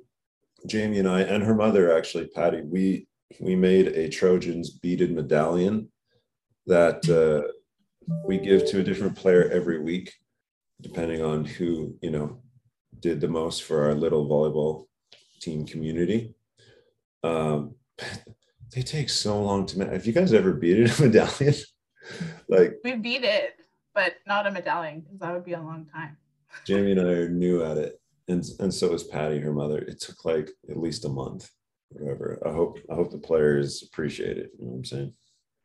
Jamie 0.66 0.98
and 0.98 1.08
I 1.08 1.22
and 1.22 1.42
her 1.42 1.54
mother 1.54 1.96
actually, 1.96 2.28
Patty, 2.28 2.62
we 2.62 3.06
we 3.40 3.56
made 3.56 3.88
a 3.88 4.08
Trojans 4.08 4.70
beaded 4.70 5.12
medallion 5.12 5.90
that 6.66 7.08
uh, 7.08 7.48
we 8.26 8.38
give 8.38 8.66
to 8.66 8.80
a 8.80 8.84
different 8.84 9.16
player 9.16 9.50
every 9.50 9.80
week, 9.80 10.12
depending 10.80 11.22
on 11.22 11.44
who 11.44 11.96
you 12.00 12.10
know 12.10 12.42
did 13.00 13.20
the 13.20 13.28
most 13.28 13.64
for 13.64 13.84
our 13.84 13.94
little 13.94 14.28
volleyball 14.28 14.86
team 15.40 15.66
community. 15.66 16.34
Um, 17.24 17.74
they 18.72 18.82
take 18.82 19.10
so 19.10 19.40
long 19.42 19.66
to 19.66 19.78
make. 19.78 19.90
Have 19.90 20.06
you 20.06 20.12
guys 20.12 20.32
ever 20.32 20.52
beaded 20.52 20.98
a 20.98 21.02
medallion? 21.06 21.54
like 22.48 22.74
We 22.84 22.96
beat 22.96 23.24
it, 23.24 23.54
but 23.94 24.14
not 24.26 24.46
a 24.46 24.50
medallion 24.50 25.00
because 25.00 25.18
that 25.20 25.32
would 25.32 25.44
be 25.44 25.52
a 25.52 25.60
long 25.60 25.86
time. 25.92 26.16
Jamie 26.66 26.92
and 26.92 27.00
I 27.00 27.04
are 27.04 27.28
new 27.28 27.62
at 27.62 27.76
it, 27.76 28.00
and 28.28 28.44
and 28.60 28.72
so 28.72 28.92
is 28.92 29.04
Patty, 29.04 29.38
her 29.40 29.52
mother. 29.52 29.78
It 29.78 30.00
took 30.00 30.24
like 30.24 30.50
at 30.70 30.78
least 30.78 31.04
a 31.04 31.08
month, 31.08 31.50
whatever. 31.90 32.42
I 32.46 32.52
hope 32.52 32.78
I 32.90 32.94
hope 32.94 33.10
the 33.10 33.18
players 33.18 33.82
appreciate 33.82 34.38
it. 34.38 34.50
You 34.58 34.66
know 34.66 34.72
what 34.72 34.78
I'm 34.78 34.84
saying? 34.84 35.12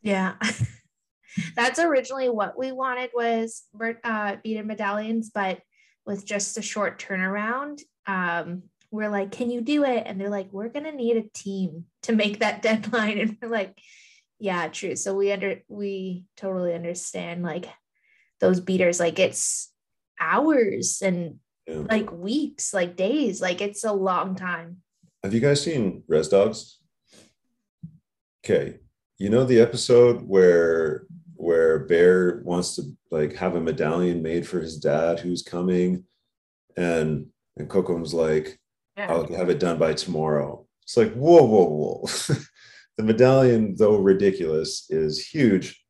Yeah. 0.01 0.35
That's 1.55 1.77
originally 1.77 2.29
what 2.29 2.57
we 2.57 2.71
wanted 2.71 3.11
was 3.13 3.63
bir- 3.73 3.99
uh, 4.03 4.37
beaded 4.43 4.65
medallions, 4.65 5.29
but 5.33 5.59
with 6.05 6.25
just 6.25 6.57
a 6.57 6.61
short 6.61 6.99
turnaround, 6.99 7.81
um, 8.07 8.63
we're 8.91 9.09
like, 9.09 9.31
can 9.31 9.49
you 9.51 9.61
do 9.61 9.83
it? 9.83 10.03
And 10.05 10.19
they're 10.19 10.29
like, 10.29 10.51
we're 10.51 10.69
gonna 10.69 10.91
need 10.91 11.17
a 11.17 11.29
team 11.33 11.85
to 12.03 12.13
make 12.13 12.39
that 12.39 12.61
deadline. 12.67 13.19
And 13.19 13.37
we're 13.41 13.49
like, 13.49 13.77
yeah, 14.39 14.67
true. 14.67 14.95
So 14.95 15.15
we 15.15 15.31
under 15.31 15.61
we 15.67 16.25
totally 16.37 16.73
understand 16.73 17.43
like 17.43 17.65
those 18.39 18.59
beaters, 18.59 18.99
like 18.99 19.19
it's 19.19 19.71
hours 20.19 21.01
and 21.01 21.39
Yeah. 21.67 21.83
like 21.89 22.11
weeks, 22.11 22.73
like 22.73 22.95
days, 22.95 23.41
like 23.41 23.61
it's 23.61 23.83
a 23.83 23.93
long 23.93 24.35
time. 24.35 24.77
Have 25.23 25.33
you 25.33 25.41
guys 25.41 25.61
seen 25.63 26.03
Res 26.07 26.29
Dogs? 26.29 26.79
Okay, 28.45 28.79
you 29.17 29.29
know 29.29 29.43
the 29.43 29.59
episode 29.59 30.21
where 30.21 31.05
where 31.35 31.79
Bear 31.79 32.41
wants 32.45 32.75
to 32.75 32.83
like 33.11 33.35
have 33.35 33.55
a 33.55 33.61
medallion 33.61 34.21
made 34.21 34.47
for 34.47 34.59
his 34.61 34.77
dad 34.77 35.19
who's 35.19 35.41
coming, 35.41 36.05
and 36.77 37.27
and 37.57 37.69
Kokom's 37.69 38.13
like, 38.13 38.59
Yeah. 38.97 39.11
I'll 39.11 39.31
have 39.35 39.49
it 39.49 39.59
done 39.59 39.77
by 39.77 39.93
tomorrow. 39.93 40.65
It's 40.83 40.97
like, 40.97 41.13
whoa, 41.13 41.43
whoa, 41.43 41.65
whoa. 41.69 42.07
the 42.97 43.03
medallion, 43.03 43.75
though 43.77 43.97
ridiculous, 43.97 44.89
is 44.89 45.25
huge. 45.25 45.83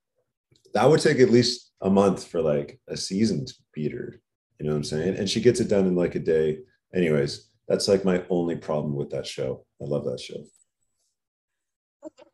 That 0.73 0.89
would 0.89 0.99
take 0.99 1.19
at 1.19 1.29
least 1.31 1.71
a 1.81 1.89
month 1.89 2.27
for 2.27 2.41
like 2.41 2.79
a 2.87 2.97
seasoned 2.97 3.53
beater. 3.73 4.21
You 4.59 4.65
know 4.65 4.71
what 4.73 4.77
I'm 4.77 4.83
saying? 4.83 5.15
And 5.17 5.29
she 5.29 5.39
gets 5.39 5.59
it 5.59 5.69
done 5.69 5.85
in 5.87 5.95
like 5.95 6.15
a 6.15 6.19
day. 6.19 6.59
Anyways, 6.93 7.49
that's 7.67 7.87
like 7.87 8.03
my 8.03 8.23
only 8.29 8.55
problem 8.57 8.95
with 8.95 9.09
that 9.11 9.25
show. 9.25 9.65
I 9.81 9.85
love 9.85 10.03
that 10.05 10.19
show. 10.19 10.43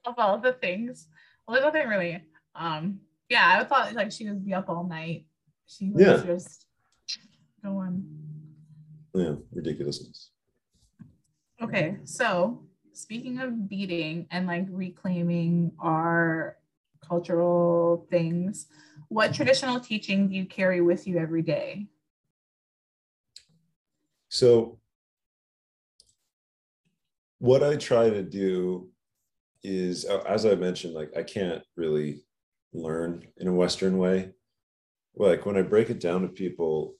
of 0.05 0.15
all 0.17 0.37
the 0.39 0.53
things. 0.53 1.07
Well, 1.47 1.55
there's 1.55 1.65
nothing 1.73 1.87
really. 1.87 2.23
Um, 2.55 2.99
yeah, 3.29 3.59
I 3.59 3.63
thought 3.63 3.93
like 3.93 4.11
she 4.11 4.27
would 4.29 4.45
be 4.45 4.53
up 4.53 4.69
all 4.69 4.87
night. 4.87 5.25
She 5.67 5.89
was 5.91 6.01
Yeah. 6.01 6.23
just 6.25 6.65
going. 7.63 8.05
Yeah, 9.13 9.35
ridiculousness. 9.51 10.31
Okay, 11.63 11.95
so 12.03 12.61
speaking 12.91 13.39
of 13.39 13.69
beating 13.69 14.27
and 14.31 14.45
like 14.45 14.65
reclaiming 14.69 15.71
our 15.79 16.57
cultural 17.07 18.05
things, 18.09 18.65
what 19.07 19.33
traditional 19.33 19.79
teaching 19.79 20.27
do 20.27 20.35
you 20.35 20.45
carry 20.45 20.81
with 20.81 21.07
you 21.07 21.17
every 21.17 21.41
day? 21.41 21.87
So, 24.27 24.77
what 27.39 27.63
I 27.63 27.77
try 27.77 28.09
to 28.09 28.23
do 28.23 28.89
is, 29.63 30.03
uh, 30.03 30.21
as 30.27 30.45
I 30.45 30.55
mentioned, 30.55 30.93
like 30.93 31.15
I 31.15 31.23
can't 31.23 31.63
really 31.77 32.25
learn 32.73 33.25
in 33.37 33.47
a 33.47 33.53
Western 33.53 33.97
way. 33.97 34.33
Like 35.15 35.45
when 35.45 35.55
I 35.55 35.61
break 35.61 35.89
it 35.89 36.01
down 36.01 36.23
to 36.23 36.27
people, 36.27 36.95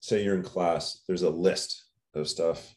say 0.00 0.24
you're 0.24 0.34
in 0.34 0.42
class, 0.42 1.04
there's 1.06 1.22
a 1.22 1.30
list 1.30 1.81
of 2.14 2.28
stuff 2.28 2.74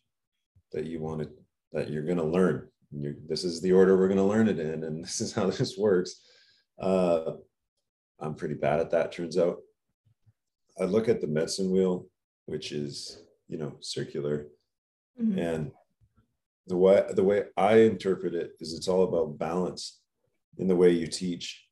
that 0.71 0.85
you 0.85 0.99
want 0.99 1.21
to, 1.21 1.29
that 1.73 1.89
you're 1.89 2.03
going 2.05 2.17
to 2.17 2.23
learn. 2.23 2.67
You're, 2.91 3.15
this 3.27 3.43
is 3.43 3.61
the 3.61 3.71
order 3.73 3.97
we're 3.97 4.07
going 4.07 4.17
to 4.17 4.23
learn 4.23 4.47
it 4.47 4.59
in, 4.59 4.83
and 4.83 5.03
this 5.03 5.21
is 5.21 5.33
how 5.33 5.49
this 5.49 5.77
works. 5.77 6.21
Uh, 6.79 7.33
I'm 8.19 8.35
pretty 8.35 8.55
bad 8.55 8.79
at 8.79 8.91
that, 8.91 9.11
turns 9.11 9.37
out. 9.37 9.57
I 10.79 10.83
look 10.85 11.07
at 11.09 11.21
the 11.21 11.27
medicine 11.27 11.71
wheel 11.71 12.07
which 12.47 12.71
is 12.71 13.23
you 13.47 13.57
know 13.57 13.75
circular 13.79 14.47
Mhm. 15.19 15.37
and 15.39 15.71
the 16.67 16.75
way 16.77 17.03
the 17.11 17.23
way 17.23 17.45
i 17.57 17.77
interpret 17.77 18.35
it 18.35 18.51
is 18.59 18.73
it's 18.73 18.87
all 18.87 19.03
about 19.03 19.37
balance 19.37 20.01
in 20.57 20.67
the 20.67 20.75
way 20.75 20.91
you 20.91 21.07
teach 21.07 21.65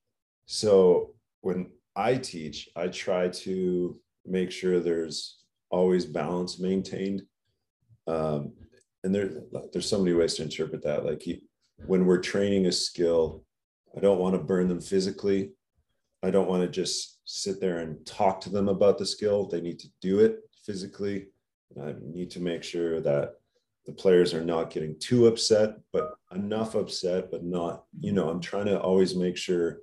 so 0.45 1.13
when 1.41 1.69
i 1.95 2.15
teach 2.15 2.69
i 2.75 2.87
try 2.87 3.27
to 3.27 3.99
make 4.25 4.49
sure 4.51 4.79
there's 4.79 5.43
always 5.69 6.05
balance 6.05 6.59
maintained 6.59 7.21
um, 8.07 8.53
and 9.03 9.13
there 9.13 9.29
there's 9.71 9.89
so 9.89 9.99
many 9.99 10.13
ways 10.13 10.35
to 10.35 10.43
interpret 10.43 10.83
that. 10.83 11.05
Like 11.05 11.25
you, 11.27 11.39
when 11.85 12.05
we're 12.05 12.19
training 12.21 12.67
a 12.67 12.71
skill 12.71 13.43
i 13.95 13.99
don't 13.99 14.19
want 14.19 14.33
to 14.35 14.39
burn 14.39 14.67
them 14.67 14.81
physically. 14.81 15.51
I 16.23 16.31
don't 16.31 16.47
want 16.47 16.63
to 16.63 16.69
just 16.69 17.19
sit 17.25 17.59
there 17.59 17.79
and 17.79 18.03
talk 18.05 18.39
to 18.41 18.49
them 18.49 18.69
about 18.69 18.97
the 18.97 19.05
skill. 19.05 19.47
They 19.47 19.61
need 19.61 19.77
to 19.79 19.87
do 20.01 20.19
it 20.19 20.39
physically. 20.65 21.27
I 21.81 21.95
need 22.01 22.31
to 22.31 22.39
make 22.39 22.63
sure 22.63 23.01
that 23.01 23.35
the 23.85 23.93
players 23.93 24.33
are 24.33 24.43
not 24.43 24.69
getting 24.69 24.97
too 24.99 25.27
upset 25.27 25.75
but 25.91 26.13
enough 26.33 26.73
upset 26.75 27.29
but 27.29 27.43
not 27.43 27.83
you 27.99 28.13
know 28.13 28.29
i'm 28.29 28.39
trying 28.39 28.65
to 28.65 28.79
always 28.79 29.13
make 29.13 29.35
sure 29.35 29.79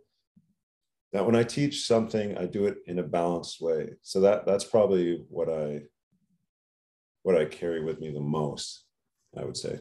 that 1.13 1.25
when 1.25 1.37
i 1.37 1.43
teach 1.43 1.87
something 1.87 2.37
i 2.39 2.47
do 2.47 2.67
it 2.67 2.79
in 2.87 3.01
a 3.01 3.03
balanced 3.03 3.61
way. 3.61 3.91
So 4.03 4.21
that 4.21 4.47
that's 4.47 4.65
probably 4.65 5.25
what 5.29 5.51
i 5.51 5.83
what 7.23 7.37
i 7.37 7.45
carry 7.45 7.83
with 7.83 8.01
me 8.01 8.11
the 8.11 8.21
most 8.21 8.85
i 9.37 9.45
would 9.45 9.57
say 9.57 9.79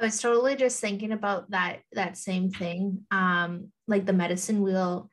I 0.00 0.04
was 0.04 0.20
totally 0.20 0.54
just 0.54 0.80
thinking 0.80 1.10
about 1.10 1.50
that 1.50 1.80
that 1.90 2.16
same 2.16 2.52
thing. 2.52 3.04
Um, 3.10 3.72
like 3.88 4.06
the 4.06 4.12
medicine 4.12 4.62
wheel. 4.62 5.10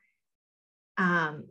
Um, 0.96 1.46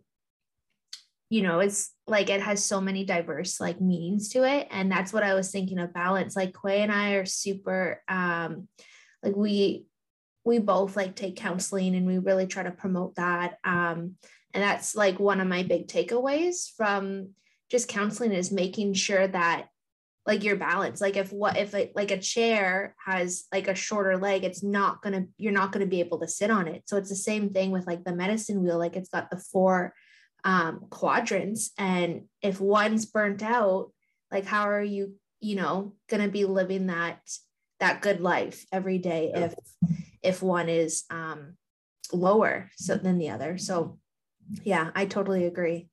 you 1.30 1.41
know 1.41 1.59
it's 1.59 1.91
like 2.07 2.30
it 2.30 2.41
has 2.41 2.63
so 2.63 2.80
many 2.80 3.03
diverse 3.03 3.59
like 3.59 3.82
meanings 3.82 4.30
to 4.30 4.43
it 4.43 4.68
and 4.72 4.91
that's 4.91 5.11
what 5.11 5.24
i 5.24 5.34
was 5.34 5.51
thinking 5.51 5.80
of 5.80 5.93
balance 5.93 6.36
like 6.36 6.53
quay 6.53 6.82
and 6.82 6.91
i 6.91 7.13
are 7.13 7.26
super 7.26 8.01
um 8.07 8.68
like 9.24 9.36
we 9.36 9.86
we 10.43 10.59
both 10.59 10.95
like 10.95 11.16
take 11.16 11.36
counseling 11.36 11.95
and 11.95 12.05
we 12.05 12.20
really 12.20 12.45
try 12.45 12.63
to 12.63 12.72
promote 12.72 13.16
that 13.16 13.57
um 13.63 14.16
and 14.53 14.63
that's 14.63 14.95
like 14.95 15.20
one 15.20 15.41
of 15.41 15.47
my 15.47 15.63
big 15.63 15.88
takeaways 15.88 16.70
from 16.78 17.30
just 17.70 17.88
counseling 17.88 18.32
is 18.32 18.51
making 18.51 18.93
sure 18.93 19.28
that 19.28 19.68
like 20.26 20.43
your 20.43 20.55
balance 20.55 21.01
like 21.01 21.18
if 21.18 21.32
what 21.32 21.57
if 21.57 21.74
it, 21.74 21.91
like 21.95 22.11
a 22.11 22.18
chair 22.18 22.95
has 23.05 23.45
like 23.53 23.68
a 23.68 23.76
shorter 23.76 24.18
leg 24.18 24.43
it's 24.43 24.63
not 24.63 25.01
gonna 25.01 25.26
you're 25.38 25.51
not 25.51 25.72
gonna 25.72 25.86
be 25.86 25.99
able 25.99 26.20
to 26.20 26.28
sit 26.28 26.49
on 26.49 26.68
it. 26.68 26.84
So 26.86 26.97
it's 26.97 27.09
the 27.09 27.16
same 27.16 27.51
thing 27.51 27.72
with 27.72 27.86
like 27.86 28.03
the 28.03 28.16
medicine 28.16 28.63
wheel 28.63 28.80
like 28.80 28.95
it's 28.95 29.09
got 29.09 29.30
the 29.30 29.38
four 29.38 29.93
um, 30.43 30.86
quadrants 30.89 31.72
and 31.78 32.26
if 32.41 32.59
one's 32.59 33.05
burnt 33.05 33.41
out 33.41 33.91
like 34.32 34.45
how 34.45 34.70
are 34.70 34.84
you 34.84 35.16
you 35.39 35.55
know 35.55 35.93
gonna 36.07 36.28
be 36.28 36.45
living 36.45 36.88
that 36.88 37.20
that 37.80 38.01
good 38.01 38.22
life 38.22 38.66
every 38.72 38.97
day 38.97 39.32
if 39.36 39.55
if 40.24 40.41
one 40.41 40.70
is 40.70 41.03
um 41.09 41.55
lower 42.13 42.70
so 42.78 42.95
than 42.95 43.18
the 43.18 43.30
other? 43.30 43.57
So 43.57 43.99
yeah 44.63 44.91
i 44.93 45.05
totally 45.05 45.45
agree 45.45 45.89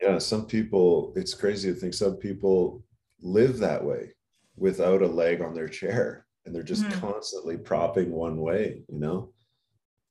yeah 0.00 0.18
some 0.18 0.46
people 0.46 1.12
it's 1.16 1.34
crazy 1.34 1.72
to 1.72 1.78
think 1.78 1.94
some 1.94 2.16
people 2.16 2.82
live 3.20 3.58
that 3.58 3.84
way 3.84 4.10
without 4.56 5.02
a 5.02 5.06
leg 5.06 5.40
on 5.40 5.54
their 5.54 5.68
chair 5.68 6.26
and 6.44 6.54
they're 6.54 6.62
just 6.62 6.84
mm-hmm. 6.84 7.00
constantly 7.00 7.56
propping 7.56 8.10
one 8.10 8.40
way 8.40 8.82
you 8.88 8.98
know 8.98 9.32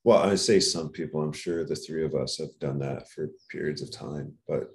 well 0.04 0.20
i 0.20 0.36
say 0.36 0.60
some 0.60 0.90
people 0.90 1.22
i'm 1.22 1.34
sure 1.34 1.64
the 1.66 1.76
three 1.76 2.06
of 2.06 2.16
us 2.16 2.38
have 2.38 2.58
done 2.60 2.80
that 2.80 3.10
for 3.10 3.30
periods 3.50 3.82
of 3.82 3.92
time 3.92 4.34
but 4.48 4.70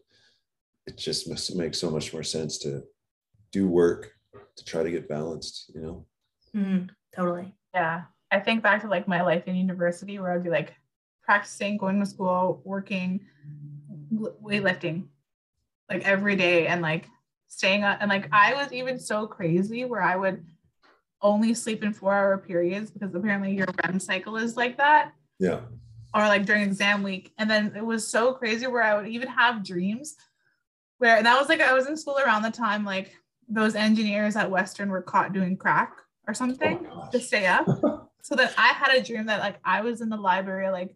it 0.86 0.96
just 0.96 1.28
must 1.28 1.54
make 1.54 1.74
so 1.74 1.90
much 1.90 2.12
more 2.12 2.24
sense 2.24 2.58
to 2.58 2.82
do 3.52 3.68
work 3.68 4.12
to 4.56 4.64
try 4.64 4.82
to 4.82 4.90
get 4.90 5.08
balanced 5.08 5.70
you 5.74 5.80
know 5.80 6.06
mm-hmm. 6.54 6.86
totally 7.14 7.52
yeah 7.74 8.02
i 8.30 8.40
think 8.40 8.62
back 8.62 8.80
to 8.80 8.88
like 8.88 9.06
my 9.06 9.22
life 9.22 9.46
in 9.46 9.54
university 9.54 10.18
where 10.18 10.32
i'd 10.32 10.44
be 10.44 10.50
like 10.50 10.74
practicing 11.22 11.76
going 11.76 12.00
to 12.00 12.06
school 12.06 12.60
working 12.64 13.20
weightlifting 14.12 15.06
like 15.88 16.06
every 16.06 16.36
day 16.36 16.66
and 16.66 16.82
like 16.82 17.08
staying 17.48 17.84
up 17.84 17.98
and 18.00 18.08
like 18.08 18.28
I 18.32 18.54
was 18.54 18.72
even 18.72 18.98
so 18.98 19.26
crazy 19.26 19.84
where 19.84 20.02
I 20.02 20.16
would 20.16 20.44
only 21.20 21.54
sleep 21.54 21.82
in 21.84 21.92
four 21.92 22.12
hour 22.12 22.38
periods 22.38 22.90
because 22.90 23.14
apparently 23.14 23.54
your 23.54 23.66
REM 23.84 24.00
cycle 24.00 24.36
is 24.36 24.56
like 24.56 24.76
that. 24.78 25.12
Yeah. 25.38 25.60
Or 26.14 26.20
like 26.22 26.44
during 26.44 26.62
exam 26.62 27.02
week. 27.02 27.32
And 27.38 27.48
then 27.48 27.72
it 27.76 27.84
was 27.84 28.06
so 28.06 28.32
crazy 28.32 28.66
where 28.66 28.82
I 28.82 28.96
would 28.96 29.08
even 29.08 29.28
have 29.28 29.64
dreams 29.64 30.16
where 30.98 31.16
and 31.16 31.26
that 31.26 31.38
was 31.38 31.48
like 31.48 31.60
I 31.60 31.72
was 31.72 31.86
in 31.86 31.96
school 31.96 32.18
around 32.18 32.42
the 32.42 32.50
time 32.50 32.84
like 32.84 33.12
those 33.48 33.74
engineers 33.74 34.36
at 34.36 34.50
Western 34.50 34.88
were 34.88 35.02
caught 35.02 35.32
doing 35.32 35.56
crack 35.56 35.96
or 36.26 36.34
something 36.34 36.86
oh 36.90 37.08
to 37.10 37.20
stay 37.20 37.46
up. 37.46 37.66
so 38.22 38.36
that 38.36 38.54
I 38.56 38.68
had 38.68 38.96
a 38.96 39.02
dream 39.02 39.26
that 39.26 39.40
like 39.40 39.58
I 39.64 39.80
was 39.80 40.00
in 40.00 40.08
the 40.08 40.16
library 40.16 40.70
like 40.70 40.94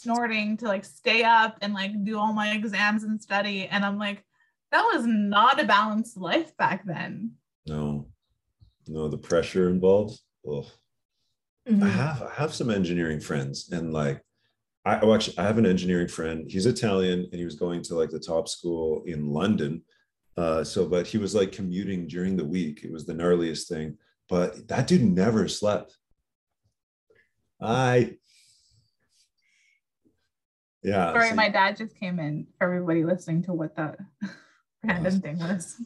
snorting 0.00 0.56
to 0.58 0.66
like 0.66 0.84
stay 0.84 1.22
up 1.24 1.58
and 1.62 1.74
like 1.74 1.92
do 2.04 2.18
all 2.18 2.32
my 2.32 2.52
exams 2.52 3.04
and 3.04 3.20
study. 3.20 3.66
And 3.66 3.84
I'm 3.84 3.98
like, 3.98 4.24
that 4.70 4.82
was 4.82 5.06
not 5.06 5.60
a 5.60 5.64
balanced 5.64 6.16
life 6.16 6.56
back 6.56 6.84
then. 6.86 7.32
No, 7.66 8.08
no, 8.86 9.08
the 9.08 9.18
pressure 9.18 9.68
involved. 9.70 10.20
Mm-hmm. 10.46 11.82
I 11.82 11.88
have 11.88 12.22
I 12.22 12.32
have 12.34 12.54
some 12.54 12.70
engineering 12.70 13.20
friends, 13.20 13.70
and 13.72 13.92
like 13.92 14.22
I 14.84 15.00
oh, 15.00 15.14
actually 15.14 15.38
I 15.38 15.42
have 15.42 15.58
an 15.58 15.66
engineering 15.66 16.08
friend. 16.08 16.50
He's 16.50 16.66
Italian, 16.66 17.28
and 17.30 17.34
he 17.34 17.44
was 17.44 17.56
going 17.56 17.82
to 17.82 17.94
like 17.94 18.10
the 18.10 18.18
top 18.18 18.48
school 18.48 19.02
in 19.06 19.28
London. 19.28 19.82
Uh, 20.36 20.62
so, 20.62 20.88
but 20.88 21.06
he 21.06 21.18
was 21.18 21.34
like 21.34 21.50
commuting 21.52 22.06
during 22.06 22.36
the 22.36 22.44
week. 22.44 22.84
It 22.84 22.92
was 22.92 23.04
the 23.04 23.12
gnarliest 23.12 23.68
thing. 23.68 23.98
But 24.28 24.68
that 24.68 24.86
dude 24.86 25.02
never 25.02 25.48
slept. 25.48 25.96
I 27.60 28.16
yeah. 30.82 31.12
Sorry, 31.12 31.30
so, 31.30 31.34
my 31.34 31.48
dad 31.48 31.76
just 31.76 31.98
came 31.98 32.18
in 32.18 32.46
for 32.56 32.64
everybody 32.64 33.04
listening 33.04 33.42
to 33.44 33.52
what 33.52 33.76
that 33.76 33.98
random 34.84 35.20
thing 35.20 35.38
was. 35.38 35.76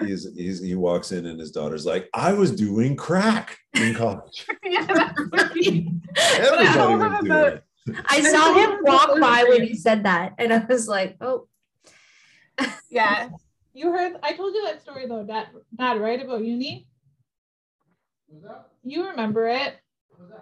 He's, 0.00 0.34
he's 0.34 0.60
he 0.60 0.74
walks 0.74 1.12
in 1.12 1.24
and 1.26 1.38
his 1.38 1.52
daughter's 1.52 1.86
like, 1.86 2.08
I 2.12 2.32
was 2.32 2.50
doing 2.50 2.96
crack 2.96 3.58
in 3.74 3.94
college. 3.96 4.46
yeah, 4.64 5.12
Everybody 5.22 5.70
was 5.70 7.20
doing 7.20 7.32
it. 7.32 7.64
I 8.06 8.20
saw 8.22 8.54
him 8.54 8.78
walk 8.82 9.20
by 9.20 9.44
when 9.48 9.62
he 9.62 9.76
said 9.76 10.04
that, 10.04 10.34
and 10.38 10.52
I 10.52 10.64
was 10.64 10.88
like, 10.88 11.16
oh. 11.20 11.48
yeah. 12.90 13.28
You 13.74 13.90
heard 13.90 14.14
I 14.22 14.32
told 14.32 14.54
you 14.54 14.64
that 14.64 14.80
story 14.82 15.06
though, 15.06 15.24
Dad, 15.24 15.48
Dad, 15.76 16.00
right? 16.00 16.22
About 16.22 16.44
uni. 16.44 16.86
You 18.84 19.08
remember 19.08 19.48
it. 19.48 19.74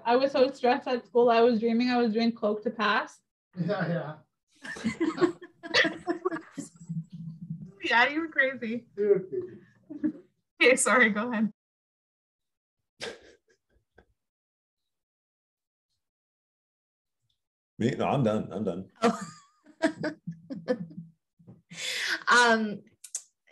I 0.04 0.16
was 0.16 0.32
so 0.32 0.50
stressed 0.50 0.86
at 0.86 1.06
school. 1.06 1.30
I 1.30 1.40
was 1.40 1.60
dreaming 1.60 1.90
I 1.90 2.00
was 2.00 2.12
doing 2.12 2.32
cloak 2.32 2.62
to 2.64 2.70
pass. 2.70 3.18
Yeah, 3.58 3.88
yeah. 3.88 4.14
yeah, 7.84 8.08
you 8.08 8.20
were 8.20 8.28
crazy. 8.28 8.86
okay, 10.60 10.76
sorry, 10.76 11.10
go 11.10 11.30
ahead. 11.30 11.52
Me? 17.78 17.94
No, 17.98 18.06
I'm 18.06 18.22
done. 18.22 18.48
I'm 18.52 18.64
done. 18.64 18.84
Oh. 19.02 19.18
um 22.28 22.80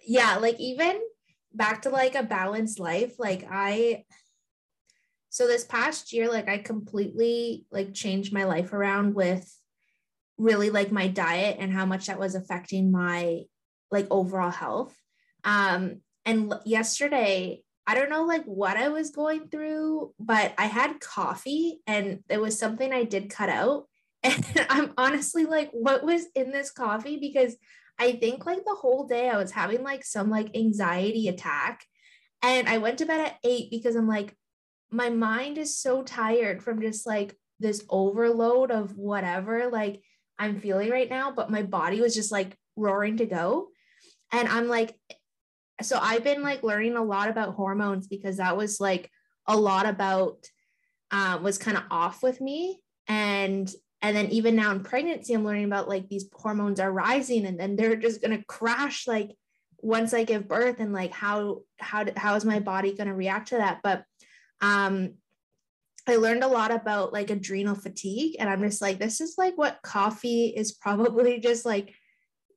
yeah, 0.06 0.36
like 0.36 0.58
even 0.60 1.00
back 1.52 1.82
to 1.82 1.90
like 1.90 2.14
a 2.14 2.22
balanced 2.22 2.78
life, 2.78 3.18
like 3.18 3.46
I 3.50 4.04
so 5.30 5.46
this 5.46 5.64
past 5.64 6.12
year, 6.12 6.28
like 6.28 6.48
I 6.48 6.58
completely 6.58 7.66
like 7.70 7.94
changed 7.94 8.32
my 8.32 8.44
life 8.44 8.72
around 8.72 9.14
with 9.14 9.59
really 10.40 10.70
like 10.70 10.90
my 10.90 11.06
diet 11.06 11.56
and 11.60 11.72
how 11.72 11.84
much 11.84 12.06
that 12.06 12.18
was 12.18 12.34
affecting 12.34 12.90
my 12.90 13.42
like 13.90 14.06
overall 14.10 14.50
health. 14.50 14.96
Um, 15.44 16.00
and 16.24 16.54
yesterday, 16.64 17.62
I 17.86 17.94
don't 17.94 18.08
know 18.08 18.24
like 18.24 18.44
what 18.44 18.76
I 18.76 18.88
was 18.88 19.10
going 19.10 19.48
through, 19.48 20.14
but 20.18 20.54
I 20.56 20.66
had 20.66 21.00
coffee 21.00 21.80
and 21.86 22.20
it 22.28 22.40
was 22.40 22.58
something 22.58 22.92
I 22.92 23.04
did 23.04 23.30
cut 23.30 23.48
out. 23.48 23.86
And 24.22 24.66
I'm 24.68 24.92
honestly 24.98 25.46
like, 25.46 25.70
what 25.72 26.04
was 26.04 26.26
in 26.34 26.50
this 26.50 26.70
coffee? 26.70 27.16
Because 27.16 27.56
I 27.98 28.12
think 28.12 28.44
like 28.44 28.64
the 28.66 28.74
whole 28.74 29.06
day 29.06 29.30
I 29.30 29.38
was 29.38 29.50
having 29.50 29.82
like 29.82 30.04
some 30.04 30.28
like 30.28 30.54
anxiety 30.54 31.28
attack. 31.28 31.84
And 32.42 32.68
I 32.68 32.78
went 32.78 32.98
to 32.98 33.06
bed 33.06 33.20
at 33.20 33.38
eight 33.44 33.70
because 33.70 33.96
I'm 33.96 34.08
like, 34.08 34.36
my 34.90 35.08
mind 35.08 35.56
is 35.56 35.78
so 35.78 36.02
tired 36.02 36.62
from 36.62 36.82
just 36.82 37.06
like 37.06 37.34
this 37.60 37.84
overload 37.88 38.70
of 38.70 38.96
whatever 38.96 39.70
like 39.70 40.02
I'm 40.40 40.58
feeling 40.58 40.90
right 40.90 41.08
now. 41.08 41.30
But 41.30 41.50
my 41.50 41.62
body 41.62 42.00
was 42.00 42.14
just 42.14 42.32
like 42.32 42.56
roaring 42.74 43.18
to 43.18 43.26
go. 43.26 43.68
And 44.32 44.48
I'm 44.48 44.68
like, 44.68 44.98
so 45.82 45.98
I've 46.00 46.24
been 46.24 46.42
like 46.42 46.62
learning 46.62 46.96
a 46.96 47.04
lot 47.04 47.28
about 47.28 47.54
hormones 47.54 48.06
because 48.06 48.38
that 48.38 48.56
was 48.56 48.80
like 48.80 49.10
a 49.46 49.56
lot 49.56 49.86
about 49.86 50.46
uh, 51.10 51.38
was 51.42 51.58
kind 51.58 51.76
of 51.76 51.84
off 51.90 52.22
with 52.22 52.40
me. 52.40 52.80
And 53.06 53.70
and 54.02 54.16
then 54.16 54.30
even 54.30 54.56
now 54.56 54.72
in 54.72 54.82
pregnancy, 54.82 55.34
I'm 55.34 55.44
learning 55.44 55.66
about 55.66 55.88
like 55.88 56.08
these 56.08 56.24
hormones 56.32 56.80
are 56.80 56.90
rising 56.90 57.44
and 57.44 57.60
then 57.60 57.76
they're 57.76 57.96
just 57.96 58.22
gonna 58.22 58.42
crash 58.44 59.06
like 59.06 59.36
once 59.82 60.14
I 60.14 60.24
give 60.24 60.48
birth 60.48 60.80
and 60.80 60.92
like 60.92 61.12
how 61.12 61.62
how 61.78 62.06
how 62.16 62.34
is 62.34 62.44
my 62.44 62.60
body 62.60 62.96
gonna 62.96 63.14
react 63.14 63.48
to 63.48 63.58
that? 63.58 63.80
But 63.82 64.04
um 64.62 65.14
I 66.10 66.16
learned 66.16 66.44
a 66.44 66.48
lot 66.48 66.70
about 66.70 67.12
like 67.12 67.30
adrenal 67.30 67.74
fatigue 67.74 68.36
and 68.38 68.48
I'm 68.48 68.62
just 68.62 68.82
like 68.82 68.98
this 68.98 69.20
is 69.20 69.36
like 69.38 69.56
what 69.56 69.80
coffee 69.82 70.46
is 70.48 70.72
probably 70.72 71.40
just 71.40 71.64
like 71.64 71.94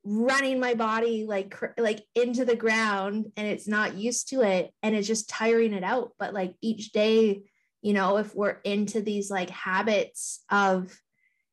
running 0.05 0.59
my 0.59 0.73
body 0.73 1.25
like 1.25 1.55
like 1.77 2.03
into 2.13 2.43
the 2.43 2.57
ground 2.57 3.31
and 3.37 3.47
it's 3.47 3.67
not 3.67 3.95
used 3.95 4.29
to 4.29 4.41
it 4.41 4.71
and 4.83 4.95
it's 4.95 5.07
just 5.07 5.29
tiring 5.29 5.73
it 5.73 5.83
out. 5.83 6.11
But 6.19 6.33
like 6.33 6.55
each 6.61 6.91
day 6.91 7.43
you 7.83 7.93
know 7.93 8.17
if 8.17 8.33
we're 8.33 8.57
into 8.63 9.01
these 9.01 9.29
like 9.29 9.51
habits 9.51 10.43
of 10.49 10.99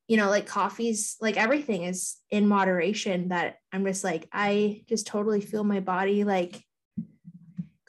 you 0.09 0.17
know 0.17 0.31
like 0.31 0.47
coffees 0.47 1.17
like 1.21 1.37
everything 1.37 1.83
is 1.83 2.17
in 2.31 2.49
moderation 2.49 3.29
that 3.29 3.57
i'm 3.73 3.85
just 3.85 4.03
like 4.03 4.27
i 4.33 4.83
just 4.89 5.07
totally 5.07 5.41
feel 5.41 5.65
my 5.65 5.81
body 5.81 6.25
like 6.25 6.65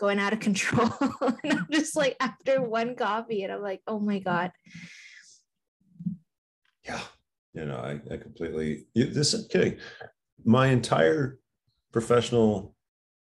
going 0.02 0.20
out 0.20 0.34
of 0.34 0.40
control 0.40 0.90
and 1.44 1.54
i'm 1.54 1.68
just 1.72 1.96
like 1.96 2.18
after 2.20 2.62
one 2.62 2.96
coffee 2.96 3.44
and 3.44 3.54
i'm 3.54 3.62
like 3.62 3.82
oh 3.88 4.00
my 4.00 4.20
god 4.20 4.52
yeah 6.86 7.02
you 7.54 7.66
know 7.66 7.78
i, 7.78 8.14
I 8.14 8.18
completely 8.18 8.88
this 8.96 9.34
is 9.34 9.48
kidding 9.48 9.78
my 10.44 10.68
entire 10.68 11.40
professional 11.92 12.76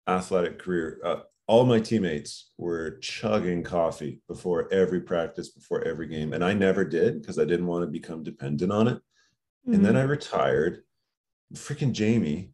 athletic 0.06 0.58
career, 0.58 1.00
uh, 1.04 1.16
all 1.46 1.64
my 1.66 1.80
teammates 1.80 2.52
were 2.56 2.98
chugging 2.98 3.62
coffee 3.62 4.20
before 4.28 4.72
every 4.72 5.00
practice, 5.00 5.48
before 5.48 5.82
every 5.82 6.06
game. 6.06 6.32
And 6.32 6.44
I 6.44 6.54
never 6.54 6.84
did 6.84 7.20
because 7.20 7.38
I 7.38 7.44
didn't 7.44 7.66
want 7.66 7.82
to 7.82 7.90
become 7.90 8.22
dependent 8.22 8.70
on 8.70 8.88
it. 8.88 8.94
Mm-hmm. 8.94 9.74
And 9.74 9.84
then 9.84 9.96
I 9.96 10.02
mm-hmm. 10.02 10.10
retired. 10.10 10.82
freaking 11.54 11.92
Jamie, 11.92 12.52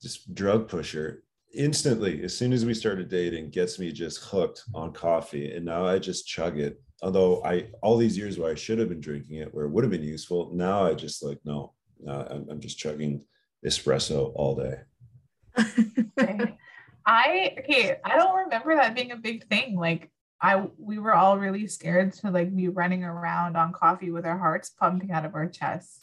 this 0.00 0.18
drug 0.18 0.68
pusher, 0.68 1.24
instantly, 1.56 2.22
as 2.22 2.36
soon 2.36 2.52
as 2.52 2.64
we 2.64 2.74
started 2.74 3.08
dating, 3.08 3.50
gets 3.50 3.78
me 3.78 3.92
just 3.92 4.18
hooked 4.18 4.62
on 4.74 4.92
coffee. 4.92 5.52
And 5.52 5.64
now 5.64 5.86
I 5.86 5.98
just 5.98 6.26
chug 6.26 6.58
it. 6.58 6.80
Although 7.02 7.42
I, 7.44 7.68
all 7.82 7.96
these 7.96 8.16
years 8.16 8.38
where 8.38 8.50
I 8.50 8.54
should 8.54 8.78
have 8.78 8.88
been 8.88 9.00
drinking 9.00 9.36
it, 9.36 9.52
where 9.52 9.66
it 9.66 9.70
would 9.70 9.84
have 9.84 9.90
been 9.90 10.02
useful, 10.02 10.50
now 10.54 10.84
I 10.84 10.94
just 10.94 11.22
like, 11.22 11.38
no, 11.44 11.74
no 12.00 12.26
I'm, 12.30 12.46
I'm 12.50 12.60
just 12.60 12.78
chugging 12.78 13.24
espresso 13.64 14.32
all 14.34 14.54
day. 14.54 14.76
I 17.06 17.54
okay, 17.60 17.96
I 18.04 18.16
don't 18.16 18.44
remember 18.44 18.74
that 18.74 18.94
being 18.94 19.12
a 19.12 19.16
big 19.16 19.48
thing. 19.48 19.76
Like 19.76 20.10
I 20.40 20.66
we 20.78 20.98
were 20.98 21.14
all 21.14 21.38
really 21.38 21.66
scared 21.66 22.12
to 22.14 22.30
like 22.30 22.54
be 22.54 22.68
running 22.68 23.04
around 23.04 23.56
on 23.56 23.72
coffee 23.72 24.10
with 24.10 24.26
our 24.26 24.38
hearts 24.38 24.70
pumping 24.70 25.12
out 25.12 25.24
of 25.24 25.34
our 25.34 25.48
chests. 25.48 26.00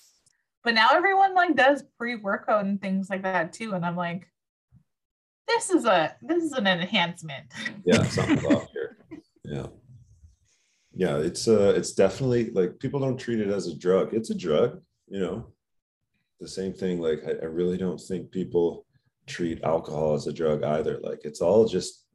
But 0.64 0.76
now 0.76 0.89
everyone 0.93 1.36
like 1.36 1.56
does 1.56 1.84
pre-workout 1.97 2.64
and 2.64 2.82
things 2.82 3.10
like 3.10 3.24
that 3.24 3.51
too. 3.51 3.74
And 3.74 3.86
I'm 3.86 3.97
like, 3.97 4.28
this 5.48 5.70
is 5.70 5.86
a 5.86 6.16
this 6.22 6.44
is 6.44 6.54
an 6.54 6.68
enhancement. 6.68 7.46
Yeah, 7.86 8.04
something's 8.04 8.46
off 8.46 8.68
here. 8.72 8.98
Yeah. 9.44 9.68
Yeah, 10.96 11.18
it's 11.18 11.48
uh 11.48 11.74
it's 11.76 11.94
definitely 11.94 12.52
like 12.52 12.80
people 12.80 13.00
don't 13.00 13.18
treat 13.18 13.39
it 13.39 13.50
as 13.50 13.68
a 13.68 13.76
drug. 13.76 14.14
It's 14.14 14.30
a 14.30 14.36
drug, 14.36 14.82
you 15.08 15.20
know. 15.20 15.48
The 16.39 16.48
same 16.48 16.74
thing, 16.74 17.00
like 17.00 17.24
I, 17.26 17.32
I 17.32 17.46
really 17.46 17.78
don't 17.78 18.00
think 18.00 18.32
people 18.32 18.86
treat 19.28 19.64
alcohol 19.64 20.14
as 20.14 20.28
a 20.28 20.34
drug 20.34 20.64
either. 20.64 21.00
Like 21.02 21.20
it's 21.24 21.41
all 21.41 21.66
just 21.66 22.06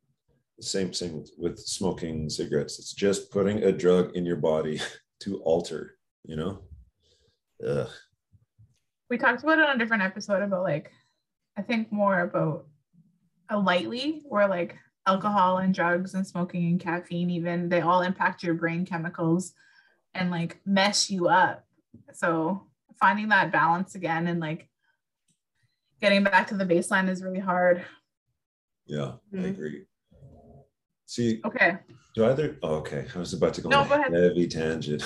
the 0.59 0.65
same 0.65 0.91
thing 0.93 1.27
with 1.37 1.59
smoking 1.59 2.29
cigarettes. 2.29 2.79
It's 2.79 2.93
just 2.93 3.31
putting 3.31 3.63
a 3.63 3.73
drug 3.73 4.17
in 4.17 4.27
your 4.27 4.37
body 4.37 4.81
to 5.21 5.39
alter, 5.41 5.97
you 6.25 6.37
know? 6.37 6.63
Ugh. 7.67 7.89
we 9.11 9.19
talked 9.19 9.43
about 9.43 9.59
it 9.59 9.69
on 9.69 9.75
a 9.75 9.79
different 9.79 10.05
episode 10.05 10.43
about 10.43 10.63
like 10.63 10.93
I 11.57 11.63
think 11.63 11.91
more 11.91 12.21
about 12.21 12.68
lightly 13.57 14.23
where 14.25 14.47
like 14.49 14.77
alcohol 15.07 15.59
and 15.59 15.75
drugs 15.75 16.15
and 16.15 16.27
smoking 16.27 16.67
and 16.67 16.81
caffeine 16.81 17.31
even 17.31 17.69
they 17.71 17.81
all 17.81 18.03
impact 18.03 18.43
your 18.43 18.55
brain 18.55 18.85
chemicals 18.85 19.55
and 20.15 20.31
like 20.31 20.61
mess 20.67 21.11
you 21.11 21.29
up. 21.29 21.65
So 22.13 22.67
finding 23.01 23.29
that 23.29 23.51
balance 23.53 23.95
again 23.95 24.27
and 24.27 24.41
like 24.41 24.69
getting 26.01 26.25
back 26.25 26.49
to 26.49 26.57
the 26.57 26.67
baseline 26.67 27.09
is 27.09 27.23
really 27.23 27.39
hard. 27.39 27.85
Yeah, 28.87 29.13
I 29.33 29.37
Mhm. 29.37 29.51
agree. 29.51 29.85
See, 31.07 31.41
Okay. 31.45 31.79
do 32.15 32.27
either 32.27 32.57
oh, 32.63 32.77
okay. 32.77 33.07
I 33.15 33.19
was 33.19 33.33
about 33.33 33.55
to 33.55 33.63
go 33.63 33.71
No, 33.71 33.81
on 33.81 33.89
go 33.89 33.95
ahead. 33.95 34.13
heavy 34.13 34.47
tangent. 34.49 35.03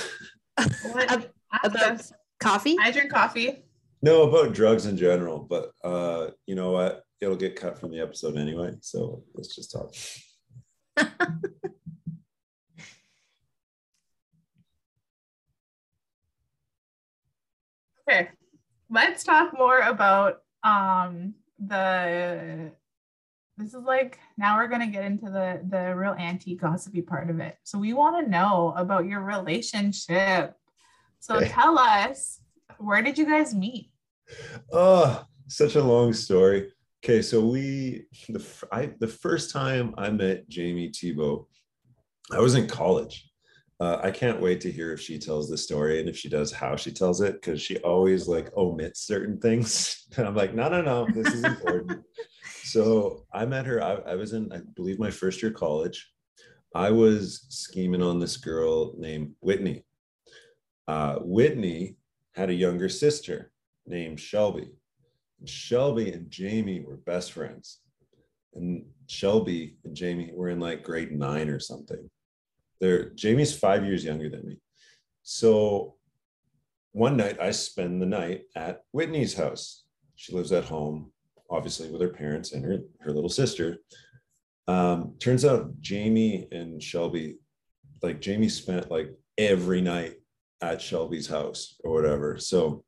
What? 0.93 1.29
About- 1.65 2.11
Coffee? 2.41 2.77
I 2.81 2.91
drink 2.91 3.13
coffee. 3.13 3.65
No, 4.03 4.23
about 4.29 4.53
drugs 4.53 4.87
in 4.87 4.97
general, 4.97 5.39
but 5.39 5.71
uh, 5.85 6.31
you 6.45 6.57
know 6.57 6.73
what? 6.73 7.02
It'll 7.23 7.37
get 7.37 7.55
cut 7.55 7.79
from 7.79 7.93
the 7.93 8.01
episode 8.01 8.37
anyway. 8.37 8.73
So 8.81 9.23
let's 9.35 9.55
just 9.55 9.71
talk. 9.71 9.95
Okay. 18.09 18.29
Let's 18.91 19.23
talk 19.23 19.57
more 19.57 19.79
about 19.79 20.43
um 20.65 21.35
the 21.65 22.73
this 23.57 23.75
is 23.75 23.85
like 23.85 24.19
now 24.37 24.57
we're 24.57 24.67
gonna 24.67 24.89
get 24.89 25.05
into 25.05 25.27
the 25.27 25.61
the 25.69 25.95
real 25.95 26.17
anti 26.19 26.57
gossipy 26.57 27.03
part 27.03 27.31
of 27.31 27.39
it. 27.39 27.57
So 27.63 27.79
we 27.79 27.93
want 27.93 28.25
to 28.25 28.31
know 28.31 28.75
about 28.77 29.07
your 29.07 29.21
relationship. 29.21 30.57
So 31.21 31.37
Okay. 31.37 31.49
tell 31.49 31.79
us 31.79 32.41
where 32.79 33.03
did 33.03 33.17
you 33.17 33.27
guys 33.27 33.55
meet? 33.55 33.93
Oh, 34.73 35.25
such 35.47 35.77
a 35.77 35.83
long 35.83 36.13
story. 36.13 36.73
Okay, 37.05 37.21
so 37.21 37.45
we 37.45 38.05
the 38.29 38.47
I 38.71 38.93
the 39.01 39.09
first 39.09 39.51
time 39.51 39.93
I 39.99 40.11
met 40.11 40.49
Jamie 40.49 40.89
Tebow, 40.89 41.47
I 42.31 42.39
was 42.39 42.55
in 42.55 42.69
college. 42.69 43.29
Uh, 43.81 43.99
I 44.01 44.13
can't 44.13 44.41
wait 44.41 44.61
to 44.61 44.71
hear 44.71 44.93
if 44.93 45.01
she 45.01 45.19
tells 45.19 45.51
the 45.51 45.59
story 45.59 45.99
and 45.99 46.09
if 46.09 46.17
she 46.17 46.29
does 46.29 46.53
how 46.53 46.77
she 46.77 46.93
tells 46.93 47.21
it 47.21 47.33
because 47.33 47.61
she 47.61 47.79
always 47.79 48.29
like 48.29 48.57
omits 48.57 49.05
certain 49.05 49.41
things. 49.41 50.07
And 50.17 50.27
I'm 50.29 50.37
like, 50.37 50.55
no, 50.55 50.69
no, 50.69 50.81
no, 50.81 51.09
this 51.13 51.35
is 51.35 51.43
important. 51.43 52.05
so 52.63 53.25
I 53.35 53.47
met 53.47 53.67
her. 53.67 53.83
I, 53.83 53.95
I 53.95 54.15
was 54.15 54.35
in, 54.35 54.53
I 54.53 54.61
believe, 54.77 55.01
my 55.01 55.11
first 55.11 55.43
year 55.43 55.51
college. 55.51 56.09
I 56.73 56.93
was 56.93 57.47
scheming 57.49 58.03
on 58.03 58.21
this 58.21 58.37
girl 58.37 58.95
named 58.97 59.33
Whitney. 59.41 59.85
Uh, 60.87 61.17
Whitney 61.17 61.97
had 62.37 62.51
a 62.51 62.55
younger 62.55 62.89
sister 62.89 63.51
named 63.87 64.21
Shelby. 64.21 64.71
Shelby 65.49 66.13
and 66.13 66.31
Jamie 66.31 66.81
were 66.81 66.97
best 66.97 67.33
friends. 67.33 67.81
And 68.55 68.85
Shelby 69.07 69.77
and 69.85 69.97
Jamie 69.97 70.33
were 70.35 70.49
in 70.49 70.61
like 70.61 70.83
grade 70.83 71.13
nine 71.13 71.49
or 71.49 71.59
something. 71.59 72.11
They're 72.81 73.11
Jamie's 73.11 73.57
five 73.57 73.85
years 73.85 74.05
younger 74.05 74.29
than 74.29 74.47
me. 74.47 74.57
So 75.23 75.95
one 76.93 77.17
night 77.17 77.41
I 77.41 77.51
spend 77.53 78.03
the 78.03 78.07
night 78.07 78.43
at 78.55 78.83
Whitney's 78.93 79.35
house. 79.35 79.85
She 80.17 80.33
lives 80.35 80.53
at 80.53 80.65
home, 80.65 81.11
obviously, 81.51 81.91
with 81.91 82.01
her 82.03 82.09
parents 82.09 82.53
and 82.53 82.65
her, 82.65 82.79
her 83.01 83.13
little 83.13 83.31
sister. 83.31 83.79
Um, 84.69 85.15
turns 85.19 85.45
out 85.45 85.81
Jamie 85.81 86.49
and 86.53 86.83
Shelby, 86.83 87.39
like 88.03 88.21
Jamie 88.21 88.49
spent 88.49 88.91
like 88.91 89.11
every 89.39 89.81
night 89.81 90.17
at 90.61 90.81
Shelby's 90.81 91.27
house 91.27 91.77
or 91.83 91.93
whatever. 91.93 92.39
So 92.39 92.85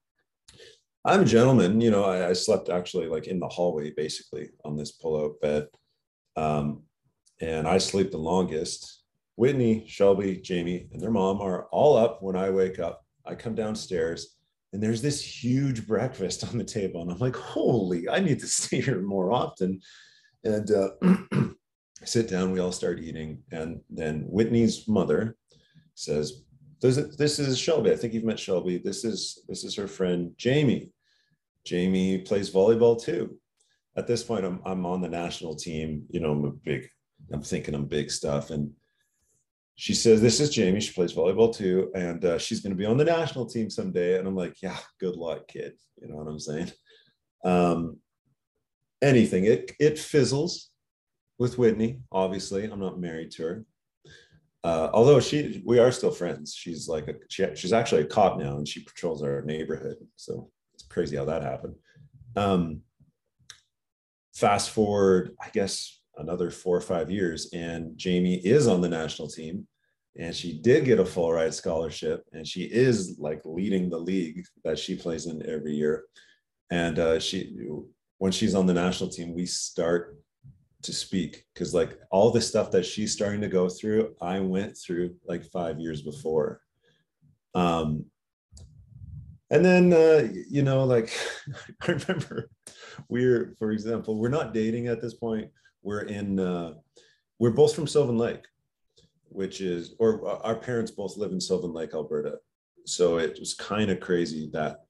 I'm 1.05 1.23
a 1.23 1.27
gentleman, 1.27 1.81
you 1.81 1.91
know, 1.91 2.05
I, 2.05 2.31
I 2.31 2.33
slept 2.33 2.71
actually 2.71 3.07
like 3.09 3.27
in 3.27 3.39
the 3.39 3.49
hallway, 3.49 3.93
basically 3.95 4.51
on 4.65 4.77
this 4.77 4.93
pull-out 4.93 5.41
bed. 5.41 5.67
Um, 6.37 6.83
and 7.41 7.69
I 7.69 7.79
sleep 7.79 8.11
the 8.11 8.19
longest. 8.19 9.03
Whitney, 9.37 9.85
Shelby, 9.87 10.37
Jamie, 10.37 10.89
and 10.93 11.01
their 11.01 11.11
mom 11.11 11.41
are 11.41 11.65
all 11.73 11.97
up 11.97 12.23
when 12.23 12.37
I 12.37 12.51
wake 12.51 12.79
up. 12.79 13.05
I 13.27 13.35
come 13.35 13.55
downstairs 13.55 14.37
and 14.75 14.83
there's 14.83 15.01
this 15.01 15.23
huge 15.23 15.87
breakfast 15.87 16.45
on 16.45 16.59
the 16.59 16.65
table. 16.65 17.01
And 17.01 17.11
I'm 17.11 17.19
like, 17.19 17.37
holy, 17.37 18.09
I 18.09 18.19
need 18.19 18.41
to 18.41 18.47
stay 18.49 18.81
here 18.81 19.01
more 19.01 19.31
often. 19.31 19.81
And 20.43 20.71
uh, 20.71 20.91
sit 22.05 22.29
down, 22.29 22.51
we 22.51 22.61
all 22.61 22.73
start 22.73 23.01
eating. 23.01 23.43
And 23.53 23.81
then 23.89 24.23
Whitney's 24.29 24.89
mother 24.89 25.37
says, 25.95 26.44
this 26.93 27.39
is, 27.39 27.59
Shelby. 27.59 27.93
I 27.93 27.97
think 27.97 28.13
you've 28.13 28.25
met 28.25 28.39
Shelby. 28.39 28.79
This 28.79 29.05
is 29.05 29.43
this 29.49 29.65
is 29.65 29.75
her 29.77 29.87
friend 29.87 30.33
Jamie. 30.37 30.91
Jamie 31.65 32.19
plays 32.19 32.51
volleyball 32.51 33.03
too. 33.03 33.39
At 33.97 34.07
this 34.07 34.23
point, 34.23 34.45
I'm 34.45 34.61
I'm 34.67 34.85
on 34.85 35.01
the 35.01 35.09
national 35.09 35.57
team. 35.57 36.05
You 36.11 36.21
know, 36.21 36.33
I'm 36.33 36.45
a 36.45 36.51
big. 36.51 36.89
I'm 37.33 37.43
thinking 37.43 37.75
I'm 37.75 37.87
big 37.87 38.11
stuff. 38.11 38.51
And 38.51 38.71
she 39.77 39.95
says, 39.95 40.21
"This 40.21 40.41
is 40.41 40.51
Jamie. 40.51 40.81
She 40.81 40.93
plays 40.93 41.15
volleyball 41.15 41.57
too, 41.57 41.91
and 41.95 42.23
uh, 42.23 42.39
she's 42.39 42.61
going 42.61 42.73
to 42.73 42.77
be 42.77 42.87
on 42.87 42.99
the 42.99 43.05
national 43.05 43.47
team 43.47 43.71
someday." 43.71 44.19
And 44.19 44.29
I'm 44.29 44.37
like, 44.37 44.61
"Yeah, 44.63 44.77
good 45.01 45.17
luck, 45.17 45.49
kid." 45.49 45.73
You 46.03 46.09
know 46.09 46.17
what 46.17 46.29
I'm 46.29 46.39
saying? 46.39 46.71
Um, 47.45 47.99
anything. 49.01 49.45
It 49.45 49.73
it 49.81 49.99
fizzles 49.99 50.71
with 51.39 51.57
Whitney. 51.57 52.01
Obviously, 52.13 52.65
I'm 52.65 52.81
not 52.81 53.01
married 53.01 53.31
to 53.33 53.43
her. 53.43 53.65
Uh, 54.65 54.89
although 54.95 55.21
she, 55.21 55.63
we 55.67 55.79
are 55.79 55.93
still 55.93 56.11
friends. 56.11 56.55
She's 56.55 56.89
like 56.89 57.07
a, 57.07 57.15
she, 57.29 57.47
she's 57.55 57.75
actually 57.75 58.03
a 58.03 58.07
cop 58.07 58.39
now, 58.39 58.57
and 58.57 58.67
she 58.67 58.83
patrols 58.83 59.23
our 59.23 59.43
neighborhood. 59.43 59.97
So 60.17 60.51
it's 60.73 60.85
crazy 60.85 61.17
how 61.17 61.27
that 61.27 61.43
happened. 61.43 61.75
Um, 62.35 62.81
fast 64.35 64.71
forward, 64.71 65.37
I 65.41 65.51
guess 65.51 66.01
another 66.17 66.51
four 66.51 66.77
or 66.77 66.81
five 66.81 67.11
years, 67.11 67.53
and 67.53 67.97
Jamie 67.99 68.37
is 68.37 68.67
on 68.67 68.81
the 68.81 68.89
national 68.89 69.29
team, 69.29 69.67
and 70.19 70.35
she 70.35 70.59
did 70.59 70.87
get 70.87 70.99
a 70.99 71.05
full 71.05 71.31
ride 71.31 71.53
scholarship, 71.53 72.25
and 72.33 72.47
she 72.49 72.63
is 72.63 73.17
like 73.19 73.43
leading 73.45 73.91
the 73.91 73.99
league 73.99 74.45
that 74.65 74.79
she 74.79 74.97
plays 74.97 75.27
in 75.27 75.47
every 75.47 75.75
year. 75.75 76.05
And 76.71 76.99
uh, 76.99 77.21
she, 77.21 77.55
when 78.17 78.33
she's 78.33 78.55
on 78.55 78.67
the 78.67 78.73
national 78.73 79.11
team, 79.11 79.35
we 79.35 79.45
start 79.45 80.17
to 80.85 80.93
speak 80.93 81.45
because 81.53 81.75
like 81.75 81.99
all 82.11 82.31
the 82.31 82.41
stuff 82.41 82.71
that 82.71 82.85
she's 82.85 83.13
starting 83.13 83.41
to 83.41 83.49
go 83.49 83.69
through 83.69 84.15
i 84.21 84.39
went 84.39 84.77
through 84.77 85.15
like 85.27 85.45
five 85.45 85.79
years 85.81 86.03
before. 86.03 86.61
Um 87.55 88.07
and 89.51 89.65
then 89.65 89.93
uh 89.93 90.29
you 90.49 90.63
know 90.63 90.85
like 90.85 91.17
i 91.83 91.93
remember 91.93 92.51
we're 93.09 93.55
for 93.59 93.73
example 93.73 94.17
we're 94.17 94.29
not 94.29 94.55
dating 94.55 94.89
at 94.89 95.01
this 95.01 95.15
point. 95.15 95.51
We're 95.83 96.03
in 96.03 96.41
uh 96.41 96.75
we're 97.39 97.51
both 97.51 97.75
from 97.75 97.87
sylvan 97.87 98.19
lake 98.19 98.45
which 99.35 99.61
is 99.61 99.95
or 99.99 100.27
our 100.47 100.55
parents 100.55 100.93
both 100.93 101.17
live 101.17 101.33
in 101.33 101.41
sylvan 101.41 101.73
lake 101.73 101.93
alberta. 101.93 102.39
So 102.87 103.19
it 103.19 103.37
was 103.41 103.55
kind 103.55 103.91
of 103.91 103.99
crazy 104.01 104.49
that 104.53 104.84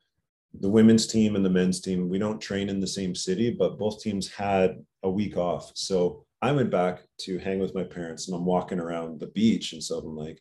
the 0.60 0.68
women's 0.68 1.06
team 1.06 1.36
and 1.36 1.44
the 1.44 1.50
men's 1.50 1.80
team 1.80 2.08
we 2.08 2.18
don't 2.18 2.40
train 2.40 2.68
in 2.68 2.80
the 2.80 2.86
same 2.86 3.14
city 3.14 3.50
but 3.50 3.78
both 3.78 4.00
teams 4.00 4.32
had 4.32 4.76
a 5.02 5.10
week 5.10 5.36
off. 5.36 5.72
So 5.74 6.24
i 6.42 6.52
went 6.52 6.70
back 6.70 7.02
to 7.20 7.38
hang 7.38 7.58
with 7.58 7.74
my 7.74 7.84
parents 7.84 8.28
and 8.28 8.36
i'm 8.36 8.44
walking 8.44 8.78
around 8.80 9.20
the 9.20 9.28
beach 9.28 9.72
And 9.72 9.82
so 9.82 9.98
I'm 9.98 10.16
like, 10.16 10.40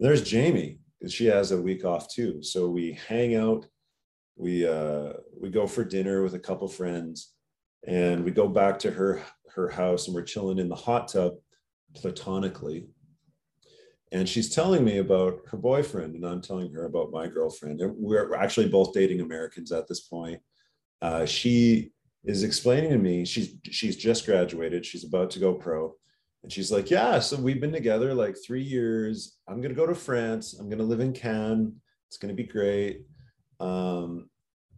there's 0.00 0.22
jamie. 0.22 0.78
She 1.08 1.26
has 1.26 1.52
a 1.52 1.60
week 1.60 1.84
off 1.84 2.08
too. 2.08 2.42
So 2.42 2.68
we 2.68 2.98
hang 3.08 3.34
out. 3.36 3.66
We 4.36 4.66
uh, 4.66 5.14
we 5.40 5.48
go 5.50 5.66
for 5.66 5.84
dinner 5.84 6.22
with 6.22 6.34
a 6.34 6.38
couple 6.38 6.68
friends, 6.68 7.32
and 7.86 8.24
we 8.24 8.30
go 8.30 8.48
back 8.48 8.78
to 8.80 8.90
her 8.90 9.22
her 9.54 9.68
house, 9.68 10.06
and 10.06 10.14
we're 10.14 10.22
chilling 10.22 10.58
in 10.58 10.68
the 10.68 10.74
hot 10.74 11.08
tub, 11.08 11.34
platonically. 11.94 12.86
And 14.12 14.28
she's 14.28 14.54
telling 14.54 14.84
me 14.84 14.98
about 14.98 15.40
her 15.50 15.56
boyfriend, 15.56 16.14
and 16.14 16.24
I'm 16.24 16.40
telling 16.40 16.72
her 16.72 16.84
about 16.84 17.10
my 17.10 17.26
girlfriend. 17.26 17.80
And 17.80 17.94
we're 17.96 18.34
actually 18.34 18.68
both 18.68 18.92
dating 18.92 19.20
Americans 19.20 19.72
at 19.72 19.88
this 19.88 20.00
point. 20.00 20.40
Uh, 21.02 21.26
she 21.26 21.92
is 22.24 22.42
explaining 22.42 22.90
to 22.90 22.98
me 22.98 23.24
she's 23.24 23.56
she's 23.64 23.96
just 23.96 24.24
graduated. 24.24 24.86
She's 24.86 25.04
about 25.04 25.30
to 25.30 25.38
go 25.40 25.54
pro, 25.54 25.94
and 26.42 26.52
she's 26.52 26.70
like, 26.70 26.90
"Yeah, 26.90 27.18
so 27.18 27.36
we've 27.36 27.60
been 27.60 27.72
together 27.72 28.14
like 28.14 28.36
three 28.44 28.62
years. 28.62 29.38
I'm 29.48 29.60
gonna 29.60 29.74
go 29.74 29.86
to 29.86 29.94
France. 29.94 30.54
I'm 30.54 30.68
gonna 30.68 30.84
live 30.84 31.00
in 31.00 31.12
Cannes. 31.12 31.74
It's 32.08 32.16
gonna 32.16 32.34
be 32.34 32.44
great." 32.44 33.02
Um, 33.58 34.30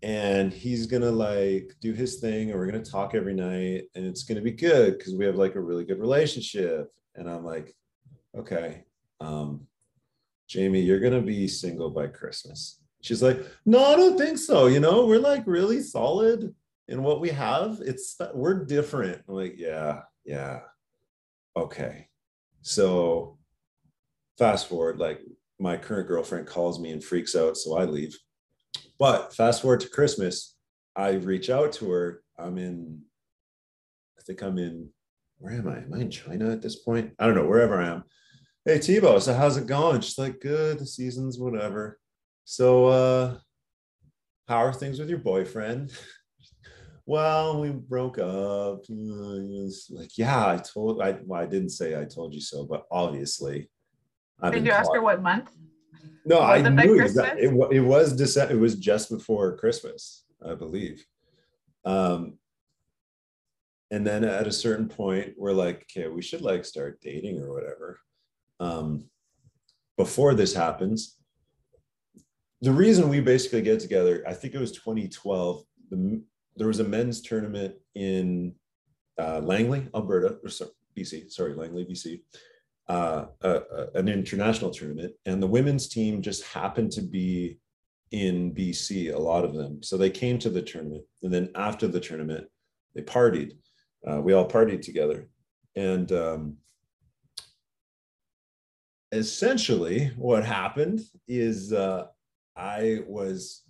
and 0.03 0.53
he's 0.53 0.87
gonna 0.87 1.11
like 1.11 1.75
do 1.81 1.93
his 1.93 2.17
thing 2.21 2.51
and 2.51 2.59
we're 2.59 2.67
gonna 2.67 2.85
talk 2.85 3.15
every 3.15 3.35
night 3.35 3.85
and 3.95 4.07
it's 4.07 4.23
gonna 4.23 4.41
be 4.41 4.53
good 4.53 4.97
because 4.97 5.15
we 5.15 5.25
have 5.25 5.37
like 5.37 5.57
a 5.57 5.61
really 5.61 5.85
good 5.85 5.99
relationship 5.99 6.93
and 7.17 7.29
i'm 7.29 7.45
like 7.45 7.75
okay 8.37 8.85
um 9.21 9.67
jamie 10.47 10.81
you're 10.81 11.01
gonna 11.01 11.21
be 11.21 11.47
single 11.49 11.91
by 11.91 12.07
christmas 12.07 12.81
she's 13.03 13.23
like 13.23 13.45
no 13.67 13.85
i 13.85 13.97
don't 13.97 14.19
think 14.19 14.39
so 14.39 14.67
you 14.67 14.81
know 14.81 15.07
we're 15.07 15.19
like 15.19 15.43
really 15.47 15.83
solid 15.83 16.55
in 16.89 17.03
what 17.03 17.21
we 17.21 17.29
have 17.29 17.81
it's 17.85 18.17
we're 18.35 18.65
different 18.65 19.23
i'm 19.29 19.35
like 19.35 19.55
yeah 19.59 20.01
yeah 20.25 20.61
okay 21.57 22.09
so 22.63 23.39
fast 24.39 24.69
forward 24.69 24.99
like 24.99 25.21
my 25.59 25.77
current 25.77 26.09
girlfriend 26.09 26.47
calls 26.47 26.79
me 26.79 26.93
and 26.93 27.03
freaks 27.03 27.35
out 27.35 27.57
so 27.57 27.77
i 27.77 27.85
leave 27.85 28.17
but 28.99 29.35
fast 29.35 29.63
forward 29.63 29.81
to 29.81 29.89
Christmas, 29.89 30.57
I 30.97 31.13
reach 31.13 31.51
out 31.51 31.73
to 31.75 31.91
her. 31.91 32.23
I'm 32.39 32.59
in, 32.59 33.03
I 34.19 34.23
think 34.23 34.43
I'm 34.43 34.59
in, 34.59 34.91
where 35.39 35.55
am 35.55 35.69
I? 35.69 35.79
Am 35.79 35.95
I 35.95 36.01
in 36.01 36.11
China 36.11 36.51
at 36.51 36.63
this 36.63 36.77
point? 36.77 37.13
I 37.19 37.27
don't 37.27 37.37
know, 37.37 37.47
wherever 37.47 37.81
I 37.81 37.89
am. 37.89 38.05
Hey 38.69 38.81
Tebow, 38.81 39.19
so 39.19 39.33
how's 39.33 39.57
it 39.57 39.67
going? 39.67 40.03
She's 40.03 40.19
like, 40.19 40.41
good, 40.41 40.79
the 40.79 40.85
season's 40.85 41.39
whatever. 41.39 41.99
So 42.45 42.85
uh 42.85 43.39
how 44.47 44.59
are 44.59 44.75
things 44.75 44.99
with 44.99 45.09
your 45.09 45.21
boyfriend? 45.21 45.91
well, 47.07 47.63
we 47.63 47.71
broke 47.71 48.19
up. 48.19 48.85
like, 48.91 50.19
yeah, 50.19 50.47
I 50.47 50.59
told 50.59 51.01
I 51.01 51.17
well, 51.25 51.41
I 51.41 51.47
didn't 51.47 51.71
say 51.71 51.99
I 51.99 52.05
told 52.05 52.35
you 52.35 52.43
so, 52.43 52.67
but 52.67 52.85
obviously. 52.91 53.71
I've 54.43 54.53
Did 54.53 54.67
you 54.67 54.73
ask 54.73 54.93
her 54.93 55.01
what 55.01 55.23
month? 55.23 55.51
No, 56.27 56.41
I 56.41 56.61
knew 56.61 57.01
exactly. 57.01 57.45
It, 57.45 57.73
it 57.73 57.81
was 57.81 58.13
December. 58.13 58.53
It 58.53 58.61
was 58.61 58.75
just 58.75 59.09
before 59.09 59.57
Christmas, 59.57 60.27
I 60.47 60.53
believe. 60.53 61.07
Um, 61.87 62.37
and 63.91 64.07
then 64.07 64.25
at 64.25 64.47
a 64.47 64.53
certain 64.53 64.91
point, 64.91 65.37
we're 65.39 65.53
like, 65.53 65.87
okay, 65.91 66.09
we 66.09 66.21
should 66.21 66.43
like 66.43 66.67
start 66.67 67.01
dating 67.01 67.41
or 67.41 67.55
whatever. 67.55 68.01
Um, 68.61 69.05
before 69.97 70.35
this 70.35 70.55
happens, 70.55 71.17
the 72.61 72.73
reason 72.73 73.09
we 73.09 73.21
basically 73.21 73.63
get 73.63 73.81
together, 73.81 74.25
I 74.27 74.35
think 74.35 74.55
it 74.55 74.59
was 74.59 74.73
2012. 74.73 75.65
The, 75.91 76.23
there 76.57 76.67
was 76.67 76.81
a 76.81 76.85
men's 76.85 77.21
tournament 77.21 77.75
in 77.95 78.55
uh, 79.21 79.41
Langley, 79.41 79.89
Alberta, 79.95 80.39
or 80.43 80.49
sorry, 80.49 80.71
BC. 80.97 81.31
Sorry, 81.31 81.55
Langley, 81.55 81.85
BC 81.85 82.21
uh, 82.89 83.27
a, 83.43 83.61
an 83.95 84.09
international 84.09 84.71
tournament, 84.71 85.13
and 85.27 85.43
the 85.43 85.47
women's 85.47 85.89
team 85.89 86.23
just 86.23 86.45
happened 86.45 86.91
to 86.93 87.03
be 87.03 87.59
in 88.11 88.55
BC, 88.55 89.15
a 89.15 89.19
lot 89.19 89.45
of 89.45 89.55
them. 89.55 89.83
So 89.83 89.97
they 89.97 90.11
came 90.11 90.39
to 90.39 90.51
the 90.51 90.63
tournament, 90.63 91.05
and 91.23 91.33
then 91.33 91.51
after 91.55 91.87
the 91.87 92.01
tournament, 92.01 92.47
they 92.95 93.03
partied. 93.03 93.53
Uh, 94.09 94.21
we 94.21 94.33
all 94.33 94.49
partied 94.49 94.81
together, 94.81 95.29
and 95.77 96.11
um, 96.13 96.57
essentially, 99.13 100.13
what 100.17 100.45
happened 100.45 101.01
is 101.27 101.73
uh, 101.73 102.07
I 102.57 103.01
was 103.07 103.63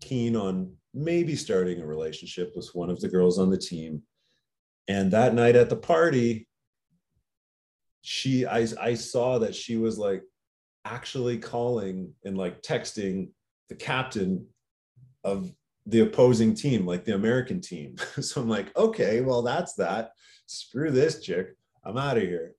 keen 0.00 0.36
on 0.36 0.72
maybe 0.92 1.34
starting 1.34 1.80
a 1.80 1.86
relationship 1.86 2.52
with 2.54 2.70
one 2.74 2.90
of 2.90 3.00
the 3.00 3.08
girls 3.08 3.38
on 3.38 3.50
the 3.50 3.58
team. 3.58 4.02
And 4.86 5.10
that 5.12 5.34
night 5.34 5.56
at 5.56 5.70
the 5.70 5.76
party, 5.76 6.46
she 8.02 8.46
I 8.46 8.66
I 8.80 8.94
saw 8.94 9.38
that 9.38 9.54
she 9.54 9.76
was 9.76 9.98
like 9.98 10.22
actually 10.84 11.38
calling 11.38 12.12
and 12.24 12.36
like 12.36 12.62
texting 12.62 13.30
the 13.70 13.74
captain 13.74 14.46
of 15.24 15.50
the 15.86 16.00
opposing 16.00 16.54
team, 16.54 16.86
like 16.86 17.04
the 17.04 17.14
American 17.14 17.60
team. 17.60 17.96
so 18.20 18.42
I'm 18.42 18.48
like, 18.48 18.76
okay, 18.76 19.22
well, 19.22 19.42
that's 19.42 19.74
that. 19.74 20.10
Screw 20.46 20.90
this 20.90 21.22
chick. 21.22 21.56
I'm 21.84 21.96
out 21.96 22.18
of 22.18 22.22
here. 22.22 22.52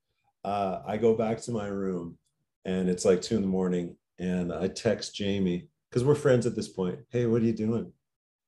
Uh, 0.44 0.82
I 0.86 0.98
go 0.98 1.16
back 1.16 1.42
to 1.42 1.52
my 1.52 1.68
room 1.68 2.18
and 2.66 2.90
it's 2.90 3.06
like 3.06 3.22
two 3.22 3.36
in 3.36 3.42
the 3.42 3.48
morning. 3.48 3.96
And 4.20 4.52
I 4.54 4.68
text 4.68 5.16
Jamie 5.16 5.68
because 5.90 6.04
we're 6.04 6.16
friends 6.16 6.46
at 6.46 6.56
this 6.56 6.68
point. 6.68 7.00
Hey, 7.10 7.26
what 7.26 7.42
are 7.42 7.46
you 7.46 7.54
doing? 7.54 7.92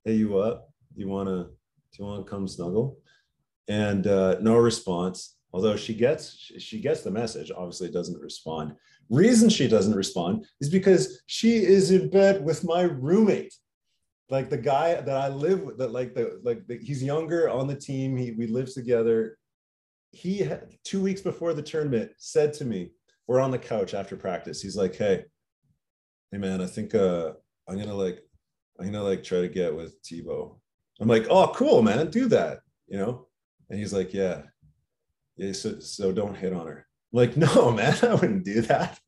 Hey, 0.03 0.13
you 0.13 0.37
up? 0.37 0.69
You 0.95 1.07
wanna 1.07 1.43
do 1.43 1.97
you 1.99 2.05
wanna 2.05 2.23
come 2.23 2.47
snuggle? 2.47 2.99
And 3.67 4.07
uh, 4.07 4.37
no 4.39 4.57
response 4.57 5.37
although 5.53 5.75
she 5.75 5.93
gets 5.93 6.51
she 6.59 6.79
gets 6.79 7.01
the 7.01 7.11
message 7.11 7.51
obviously 7.55 7.89
doesn't 7.89 8.21
respond 8.21 8.73
reason 9.09 9.49
she 9.49 9.67
doesn't 9.67 9.95
respond 9.95 10.45
is 10.61 10.69
because 10.69 11.21
she 11.25 11.57
is 11.57 11.91
in 11.91 12.09
bed 12.09 12.43
with 12.43 12.63
my 12.63 12.81
roommate 12.81 13.53
like 14.29 14.49
the 14.49 14.57
guy 14.57 14.93
that 14.95 15.17
i 15.17 15.27
live 15.27 15.63
with 15.63 15.77
that 15.77 15.91
like 15.91 16.13
the 16.13 16.39
like 16.43 16.65
the, 16.67 16.77
he's 16.77 17.03
younger 17.03 17.49
on 17.49 17.67
the 17.67 17.75
team 17.75 18.15
he 18.15 18.31
we 18.31 18.47
live 18.47 18.71
together 18.73 19.37
he 20.11 20.37
had, 20.37 20.69
two 20.83 21.01
weeks 21.01 21.21
before 21.21 21.53
the 21.53 21.61
tournament 21.61 22.11
said 22.17 22.53
to 22.53 22.65
me 22.65 22.91
we're 23.27 23.39
on 23.39 23.51
the 23.51 23.59
couch 23.59 23.93
after 23.93 24.15
practice 24.15 24.61
he's 24.61 24.75
like 24.75 24.95
hey 24.95 25.23
hey 26.31 26.37
man 26.37 26.61
i 26.61 26.65
think 26.65 26.95
uh 26.95 27.31
i'm 27.67 27.77
gonna 27.77 27.93
like 27.93 28.19
i'm 28.79 28.85
gonna 28.85 29.03
like 29.03 29.23
try 29.23 29.41
to 29.41 29.49
get 29.49 29.75
with 29.75 30.01
tebow 30.03 30.57
i'm 30.99 31.07
like 31.07 31.27
oh 31.29 31.51
cool 31.55 31.81
man 31.81 32.09
do 32.09 32.27
that 32.27 32.59
you 32.87 32.97
know 32.97 33.27
and 33.69 33.79
he's 33.79 33.93
like 33.93 34.13
yeah 34.13 34.41
yeah, 35.37 35.51
so, 35.51 35.79
so 35.79 36.11
don't 36.11 36.35
hit 36.35 36.51
on 36.51 36.65
her. 36.65 36.85
I'm 37.13 37.17
like, 37.17 37.37
no, 37.37 37.71
man, 37.75 37.95
I 38.01 38.15
wouldn't 38.15 38.43
do 38.43 38.61
that. 38.61 38.99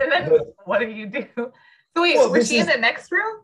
And 0.00 0.10
then 0.10 0.28
but, 0.28 0.54
what 0.64 0.80
do 0.80 0.88
you 0.88 1.06
do? 1.06 1.26
So 1.36 2.02
wait, 2.02 2.16
well, 2.16 2.32
was 2.32 2.48
she 2.48 2.58
is, 2.58 2.66
in 2.66 2.72
the 2.72 2.80
next 2.80 3.12
room? 3.12 3.36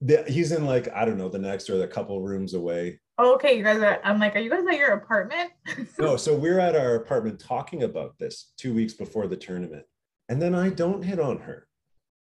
The, 0.00 0.22
he's 0.28 0.52
in 0.52 0.64
like, 0.64 0.88
I 0.94 1.04
don't 1.04 1.18
know, 1.18 1.28
the 1.28 1.38
next 1.38 1.68
or 1.68 1.76
the 1.76 1.88
couple 1.88 2.22
rooms 2.22 2.54
away. 2.54 3.00
Oh, 3.22 3.34
okay. 3.34 3.58
You 3.58 3.62
guys 3.62 3.82
are, 3.82 4.00
I'm 4.02 4.18
like, 4.18 4.34
are 4.34 4.38
you 4.38 4.48
guys 4.48 4.64
at 4.66 4.78
your 4.78 4.92
apartment? 4.92 5.50
no, 5.98 6.16
so 6.16 6.34
we're 6.34 6.58
at 6.58 6.74
our 6.74 6.94
apartment 6.94 7.38
talking 7.38 7.82
about 7.82 8.18
this 8.18 8.54
two 8.56 8.72
weeks 8.72 8.94
before 8.94 9.26
the 9.26 9.36
tournament. 9.36 9.84
And 10.30 10.40
then 10.40 10.54
I 10.54 10.70
don't 10.70 11.02
hit 11.02 11.20
on 11.20 11.38
her. 11.40 11.68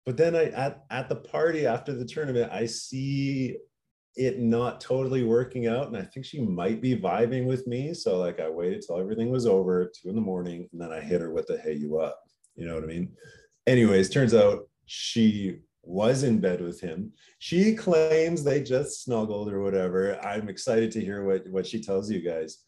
But 0.05 0.16
then 0.16 0.34
I 0.34 0.46
at, 0.46 0.84
at 0.90 1.09
the 1.09 1.14
party 1.14 1.66
after 1.66 1.94
the 1.94 2.05
tournament, 2.05 2.51
I 2.51 2.66
see 2.66 3.59
it 4.16 4.40
not 4.40 4.80
totally 4.80 5.22
working 5.22 5.68
out. 5.68 5.86
And 5.86 5.96
I 5.96 6.03
think 6.03 6.26
she 6.26 6.40
might 6.40 6.80
be 6.80 6.96
vibing 6.96 7.46
with 7.46 7.68
me. 7.68 7.94
So 7.94 8.18
like 8.18 8.40
I 8.40 8.51
waited 8.51 8.82
till 8.84 8.99
everything 8.99 9.30
was 9.30 9.46
over, 9.46 9.92
two 9.94 10.09
in 10.09 10.16
the 10.16 10.20
morning, 10.20 10.68
and 10.72 10.80
then 10.80 10.90
I 10.90 11.01
hit 11.01 11.20
her 11.20 11.32
with 11.32 11.46
the 11.46 11.59
hey 11.59 11.74
you 11.74 12.01
up. 12.01 12.18
You 12.57 12.66
know 12.66 12.74
what 12.74 12.82
I 12.82 12.88
mean? 12.88 13.12
Anyways, 13.68 14.11
turns 14.11 14.34
out 14.34 14.68
she 14.86 15.61
was 15.89 16.22
in 16.22 16.39
bed 16.39 16.61
with 16.61 16.80
him. 16.80 17.11
She 17.39 17.74
claims 17.74 18.45
they 18.45 18.62
just 18.62 19.03
snuggled 19.03 19.51
or 19.51 19.62
whatever. 19.62 20.20
I'm 20.20 20.51
excited 20.51 20.93
to 20.93 21.01
hear 21.01 21.24
what, 21.24 21.49
what 21.49 21.66
she 21.66 21.80
tells 21.80 22.11
you 22.11 22.20
guys. 22.20 22.59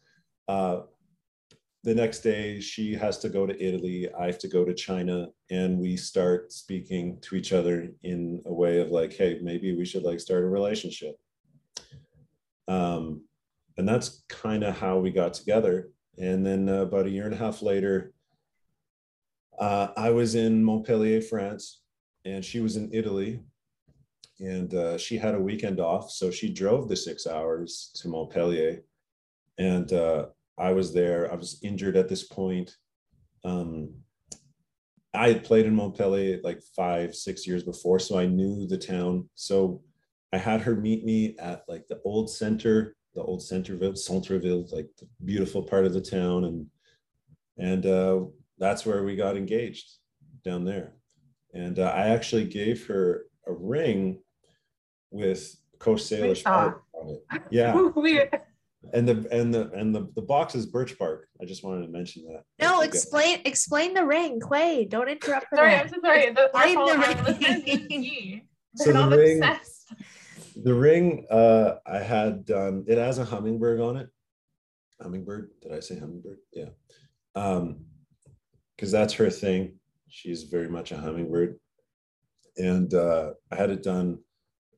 Uh, 0.47 0.81
the 1.83 1.93
next 1.93 2.21
day, 2.21 2.59
she 2.59 2.95
has 2.95 3.19
to 3.19 3.29
go 3.29 3.45
to 3.45 3.63
Italy. 3.63 4.09
I 4.19 4.25
have 4.25 4.39
to 4.39 4.47
go 4.47 4.65
to 4.65 4.73
China, 4.73 5.27
and 5.51 5.79
we 5.79 5.97
start 5.97 6.51
speaking 6.51 7.19
to 7.21 7.35
each 7.35 7.53
other 7.53 7.89
in 8.03 8.41
a 8.45 8.53
way 8.53 8.79
of 8.79 8.89
like, 8.89 9.13
hey, 9.13 9.39
maybe 9.41 9.75
we 9.75 9.85
should 9.85 10.03
like 10.03 10.19
start 10.19 10.43
a 10.43 10.47
relationship. 10.47 11.15
Um, 12.67 13.23
and 13.77 13.87
that's 13.87 14.23
kind 14.29 14.63
of 14.63 14.77
how 14.77 14.97
we 14.97 15.11
got 15.11 15.33
together. 15.33 15.89
And 16.17 16.45
then 16.45 16.69
uh, 16.69 16.83
about 16.83 17.05
a 17.05 17.09
year 17.09 17.25
and 17.25 17.33
a 17.33 17.37
half 17.37 17.61
later, 17.61 18.13
uh, 19.59 19.89
I 19.95 20.09
was 20.09 20.33
in 20.33 20.63
Montpellier, 20.63 21.21
France, 21.21 21.80
and 22.25 22.43
she 22.43 22.59
was 22.59 22.77
in 22.77 22.89
Italy. 22.93 23.39
And 24.39 24.73
uh, 24.73 24.97
she 24.97 25.17
had 25.17 25.35
a 25.35 25.39
weekend 25.39 25.79
off. 25.79 26.09
So 26.09 26.31
she 26.31 26.51
drove 26.51 26.89
the 26.89 26.95
six 26.95 27.27
hours 27.27 27.91
to 27.95 28.07
Montpellier. 28.07 28.83
And 29.59 29.91
uh, 29.93 30.27
I 30.57 30.73
was 30.73 30.93
there. 30.93 31.31
I 31.31 31.35
was 31.35 31.59
injured 31.63 31.95
at 31.95 32.09
this 32.09 32.23
point. 32.23 32.75
Um, 33.43 33.93
I 35.13 35.27
had 35.27 35.43
played 35.43 35.65
in 35.65 35.75
Montpellier 35.75 36.39
like 36.43 36.61
five, 36.75 37.15
six 37.15 37.45
years 37.45 37.63
before, 37.63 37.99
so 37.99 38.17
I 38.17 38.27
knew 38.27 38.65
the 38.65 38.77
town. 38.77 39.29
So 39.35 39.83
I 40.31 40.37
had 40.37 40.61
her 40.61 40.75
meet 40.75 41.03
me 41.03 41.35
at 41.37 41.63
like 41.67 41.87
the 41.87 41.99
old 42.05 42.29
center, 42.29 42.95
the 43.13 43.21
old 43.21 43.43
Centerville, 43.43 43.95
Centerville, 43.95 44.65
like 44.71 44.87
the 44.99 45.07
beautiful 45.25 45.63
part 45.63 45.85
of 45.85 45.93
the 45.93 46.01
town, 46.01 46.45
and 46.45 46.67
and 47.57 47.85
uh, 47.85 48.21
that's 48.57 48.85
where 48.85 49.03
we 49.03 49.17
got 49.17 49.35
engaged 49.35 49.91
down 50.45 50.63
there. 50.63 50.93
And 51.53 51.79
uh, 51.79 51.91
I 51.95 52.07
actually 52.09 52.45
gave 52.45 52.85
her 52.87 53.25
a 53.47 53.51
ring 53.53 54.19
with 55.11 55.55
Coast 55.79 56.11
Salish 56.11 56.43
saw. 56.43 56.49
art 56.51 56.83
on 56.93 57.09
it. 57.09 57.41
Yeah, 57.51 57.73
We- 57.95 58.21
and 58.93 59.07
the 59.07 59.27
and 59.31 59.53
the 59.53 59.69
and 59.73 59.93
the 59.93 60.09
the 60.15 60.21
box 60.23 60.55
is 60.55 60.65
birch 60.65 60.97
bark. 60.97 61.27
I 61.39 61.45
just 61.45 61.63
wanted 61.63 61.85
to 61.85 61.91
mention 61.91 62.23
that. 62.25 62.43
No, 62.59 62.77
Okay. 62.79 62.87
explain 62.87 63.41
explain 63.45 63.93
the 63.93 64.03
ring, 64.05 64.39
Quay. 64.41 64.85
Don't 64.85 65.07
interrupt. 65.07 65.47
for 65.49 65.57
sorry, 65.57 65.71
that. 65.71 65.83
I'm 65.83 65.89
so 65.89 65.95
sorry. 66.03 66.31
The, 66.31 66.41
our, 66.57 66.63
Explain 66.63 66.75
follow- 66.75 66.93
the 67.23 67.87
ring. 67.99 68.41
So 68.75 68.93
the 68.93 69.17
ring- 69.17 69.43
obsessed. 69.43 69.93
The 70.63 70.73
ring 70.73 71.25
uh 71.29 71.75
I 71.85 71.99
had 71.99 72.45
done 72.45 72.85
it 72.87 72.97
has 72.97 73.19
a 73.19 73.25
hummingbird 73.25 73.81
on 73.81 73.97
it. 73.97 74.09
Hummingbird? 75.01 75.51
Did 75.61 75.73
I 75.73 75.79
say 75.81 75.99
hummingbird? 75.99 76.37
Yeah. 76.53 76.69
Um 77.35 77.85
because 78.75 78.91
that's 78.91 79.13
her 79.15 79.29
thing. 79.29 79.77
She's 80.11 80.43
very 80.43 80.67
much 80.67 80.91
a 80.91 80.97
hummingbird. 80.97 81.59
And 82.57 82.93
uh 82.93 83.31
I 83.51 83.55
had 83.55 83.69
it 83.69 83.83
done 83.83 84.19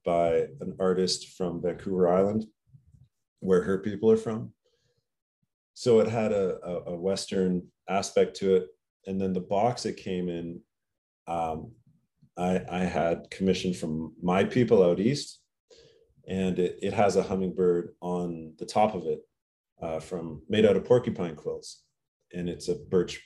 by 0.06 0.48
an 0.62 0.76
artist 0.80 1.30
from 1.38 1.62
Vancouver 1.62 2.08
Island, 2.08 2.46
where 3.40 3.64
her 3.64 3.80
people 3.80 4.12
are 4.12 4.18
from. 4.18 4.54
So 5.74 6.00
it 6.02 6.08
had 6.08 6.32
a, 6.32 6.60
a, 6.64 6.94
a 6.94 6.96
Western 6.96 7.68
aspect 7.90 8.36
to 8.38 8.56
it. 8.56 8.68
And 9.08 9.20
then 9.20 9.34
the 9.34 9.40
box 9.40 9.86
it 9.86 9.98
came 9.98 10.30
in, 10.30 10.60
um, 11.28 11.72
I, 12.38 12.62
I 12.70 12.80
had 12.80 13.30
commissioned 13.30 13.76
from 13.76 14.14
my 14.22 14.44
people 14.44 14.84
out 14.84 15.00
east 15.00 15.40
and 16.28 16.58
it, 16.58 16.80
it 16.82 16.94
has 16.94 17.16
a 17.16 17.24
hummingbird 17.24 17.96
on 18.02 18.54
the 18.58 18.66
top 18.66 18.96
of 18.96 19.06
it 19.06 19.20
uh, 19.82 20.00
from 20.00 20.42
made 20.50 20.66
out 20.66 20.76
of 20.76 20.86
porcupine 20.86 21.36
quills 21.36 21.84
and 22.34 22.50
it's 22.50 22.70
a 22.70 22.76
birch 22.76 23.22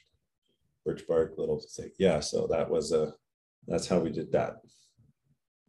birch 0.88 1.06
bark 1.08 1.34
little 1.38 1.62
thing 1.76 1.92
yeah 2.00 2.20
so 2.20 2.48
that 2.50 2.70
was 2.70 2.92
a 2.94 3.14
that's 3.68 3.88
how 3.88 4.00
we 4.00 4.10
did 4.10 4.32
that 4.32 4.54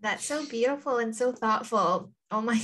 That's 0.01 0.25
so 0.25 0.47
beautiful 0.47 0.99
and 0.99 1.11
so 1.14 1.33
thoughtful. 1.33 2.12
Oh 2.31 2.41
my 2.41 2.59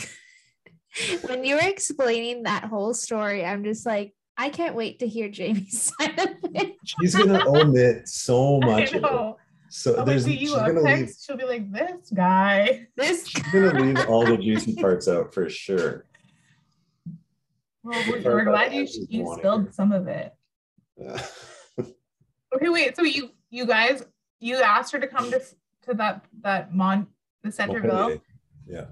God. 1.11 1.29
when 1.29 1.43
you 1.45 1.57
were 1.57 1.67
explaining 1.69 2.45
that 2.45 2.65
whole 2.65 2.95
story, 2.95 3.45
I'm 3.45 3.65
just 3.65 3.85
like, 3.85 4.15
I 4.37 4.51
can't 4.51 4.77
wait 4.77 5.01
to 5.01 5.09
hear 5.09 5.29
Jamie's 5.29 5.91
side 5.99 6.17
of 6.21 6.29
it. 6.55 6.77
she's 6.85 7.17
gonna 7.17 7.43
omit 7.49 8.07
so 8.09 8.61
much 8.61 8.93
it. 8.95 9.03
so 9.71 9.89
I'll 9.99 10.05
there's 10.05 10.29
like, 10.29 10.39
she's 10.39 10.55
gonna 10.55 10.81
leave. 10.81 11.11
She'll 11.21 11.37
be 11.37 11.45
like, 11.45 11.67
this 11.73 12.11
guy. 12.15 12.87
This 12.97 13.27
she's 13.27 13.43
gonna 13.53 13.81
leave 13.81 14.07
all 14.09 14.25
the 14.25 14.37
juicy 14.39 14.77
parts 14.77 15.09
out 15.09 15.35
for 15.35 15.51
sure 15.51 16.07
Well, 17.83 18.01
we're, 18.09 18.23
we're 18.23 18.45
glad 18.45 18.73
you, 18.73 18.87
you 19.09 19.37
spilled 19.37 19.75
some 19.75 19.91
of 19.91 20.07
it. 20.07 20.31
Yeah. 20.97 21.19
Okay, 22.55 22.69
wait. 22.69 22.97
So 22.97 23.03
you 23.03 23.31
you 23.51 23.67
guys 23.67 24.05
you 24.41 24.57
asked 24.57 24.93
her 24.93 24.99
to 24.99 25.07
come 25.07 25.31
to 25.31 25.41
to 25.87 25.95
that 25.95 26.25
that 26.43 26.75
mon 26.75 27.07
the 27.43 27.53
Centerville, 27.53 27.93
Montpellier. 27.93 28.21
yeah 28.67 28.87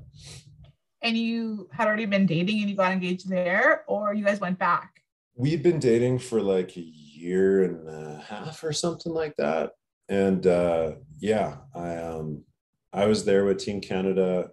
and 1.02 1.16
you 1.16 1.68
had 1.72 1.88
already 1.88 2.06
been 2.06 2.26
dating 2.26 2.60
and 2.60 2.70
you 2.70 2.76
got 2.76 2.92
engaged 2.92 3.28
there, 3.28 3.82
or 3.88 4.14
you 4.14 4.24
guys 4.24 4.38
went 4.40 4.58
back. 4.58 5.02
we'd 5.34 5.62
been 5.62 5.78
dating 5.78 6.18
for 6.18 6.40
like 6.40 6.76
a 6.76 6.80
year 6.80 7.64
and 7.64 7.88
a 7.88 8.22
half 8.28 8.62
or 8.62 8.72
something 8.72 9.12
like 9.12 9.34
that 9.36 9.70
and 10.08 10.46
uh 10.46 10.92
yeah 11.18 11.56
i 11.74 11.96
um 11.96 12.44
i 12.92 13.06
was 13.06 13.24
there 13.24 13.44
with 13.44 13.58
team 13.58 13.80
canada 13.80 14.50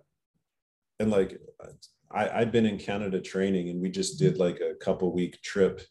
and 0.99 1.09
like 1.11 1.31
i 2.11 2.29
i'd 2.39 2.51
been 2.51 2.65
in 2.65 2.77
canada 2.77 3.19
training 3.19 3.69
and 3.69 3.81
we 3.81 3.89
just 3.89 4.17
did 4.19 4.37
like 4.37 4.59
a 4.61 4.75
couple 4.85 5.11
week 5.13 5.41
trip 5.41 5.81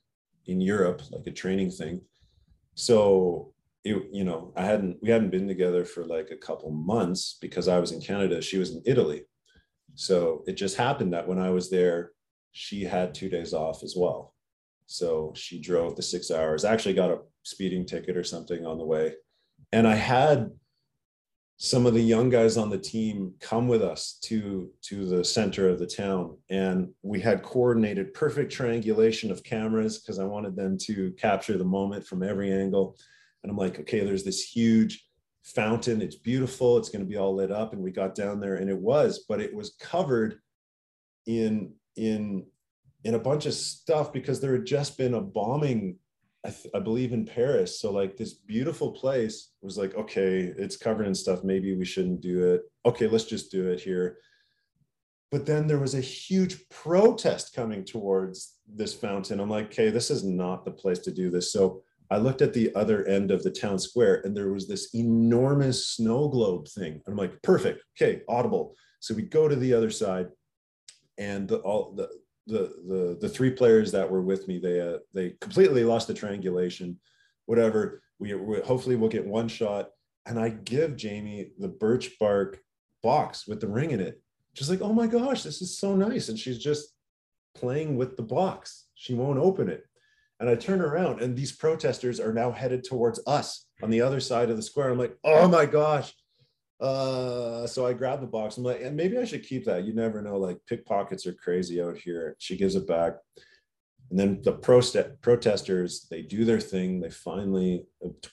in 0.46 0.60
europe 0.60 1.02
like 1.10 1.26
a 1.26 1.32
training 1.42 1.70
thing 1.70 2.00
so 2.78 3.52
it 3.84 3.96
you 4.12 4.24
know 4.24 4.52
i 4.56 4.64
hadn't 4.64 4.96
we 5.02 5.10
hadn't 5.10 5.30
been 5.30 5.48
together 5.48 5.84
for 5.84 6.04
like 6.04 6.30
a 6.30 6.36
couple 6.36 6.70
months 6.70 7.38
because 7.40 7.66
i 7.66 7.78
was 7.78 7.90
in 7.90 8.00
canada 8.00 8.40
she 8.40 8.58
was 8.58 8.70
in 8.70 8.82
italy. 8.86 9.22
So 9.94 10.44
it 10.46 10.52
just 10.52 10.76
happened 10.76 11.12
that 11.12 11.26
when 11.26 11.40
i 11.40 11.50
was 11.50 11.70
there 11.70 12.12
she 12.52 12.82
had 12.84 13.14
two 13.14 13.28
days 13.28 13.52
off 13.52 13.82
as 13.82 13.94
well. 13.96 14.34
So 14.86 15.32
she 15.36 15.60
drove 15.60 15.96
the 15.96 16.02
six 16.02 16.30
hours, 16.30 16.64
actually 16.64 16.94
got 16.94 17.10
a 17.10 17.20
speeding 17.42 17.86
ticket 17.86 18.16
or 18.16 18.24
something 18.24 18.64
on 18.64 18.78
the 18.78 18.84
way. 18.84 19.14
And 19.72 19.86
I 19.86 19.94
had 19.94 20.50
some 21.58 21.86
of 21.86 21.94
the 21.94 22.00
young 22.00 22.30
guys 22.30 22.56
on 22.56 22.70
the 22.70 22.78
team 22.78 23.34
come 23.40 23.66
with 23.66 23.82
us 23.82 24.18
to, 24.22 24.70
to 24.82 25.04
the 25.06 25.24
center 25.24 25.68
of 25.68 25.80
the 25.80 25.86
town. 25.86 26.36
And 26.50 26.88
we 27.02 27.20
had 27.20 27.42
coordinated 27.42 28.14
perfect 28.14 28.52
triangulation 28.52 29.32
of 29.32 29.42
cameras 29.42 29.98
because 29.98 30.20
I 30.20 30.24
wanted 30.24 30.54
them 30.54 30.78
to 30.82 31.10
capture 31.18 31.58
the 31.58 31.64
moment 31.64 32.06
from 32.06 32.22
every 32.22 32.52
angle. 32.52 32.96
And 33.42 33.50
I'm 33.50 33.58
like, 33.58 33.80
okay, 33.80 34.04
there's 34.04 34.22
this 34.22 34.40
huge 34.42 35.04
fountain. 35.42 36.00
It's 36.00 36.14
beautiful. 36.16 36.78
It's 36.78 36.90
going 36.90 37.04
to 37.04 37.10
be 37.10 37.16
all 37.16 37.34
lit 37.34 37.50
up. 37.50 37.72
And 37.72 37.82
we 37.82 37.90
got 37.90 38.14
down 38.14 38.38
there 38.38 38.54
and 38.54 38.70
it 38.70 38.78
was, 38.78 39.24
but 39.28 39.40
it 39.40 39.52
was 39.52 39.74
covered 39.80 40.38
in, 41.26 41.74
in 41.96 42.46
in 43.04 43.14
a 43.14 43.18
bunch 43.18 43.46
of 43.46 43.54
stuff 43.54 44.12
because 44.12 44.40
there 44.40 44.52
had 44.52 44.66
just 44.66 44.98
been 44.98 45.14
a 45.14 45.20
bombing 45.20 45.96
I, 46.44 46.50
th- 46.50 46.72
I, 46.74 46.78
believe 46.78 47.12
in 47.12 47.24
paris. 47.24 47.80
So 47.80 47.90
like 47.90 48.16
this 48.16 48.34
beautiful 48.34 48.92
place 48.92 49.50
was 49.60 49.76
like 49.76 49.94
okay 49.96 50.52
it's 50.56 50.76
covered 50.76 51.06
in 51.06 51.14
stuff. 51.14 51.44
Maybe 51.44 51.74
we 51.76 51.84
shouldn't 51.84 52.20
do 52.20 52.52
it. 52.52 52.62
Okay 52.86 53.06
let's 53.06 53.24
just 53.24 53.50
do 53.50 53.68
it 53.68 53.80
here. 53.80 54.18
But 55.30 55.44
then 55.44 55.66
there 55.66 55.78
was 55.78 55.94
a 55.94 56.00
huge 56.00 56.68
protest 56.70 57.54
coming 57.54 57.84
towards 57.84 58.54
this 58.66 58.94
fountain. 58.94 59.40
I'm 59.40 59.50
like 59.50 59.66
okay 59.66 59.90
this 59.90 60.10
is 60.10 60.24
not 60.24 60.64
the 60.64 60.70
place 60.70 61.00
to 61.00 61.10
do 61.12 61.30
this. 61.30 61.52
So 61.52 61.82
i 62.10 62.16
looked 62.16 62.40
at 62.40 62.54
the 62.54 62.74
other 62.74 63.06
end 63.06 63.30
of 63.30 63.42
the 63.42 63.50
town 63.50 63.78
square 63.78 64.22
and 64.24 64.34
there 64.34 64.50
was 64.50 64.66
this 64.66 64.94
enormous 64.94 65.88
snow 65.88 66.28
globe 66.28 66.68
thing. 66.68 66.94
And 66.94 67.12
i'm 67.12 67.16
like 67.16 67.42
perfect. 67.42 67.82
Okay 67.96 68.22
audible. 68.28 68.74
So 69.00 69.14
we 69.14 69.22
go 69.22 69.48
to 69.48 69.56
the 69.56 69.74
other 69.74 69.90
side 69.90 70.28
and 71.18 71.48
the, 71.48 71.58
all 71.58 71.92
the 71.92 72.08
the 72.48 72.74
the 72.86 73.18
the 73.20 73.28
three 73.28 73.50
players 73.50 73.92
that 73.92 74.10
were 74.10 74.22
with 74.22 74.48
me 74.48 74.58
they 74.58 74.80
uh, 74.80 74.98
they 75.14 75.36
completely 75.40 75.84
lost 75.84 76.08
the 76.08 76.14
triangulation 76.14 76.98
whatever. 77.48 78.02
We, 78.18 78.34
we 78.34 78.60
hopefully 78.60 78.94
we'll 78.94 79.08
get 79.08 79.26
one 79.26 79.48
shot. 79.48 79.88
And 80.26 80.38
i 80.38 80.50
give 80.50 80.96
jamie 80.96 81.52
the 81.58 81.68
birch 81.68 82.18
bark 82.20 82.58
box 83.02 83.48
with 83.48 83.60
the 83.60 83.68
ring 83.68 83.92
in 83.92 84.00
it. 84.00 84.20
She's 84.52 84.68
like 84.68 84.82
oh 84.82 84.92
my 84.92 85.06
gosh 85.06 85.42
this 85.42 85.62
is 85.62 85.78
so 85.78 85.96
nice. 85.96 86.28
And 86.28 86.38
she's 86.38 86.58
just 86.58 86.94
playing 87.54 87.96
with 87.96 88.16
the 88.16 88.22
box. 88.22 88.88
She 88.94 89.14
won't 89.14 89.38
open 89.38 89.68
it. 89.70 89.84
And 90.38 90.50
i 90.50 90.54
turn 90.54 90.82
around 90.82 91.22
and 91.22 91.34
these 91.34 91.56
protesters 91.56 92.20
are 92.20 92.34
now 92.34 92.50
headed 92.52 92.84
towards 92.84 93.20
us 93.26 93.66
on 93.82 93.88
the 93.90 94.02
other 94.02 94.20
side 94.20 94.50
of 94.50 94.56
the 94.56 94.62
square. 94.62 94.90
I'm 94.90 94.98
like 94.98 95.16
oh 95.24 95.48
my 95.48 95.64
gosh 95.64 96.12
uh 96.80 97.66
so 97.66 97.86
i 97.86 97.92
grabbed 97.92 98.22
the 98.22 98.26
box. 98.26 98.56
I'm 98.56 98.64
like 98.64 98.82
and 98.82 98.96
maybe 98.96 99.18
i 99.18 99.24
should 99.24 99.42
keep 99.42 99.64
that. 99.64 99.84
You 99.84 99.94
never 99.94 100.22
know 100.22 100.36
like 100.36 100.58
pickpockets 100.66 101.26
are 101.26 101.32
crazy 101.32 101.82
out 101.82 101.96
here. 101.96 102.36
She 102.38 102.56
gives 102.56 102.76
it 102.76 102.86
back. 102.86 103.14
And 104.10 104.18
then 104.18 104.40
the 104.42 104.52
proste- 104.52 105.20
protesters 105.20 106.06
they 106.10 106.22
do 106.22 106.44
their 106.44 106.60
thing. 106.60 107.00
They 107.00 107.10
finally 107.10 107.84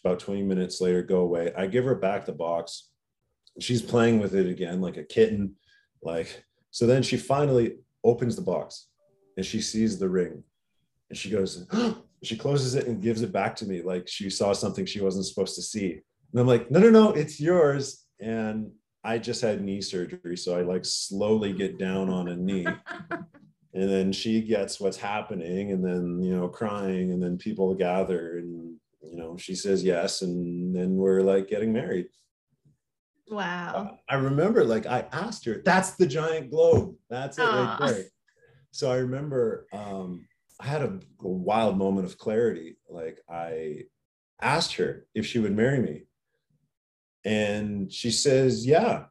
about 0.03 0.19
20 0.19 0.43
minutes 0.43 0.79
later 0.79 1.01
go 1.01 1.19
away. 1.19 1.53
I 1.57 1.67
give 1.67 1.85
her 1.85 1.95
back 1.95 2.25
the 2.25 2.33
box. 2.33 2.89
She's 3.59 3.81
playing 3.81 4.19
with 4.19 4.35
it 4.35 4.47
again 4.47 4.79
like 4.79 4.97
a 4.97 5.03
kitten 5.03 5.55
like 6.03 6.43
so 6.69 6.85
then 6.85 7.01
she 7.01 7.17
finally 7.17 7.77
opens 8.03 8.35
the 8.35 8.41
box 8.41 8.89
and 9.37 9.45
she 9.45 9.59
sees 9.59 9.97
the 9.97 10.09
ring. 10.09 10.43
And 11.09 11.17
she 11.17 11.31
goes 11.31 11.65
she 12.23 12.37
closes 12.37 12.75
it 12.75 12.85
and 12.85 13.01
gives 13.01 13.23
it 13.23 13.31
back 13.31 13.55
to 13.55 13.65
me 13.65 13.81
like 13.81 14.07
she 14.07 14.29
saw 14.29 14.53
something 14.53 14.85
she 14.85 15.01
wasn't 15.01 15.25
supposed 15.25 15.55
to 15.55 15.63
see. 15.63 15.99
And 16.31 16.39
i'm 16.41 16.47
like 16.47 16.69
no 16.69 16.79
no 16.79 16.91
no 16.91 17.11
it's 17.11 17.39
yours 17.39 18.04
and 18.19 18.71
I 19.03 19.17
just 19.17 19.41
had 19.41 19.61
knee 19.61 19.81
surgery, 19.81 20.37
so 20.37 20.57
I 20.57 20.61
like 20.61 20.85
slowly 20.85 21.53
get 21.53 21.77
down 21.77 22.09
on 22.09 22.29
a 22.29 22.35
knee. 22.35 22.65
and 23.73 23.89
then 23.89 24.11
she 24.11 24.41
gets 24.41 24.79
what's 24.79 24.97
happening, 24.97 25.71
and 25.71 25.83
then 25.83 26.21
you 26.23 26.35
know, 26.35 26.47
crying, 26.47 27.11
and 27.11 27.21
then 27.21 27.37
people 27.37 27.73
gather, 27.75 28.37
and 28.37 28.75
you 29.03 29.17
know, 29.17 29.37
she 29.37 29.55
says 29.55 29.83
yes, 29.83 30.21
and 30.21 30.75
then 30.75 30.95
we're 30.95 31.21
like 31.21 31.47
getting 31.47 31.71
married. 31.71 32.07
Wow. 33.29 33.99
I 34.07 34.15
remember 34.15 34.63
like 34.63 34.85
I 34.85 35.05
asked 35.11 35.45
her, 35.45 35.61
that's 35.65 35.91
the 35.91 36.05
giant 36.05 36.51
globe. 36.51 36.95
That's 37.09 37.37
it 37.37 37.41
right 37.41 37.77
there. 37.79 38.03
So 38.71 38.91
I 38.91 38.97
remember 38.97 39.67
um, 39.73 40.27
I 40.59 40.67
had 40.67 40.81
a, 40.83 40.99
a 41.21 41.27
wild 41.27 41.77
moment 41.77 42.05
of 42.05 42.17
clarity. 42.17 42.77
Like 42.89 43.19
I 43.29 43.83
asked 44.41 44.73
her 44.75 45.07
if 45.15 45.25
she 45.25 45.39
would 45.39 45.55
marry 45.55 45.79
me. 45.79 46.03
And 47.25 47.91
she 47.91 48.11
says, 48.11 48.65
yeah. 48.65 49.05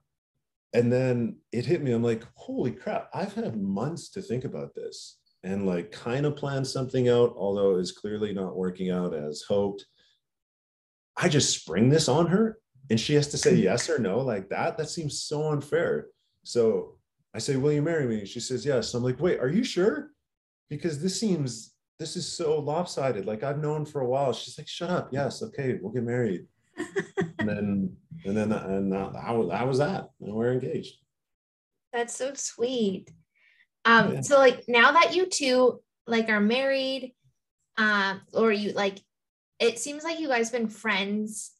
And 0.73 0.93
then 0.93 1.37
it 1.53 1.67
hit 1.67 1.83
me. 1.83 1.93
I'm 1.93 2.03
like, 2.03 2.25
holy 2.35 2.71
crap, 2.71 3.11
I've 3.13 3.35
had 3.35 3.61
months 3.61 4.09
to 4.11 4.23
think 4.23 4.45
about 4.45 4.75
this 4.75 5.19
and 5.43 5.67
like 5.67 5.93
kind 5.93 6.25
of 6.25 6.37
plan 6.37 6.65
something 6.65 7.09
out, 7.09 7.35
although 7.37 7.77
it's 7.77 7.93
clearly 7.93 8.33
not 8.33 8.57
working 8.57 8.91
out 8.91 9.15
as 9.15 9.43
hoped. 9.43 9.85
I 11.17 11.29
just 11.29 11.61
spring 11.61 11.91
this 11.91 12.09
on 12.09 12.27
her 12.29 12.59
and 12.91 12.99
she 12.99 13.15
has 13.15 13.29
to 13.29 13.39
say 13.39 13.55
yes 13.55 13.89
or 13.89 13.99
no 13.99 14.21
like 14.21 14.49
that. 14.49 14.77
That 14.79 14.89
seems 14.89 15.23
so 15.23 15.51
unfair. 15.51 16.09
So 16.45 16.97
I 17.35 17.39
say, 17.39 17.57
Will 17.57 17.73
you 17.73 17.83
marry 17.83 18.07
me? 18.07 18.25
She 18.25 18.41
says 18.41 18.65
yes. 18.65 18.95
I'm 18.95 19.03
like, 19.03 19.21
wait, 19.21 19.41
are 19.41 19.49
you 19.49 19.65
sure? 19.65 20.11
Because 20.71 21.01
this 21.01 21.19
seems 21.19 21.75
this 21.99 22.17
is 22.17 22.31
so 22.31 22.59
lopsided. 22.59 23.27
Like 23.27 23.43
I've 23.43 23.63
known 23.63 23.85
for 23.85 24.01
a 24.01 24.07
while. 24.07 24.33
She's 24.33 24.59
like, 24.59 24.69
shut 24.69 24.91
up. 24.91 25.11
Yes, 25.13 25.43
okay, 25.43 25.79
we'll 25.81 25.93
get 25.93 26.03
married. 26.03 26.47
And 27.39 27.49
then 27.49 27.97
and 28.25 28.37
then 28.37 28.53
and 28.53 28.93
that, 28.93 29.13
that 29.13 29.37
was 29.37 29.49
that 29.51 29.67
was 29.67 29.79
that. 29.79 30.11
And 30.21 30.35
we're 30.35 30.53
engaged. 30.53 30.97
That's 31.93 32.15
so 32.15 32.35
sweet. 32.35 33.11
Um, 33.85 34.15
Yeah. 34.15 34.21
so 34.23 34.39
like 34.39 34.65
now 34.69 34.93
that 34.93 35.15
you 35.15 35.27
two 35.27 35.81
like 36.07 36.29
are 36.29 36.41
married, 36.41 37.15
um, 37.77 38.23
or 38.33 38.53
you 38.53 38.73
like 38.73 38.99
it 39.59 39.79
seems 39.79 40.05
like 40.05 40.21
you 40.21 40.29
guys 40.29 40.51
been 40.51 40.69
friends 40.69 41.53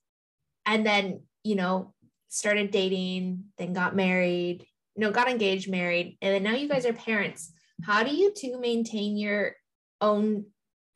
and 0.67 0.85
then 0.85 1.23
you 1.45 1.55
know 1.55 1.95
started 2.29 2.71
dating, 2.71 3.45
then 3.59 3.73
got 3.73 3.95
married, 3.95 4.67
no, 4.97 5.11
got 5.11 5.29
engaged, 5.31 5.71
married, 5.71 6.19
and 6.21 6.35
then 6.35 6.43
now 6.43 6.59
you 6.59 6.69
guys 6.69 6.87
are 6.87 6.93
parents. 6.93 7.53
How 7.83 8.03
do 8.03 8.15
you 8.15 8.33
two 8.35 8.59
maintain 8.61 9.17
your 9.17 9.55
own 10.01 10.47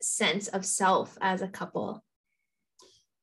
sense 0.01 0.47
of 0.47 0.65
self 0.65 1.17
as 1.21 1.41
a 1.41 1.47
couple? 1.47 2.03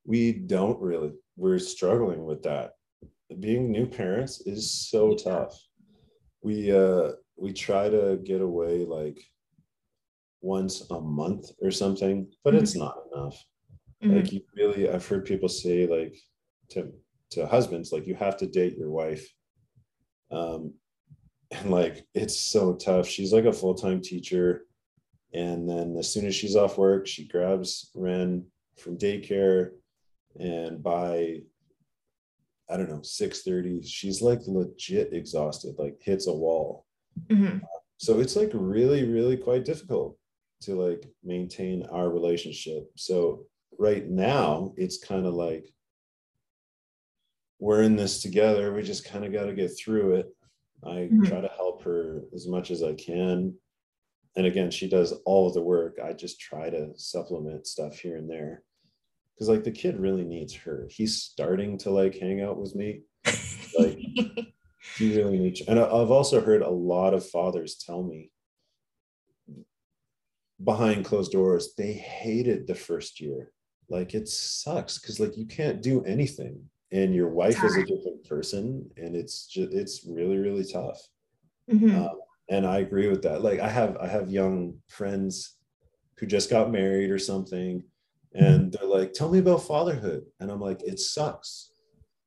We 0.07 0.33
don't 0.33 0.81
really 0.81 1.13
we're 1.37 1.59
struggling 1.59 2.25
with 2.25 2.43
that. 2.45 2.73
Being 3.41 3.71
new 3.71 3.87
parents 3.87 4.41
is 4.47 4.71
so 4.89 5.15
tough. 5.15 5.55
We 6.43 6.73
uh 6.73 7.13
we 7.37 7.53
try 7.53 7.89
to 7.91 8.19
get 8.25 8.41
away 8.41 8.85
like 8.87 9.23
once 10.41 10.89
a 10.91 11.01
month 11.01 11.51
or 11.61 11.71
something 11.71 12.31
but 12.45 12.55
it's 12.55 12.77
not 12.77 12.97
enough. 13.13 13.37
Mhm. 14.03 14.17
like 14.17 14.33
you 14.33 14.43
really 14.55 14.89
i've 14.91 15.07
heard 15.09 15.25
people 15.25 15.49
say 15.49 15.87
like 15.87 16.15
to 16.69 16.93
to 17.31 17.47
husbands 17.47 17.91
like 17.93 18.07
you 18.07 18.15
have 18.15 18.37
to 18.39 18.47
date 18.47 18.77
your 18.79 18.91
wife. 18.91 19.27
Um 20.31 20.75
and 21.51 21.71
like 21.71 22.07
it's 22.15 22.39
so 22.39 22.75
tough. 22.75 23.07
She's 23.09 23.33
like 23.33 23.45
a 23.47 23.53
full-time 23.53 24.01
teacher 24.03 24.67
and 25.35 25.69
then 25.69 25.97
as 25.97 26.13
soon 26.13 26.27
as 26.27 26.35
she's 26.35 26.57
off 26.57 26.79
work 26.79 27.07
she 27.07 27.27
grabs 27.27 27.91
ren 27.95 28.47
from 28.79 28.97
daycare 28.97 29.71
and 30.41 30.83
by 30.83 31.41
i 32.69 32.77
don't 32.77 32.89
know 32.89 33.01
6.30 33.01 33.85
she's 33.87 34.21
like 34.23 34.41
legit 34.47 35.13
exhausted 35.13 35.75
like 35.79 35.97
hits 36.03 36.27
a 36.27 36.33
wall. 36.33 36.85
Mhm. 37.29 37.61
so 37.99 38.21
it's 38.21 38.37
like 38.37 38.51
really 38.53 39.09
really 39.09 39.37
quite 39.37 39.65
difficult 39.65 40.19
to 40.63 40.75
like 40.75 41.05
maintain 41.23 41.85
our 41.87 42.09
relationship. 42.11 42.91
So 42.97 43.47
right 43.79 44.09
now 44.09 44.73
it's 44.79 44.99
kind 44.99 45.27
of 45.27 45.35
like 45.35 45.71
we're 47.59 47.83
in 47.83 47.95
this 47.97 48.23
together. 48.23 48.73
We 48.73 48.83
just 48.83 49.05
kind 49.07 49.25
of 49.25 49.33
got 49.33 49.47
to 49.47 49.55
get 49.55 49.69
through 49.77 50.15
it. 50.17 50.35
I 50.83 51.09
Mhm. 51.13 51.27
try 51.27 51.41
to 51.41 51.49
help 51.49 51.83
her 51.83 52.25
as 52.35 52.47
much 52.47 52.71
as 52.71 52.83
i 52.83 52.95
can. 52.95 53.59
And 54.37 54.47
again 54.47 54.71
she 54.71 54.89
does 54.89 55.13
all 55.25 55.47
of 55.49 55.55
the 55.55 55.63
work. 55.63 55.99
I 56.03 56.13
just 56.13 56.39
try 56.41 56.69
to 56.71 56.93
supplement 56.99 57.67
stuff 57.67 57.99
here 57.99 58.17
and 58.17 58.29
there 58.29 58.63
because 59.37 59.49
like 59.49 59.65
the 59.65 59.71
kid 59.71 60.01
really 60.01 60.25
needs 60.25 60.55
her 60.55 60.89
he's 60.91 61.23
starting 61.23 61.77
to 61.79 61.91
like 61.91 62.19
hang 62.19 62.41
out 62.41 62.59
with 62.59 62.75
me 62.75 63.03
like 63.79 63.99
he 64.97 65.17
really 65.17 65.39
needs. 65.39 65.63
And 65.63 65.79
I've 65.79 66.11
also 66.11 66.41
heard 66.41 66.63
a 66.63 66.71
lot 66.71 67.15
of 67.15 67.29
fathers 67.29 67.77
tell 67.77 68.03
me 68.03 68.31
behind 70.63 71.05
closed 71.05 71.33
doors, 71.33 71.75
they 71.77 71.93
hated 71.93 72.67
the 72.67 72.75
first 72.75 73.21
year. 73.21 73.53
Like 73.89 74.15
it 74.15 74.29
sucks 74.29 74.99
because 74.99 75.21
like 75.21 75.37
you 75.37 75.47
can't 75.47 75.83
do 75.83 76.03
anything, 76.05 76.65
and 76.91 77.15
your 77.15 77.29
wife 77.29 77.63
is 77.63 77.77
a 77.77 77.85
different 77.85 78.25
person, 78.29 78.91
and 78.97 79.15
it's 79.15 79.47
just 79.47 79.73
it's 79.73 80.05
really 80.05 80.39
really 80.39 80.65
tough. 80.65 81.01
Mhm. 81.71 81.95
Um, 81.95 82.21
and 82.49 82.67
I 82.67 82.79
agree 82.79 83.09
with 83.09 83.23
that. 83.23 83.43
Like 83.43 83.61
I 83.61 83.69
have 83.69 83.97
I 83.99 84.09
have 84.09 84.31
young 84.31 84.79
friends 84.89 85.55
who 86.19 86.27
just 86.27 86.51
got 86.51 86.73
married 86.73 87.11
or 87.11 87.19
something, 87.19 87.85
and 88.35 88.73
they're 88.73 88.89
like, 88.89 89.13
"Tell 89.13 89.31
me 89.31 89.39
about 89.39 89.63
fatherhood," 89.63 90.25
and 90.41 90.51
I'm 90.51 90.61
like, 90.61 90.83
"It 90.83 90.99
sucks. 91.01 91.73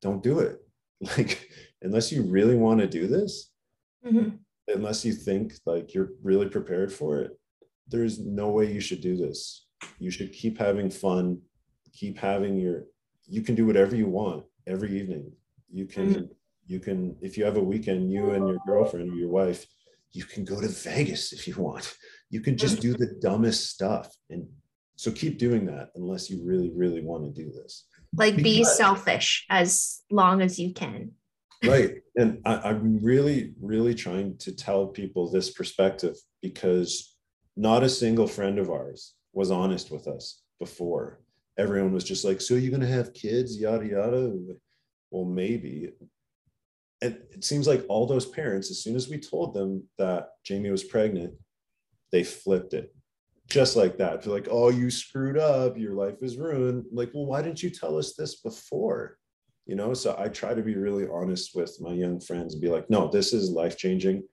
Don't 0.02 0.24
do 0.24 0.40
it. 0.40 0.58
Like 1.18 1.50
unless 1.82 2.12
you 2.12 2.24
really 2.24 2.56
want 2.58 2.82
to 2.82 2.88
do 2.88 3.08
this, 3.08 3.52
Mhm. 4.06 4.40
unless 4.68 5.06
you 5.06 5.14
think 5.14 5.54
like 5.66 5.94
you're 5.94 6.12
really 6.22 6.50
prepared 6.50 6.92
for 6.92 7.22
it, 7.22 7.32
there's 7.88 8.20
no 8.20 8.50
way 8.52 8.72
you 8.74 8.82
should 8.82 9.00
do 9.02 9.16
this. 9.16 9.68
You 9.98 10.12
should 10.12 10.34
keep 10.34 10.58
having 10.58 10.90
fun, 10.90 11.42
keep 11.94 12.18
having 12.18 12.58
your. 12.58 12.86
You 13.28 13.42
can 13.42 13.56
do 13.56 13.66
whatever 13.66 13.96
you 13.96 14.08
want 14.08 14.46
every 14.68 15.00
evening. 15.00 15.32
You 15.72 15.86
can 15.86 16.30
you 16.68 16.80
can 16.80 17.18
if 17.22 17.38
you 17.38 17.46
have 17.46 17.58
a 17.58 17.64
weekend, 17.64 18.12
you 18.12 18.32
and 18.32 18.48
your 18.48 18.60
girlfriend 18.68 19.10
or 19.12 19.16
your 19.16 19.30
wife, 19.30 19.66
you 20.12 20.26
can 20.26 20.44
go 20.44 20.60
to 20.62 20.68
Vegas 20.68 21.32
if 21.34 21.48
you 21.48 21.56
want. 21.56 21.96
You 22.30 22.42
can 22.42 22.58
just 22.58 22.82
do 22.82 22.94
the 22.94 23.16
dumbest 23.22 23.70
stuff, 23.70 24.16
and 24.30 24.48
so 25.00 25.10
keep 25.12 25.38
doing 25.38 25.66
that 25.66 25.92
unless 25.96 26.30
you 26.30 26.44
really 26.44 26.72
really 26.76 27.00
want 27.00 27.24
to 27.24 27.42
do 27.44 27.50
this. 27.54 27.86
Like 28.14 28.36
be 28.36 28.58
Because- 28.58 28.76
selfish 28.76 29.46
as 29.50 30.02
long 30.12 30.42
as 30.42 30.60
you 30.60 30.74
can. 30.74 31.12
right. 31.66 32.02
And 32.18 32.42
I, 32.46 32.56
i'm 32.70 33.02
really 33.02 33.54
really 33.62 33.96
trying 33.96 34.38
to 34.40 34.52
tell 34.52 34.88
people 34.88 35.24
this 35.32 35.52
perspective 35.52 36.16
because 36.42 37.16
not 37.56 37.82
a 37.84 37.96
single 38.04 38.28
friend 38.28 38.60
of 38.60 38.70
ours 38.70 39.14
was 39.32 39.52
honest 39.52 39.90
with 39.90 40.06
us 40.08 40.42
before. 40.60 41.22
Everyone 41.58 41.94
was 41.94 42.04
just 42.04 42.26
like 42.26 42.42
so 42.42 42.56
you're 42.56 42.76
going 42.78 42.90
to 42.90 42.98
have 43.00 43.14
kids? 43.14 43.58
Yada 43.58 43.88
yada. 43.88 44.24
Well 45.12 45.26
maybe. 45.26 45.92
And 47.02 47.14
it 47.32 47.46
seems 47.46 47.68
like 47.70 47.86
all 47.88 48.06
those 48.06 48.26
parents 48.26 48.70
as 48.70 48.84
soon 48.84 48.98
as 48.98 49.08
we 49.08 49.18
told 49.18 49.54
them 49.54 49.84
that 49.98 50.32
jamie 50.44 50.72
was 50.78 50.84
pregnant 50.84 51.34
they 52.12 52.24
flipped 52.24 52.74
it 52.74 52.94
just 53.50 53.76
like 53.76 53.98
that 53.98 54.22
They're 54.22 54.34
like 54.34 54.48
oh 54.52 54.70
you 54.70 54.90
screwed 54.90 55.38
up 55.38 55.78
your 55.78 55.94
life 55.94 56.16
is 56.22 56.38
ruined 56.38 56.86
like 56.92 57.12
well 57.14 57.26
why 57.26 57.42
didn't 57.42 57.64
you 57.64 57.70
tell 57.70 57.98
us 57.98 58.14
this 58.14 58.42
before 58.42 59.18
you 59.66 59.76
know 59.76 59.94
so 59.94 60.16
i 60.20 60.28
try 60.28 60.54
to 60.54 60.62
be 60.62 60.76
really 60.76 61.08
honest 61.12 61.52
with 61.56 61.76
my 61.82 61.94
young 61.94 62.20
friends 62.20 62.54
and 62.54 62.62
be 62.62 62.70
like 62.70 62.90
no 62.90 63.08
this 63.08 63.34
is 63.34 63.50
life 63.50 63.78
changing 63.78 64.24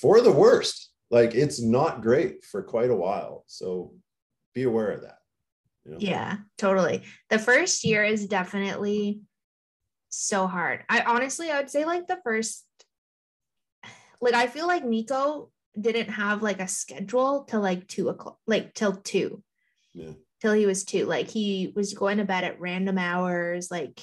for 0.00 0.20
the 0.20 0.32
worst 0.32 0.92
like 1.10 1.34
it's 1.34 1.60
not 1.60 2.02
great 2.02 2.44
for 2.44 2.62
quite 2.62 2.90
a 2.90 2.96
while 2.96 3.44
so 3.46 3.92
be 4.54 4.62
aware 4.62 4.90
of 4.90 5.02
that 5.02 5.16
you 5.84 5.92
know? 5.92 5.98
Yeah, 6.00 6.36
totally. 6.58 7.02
The 7.30 7.38
first 7.38 7.84
year 7.84 8.04
is 8.04 8.26
definitely 8.26 9.20
so 10.08 10.46
hard. 10.46 10.84
I 10.88 11.02
honestly, 11.02 11.50
I 11.50 11.58
would 11.58 11.70
say 11.70 11.84
like 11.84 12.06
the 12.06 12.20
first, 12.22 12.64
like 14.20 14.34
I 14.34 14.46
feel 14.46 14.66
like 14.66 14.84
Nico 14.84 15.50
didn't 15.80 16.10
have 16.10 16.42
like 16.42 16.60
a 16.60 16.68
schedule 16.68 17.44
till 17.44 17.60
like 17.60 17.88
two 17.88 18.08
o'clock, 18.08 18.38
like 18.46 18.74
till 18.74 18.96
two, 18.96 19.42
yeah 19.94 20.12
till 20.42 20.52
he 20.52 20.66
was 20.66 20.84
two. 20.84 21.06
Like 21.06 21.30
he 21.30 21.72
was 21.74 21.94
going 21.94 22.18
to 22.18 22.24
bed 22.24 22.42
at 22.42 22.60
random 22.60 22.98
hours. 22.98 23.70
Like, 23.70 24.02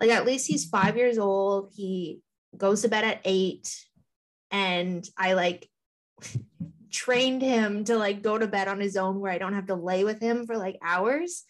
like 0.00 0.10
at 0.10 0.26
least 0.26 0.48
he's 0.48 0.64
five 0.64 0.96
years 0.96 1.18
old. 1.18 1.72
He 1.74 2.20
goes 2.56 2.82
to 2.82 2.88
bed 2.88 3.04
at 3.04 3.20
eight, 3.24 3.72
and 4.50 5.08
I 5.16 5.34
like 5.34 5.68
trained 6.90 7.42
him 7.42 7.84
to 7.84 7.96
like 7.96 8.22
go 8.22 8.36
to 8.36 8.48
bed 8.48 8.66
on 8.66 8.80
his 8.80 8.96
own 8.96 9.20
where 9.20 9.30
I 9.30 9.38
don't 9.38 9.54
have 9.54 9.66
to 9.66 9.76
lay 9.76 10.02
with 10.02 10.20
him 10.20 10.46
for 10.46 10.56
like 10.58 10.78
hours. 10.82 11.44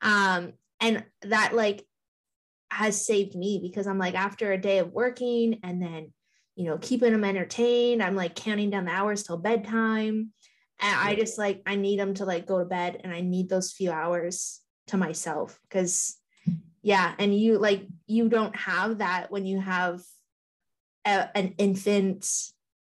Um, 0.00 0.54
and 0.80 1.04
that 1.22 1.54
like 1.54 1.84
has 2.70 3.06
saved 3.06 3.36
me 3.36 3.60
because 3.62 3.86
I'm 3.86 3.98
like 3.98 4.14
after 4.14 4.52
a 4.52 4.60
day 4.60 4.78
of 4.78 4.92
working 4.92 5.60
and 5.62 5.80
then 5.80 6.12
you 6.56 6.64
know 6.64 6.78
keeping 6.78 7.12
them 7.12 7.24
entertained, 7.24 8.02
I'm 8.02 8.16
like 8.16 8.34
counting 8.34 8.70
down 8.70 8.86
the 8.86 8.92
hours 8.92 9.22
till 9.22 9.36
bedtime. 9.36 10.32
And 10.78 11.00
I 11.00 11.14
just 11.14 11.38
like 11.38 11.62
I 11.64 11.76
need 11.76 11.98
them 11.98 12.14
to 12.14 12.24
like 12.24 12.46
go 12.46 12.58
to 12.58 12.64
bed 12.64 13.00
and 13.02 13.12
I 13.12 13.20
need 13.20 13.48
those 13.48 13.72
few 13.72 13.90
hours 13.90 14.60
to 14.88 14.96
myself 14.96 15.58
because 15.68 16.16
yeah, 16.82 17.14
and 17.18 17.34
you 17.34 17.58
like 17.58 17.86
you 18.06 18.28
don't 18.28 18.54
have 18.56 18.98
that 18.98 19.30
when 19.30 19.46
you 19.46 19.60
have 19.60 20.02
a, 21.04 21.36
an 21.36 21.54
infant, 21.58 22.28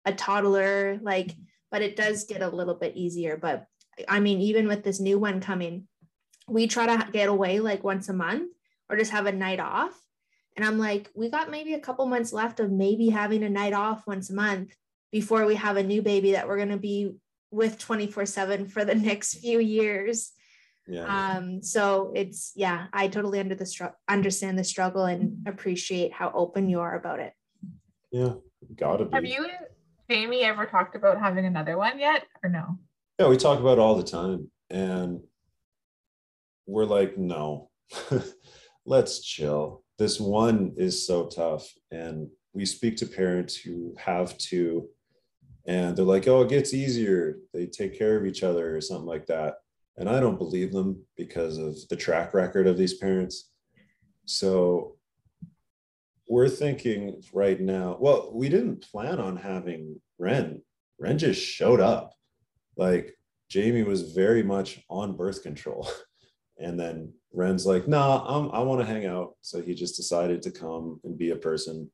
a 0.04 0.12
toddler, 0.12 0.98
like 1.02 1.34
but 1.70 1.82
it 1.82 1.96
does 1.96 2.24
get 2.24 2.42
a 2.42 2.48
little 2.48 2.74
bit 2.74 2.96
easier. 2.96 3.36
But 3.36 3.66
I 4.08 4.20
mean, 4.20 4.40
even 4.40 4.68
with 4.68 4.84
this 4.84 5.00
new 5.00 5.18
one 5.18 5.40
coming, 5.40 5.86
we 6.48 6.66
try 6.66 6.86
to 6.86 7.10
get 7.12 7.28
away 7.28 7.60
like 7.60 7.84
once 7.84 8.08
a 8.08 8.12
month 8.12 8.52
or 8.88 8.96
just 8.96 9.10
have 9.10 9.26
a 9.26 9.32
night 9.32 9.60
off. 9.60 9.98
And 10.58 10.66
I'm 10.66 10.76
like, 10.76 11.08
we 11.14 11.30
got 11.30 11.52
maybe 11.52 11.74
a 11.74 11.78
couple 11.78 12.04
months 12.06 12.32
left 12.32 12.58
of 12.58 12.68
maybe 12.68 13.10
having 13.10 13.44
a 13.44 13.48
night 13.48 13.72
off 13.72 14.04
once 14.08 14.28
a 14.28 14.34
month 14.34 14.74
before 15.12 15.46
we 15.46 15.54
have 15.54 15.76
a 15.76 15.84
new 15.84 16.02
baby 16.02 16.32
that 16.32 16.48
we're 16.48 16.56
going 16.56 16.70
to 16.70 16.76
be 16.76 17.12
with 17.52 17.78
24 17.78 18.26
7 18.26 18.66
for 18.66 18.84
the 18.84 18.94
next 19.08 19.34
few 19.36 19.60
years. 19.60 20.32
yeah 20.88 21.04
Um, 21.36 21.62
so 21.62 22.12
it's, 22.12 22.50
yeah, 22.56 22.88
I 22.92 23.06
totally 23.06 23.38
under 23.38 23.54
the 23.54 23.66
str- 23.66 23.94
understand 24.08 24.58
the 24.58 24.64
struggle 24.64 25.04
and 25.04 25.46
appreciate 25.46 26.12
how 26.12 26.32
open 26.34 26.68
you 26.68 26.80
are 26.80 26.96
about 26.96 27.20
it. 27.20 27.34
yeah 28.10 28.32
gotta 28.74 29.04
be 29.04 29.14
Have 29.14 29.26
you, 29.26 29.44
and 29.44 29.66
Jamie, 30.10 30.42
ever 30.42 30.66
talked 30.66 30.96
about 30.96 31.20
having 31.20 31.46
another 31.46 31.78
one 31.78 32.00
yet, 32.00 32.24
or 32.42 32.50
no? 32.50 32.80
Yeah, 33.20 33.28
we 33.28 33.36
talk 33.36 33.60
about 33.60 33.78
it 33.78 33.80
all 33.80 33.94
the 33.94 34.02
time. 34.02 34.50
And 34.70 35.20
we're 36.66 36.84
like, 36.84 37.16
no, 37.16 37.70
let's 38.84 39.20
chill. 39.20 39.84
This 39.98 40.20
one 40.20 40.74
is 40.76 41.06
so 41.06 41.26
tough. 41.26 41.68
And 41.90 42.28
we 42.52 42.64
speak 42.64 42.96
to 42.98 43.06
parents 43.06 43.56
who 43.56 43.94
have 43.98 44.38
to, 44.38 44.88
and 45.66 45.96
they're 45.96 46.04
like, 46.04 46.28
oh, 46.28 46.42
it 46.42 46.48
gets 46.48 46.72
easier. 46.72 47.38
They 47.52 47.66
take 47.66 47.98
care 47.98 48.16
of 48.16 48.24
each 48.24 48.42
other 48.42 48.76
or 48.76 48.80
something 48.80 49.06
like 49.06 49.26
that. 49.26 49.56
And 49.96 50.08
I 50.08 50.20
don't 50.20 50.38
believe 50.38 50.72
them 50.72 51.02
because 51.16 51.58
of 51.58 51.76
the 51.88 51.96
track 51.96 52.32
record 52.32 52.66
of 52.66 52.78
these 52.78 52.94
parents. 52.94 53.50
So 54.24 54.96
we're 56.28 56.48
thinking 56.48 57.22
right 57.32 57.60
now. 57.60 57.96
Well, 57.98 58.30
we 58.32 58.48
didn't 58.48 58.88
plan 58.90 59.18
on 59.18 59.36
having 59.36 60.00
Ren. 60.18 60.62
Ren 61.00 61.18
just 61.18 61.40
showed 61.42 61.80
up. 61.80 62.14
Like 62.76 63.18
Jamie 63.48 63.82
was 63.82 64.12
very 64.12 64.42
much 64.42 64.80
on 64.88 65.16
birth 65.16 65.42
control. 65.42 65.88
And 66.58 66.78
then 66.78 67.12
Ren's 67.32 67.66
like, 67.66 67.86
nah, 67.86 68.24
I'm, 68.26 68.50
I 68.50 68.60
want 68.60 68.80
to 68.80 68.86
hang 68.86 69.06
out. 69.06 69.36
So 69.42 69.60
he 69.60 69.74
just 69.74 69.96
decided 69.96 70.42
to 70.42 70.50
come 70.50 71.00
and 71.04 71.16
be 71.16 71.30
a 71.30 71.36
person. 71.36 71.90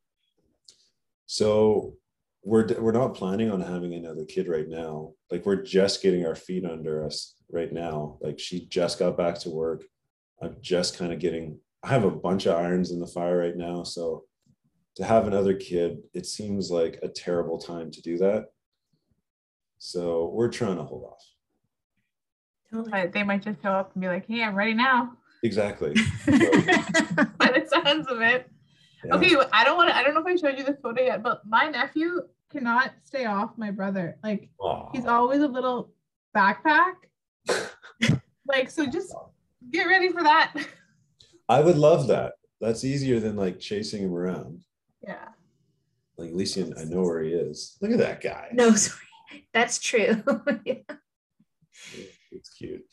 So 1.26 1.94
we're, 2.42 2.66
we're 2.78 2.92
not 2.92 3.14
planning 3.14 3.50
on 3.50 3.60
having 3.60 3.94
another 3.94 4.24
kid 4.24 4.48
right 4.48 4.68
now. 4.68 5.12
Like 5.30 5.44
we're 5.46 5.62
just 5.62 6.02
getting 6.02 6.26
our 6.26 6.34
feet 6.34 6.64
under 6.64 7.04
us 7.04 7.34
right 7.50 7.72
now. 7.72 8.18
Like 8.20 8.38
she 8.38 8.66
just 8.66 8.98
got 8.98 9.16
back 9.16 9.38
to 9.40 9.50
work. 9.50 9.84
I'm 10.42 10.56
just 10.60 10.98
kind 10.98 11.12
of 11.12 11.18
getting, 11.18 11.58
I 11.82 11.88
have 11.88 12.04
a 12.04 12.10
bunch 12.10 12.46
of 12.46 12.56
irons 12.56 12.90
in 12.90 13.00
the 13.00 13.06
fire 13.06 13.38
right 13.38 13.56
now. 13.56 13.82
So 13.82 14.24
to 14.96 15.04
have 15.04 15.26
another 15.26 15.54
kid, 15.54 15.98
it 16.12 16.26
seems 16.26 16.70
like 16.70 16.98
a 17.02 17.08
terrible 17.08 17.58
time 17.58 17.90
to 17.90 18.02
do 18.02 18.18
that. 18.18 18.46
So 19.78 20.30
we're 20.32 20.48
trying 20.48 20.76
to 20.76 20.84
hold 20.84 21.04
off. 21.04 21.34
But 22.83 23.12
they 23.12 23.22
might 23.22 23.43
just 23.43 23.62
show 23.62 23.70
up 23.70 23.93
and 23.95 24.01
be 24.03 24.09
like, 24.09 24.27
hey, 24.27 24.43
I'm 24.43 24.55
ready 24.55 24.75
now. 24.75 25.16
Exactly. 25.43 25.95
By 26.27 26.33
the 27.53 27.66
sounds 27.68 28.07
of 28.09 28.20
it. 28.20 28.51
Yeah. 29.05 29.14
Okay, 29.14 29.37
I 29.53 29.64
don't 29.64 29.77
want 29.77 29.91
to, 29.91 29.97
I 29.97 30.03
don't 30.03 30.14
know 30.14 30.20
if 30.20 30.27
I 30.27 30.37
showed 30.37 30.59
you 30.59 30.64
this 30.64 30.79
photo 30.83 31.03
yet, 31.03 31.22
but 31.22 31.47
my 31.47 31.68
nephew 31.68 32.22
cannot 32.51 32.93
stay 33.05 33.27
off 33.27 33.51
my 33.57 33.70
brother. 33.70 34.16
Like 34.22 34.49
Aw. 34.59 34.91
he's 34.93 35.05
always 35.05 35.43
a 35.43 35.49
little 35.49 35.93
backpack. 36.35 36.95
like, 38.49 38.70
so 38.70 38.87
just 38.87 39.14
get 39.70 39.85
ready 39.85 40.11
for 40.11 40.22
that. 40.22 40.55
I 41.49 41.61
would 41.61 41.77
love 41.77 42.07
that. 42.09 42.33
That's 42.61 42.85
easier 42.85 43.20
than 43.20 43.37
like 43.37 43.61
chasing 43.61 44.03
him 44.03 44.14
around. 44.14 44.62
Yeah. 45.07 45.29
Like 46.16 46.31
at 46.31 46.37
least 46.37 46.57
I 46.57 46.85
know 46.85 47.03
where 47.03 47.22
he 47.22 47.33
is. 47.33 47.77
Look 47.83 47.91
at 47.91 47.99
that 47.99 48.22
guy. 48.22 48.49
No, 48.53 48.75
sorry. 48.75 49.01
That's 49.53 49.79
true. 49.79 50.22
It's 52.35 52.51
cute. 52.51 52.85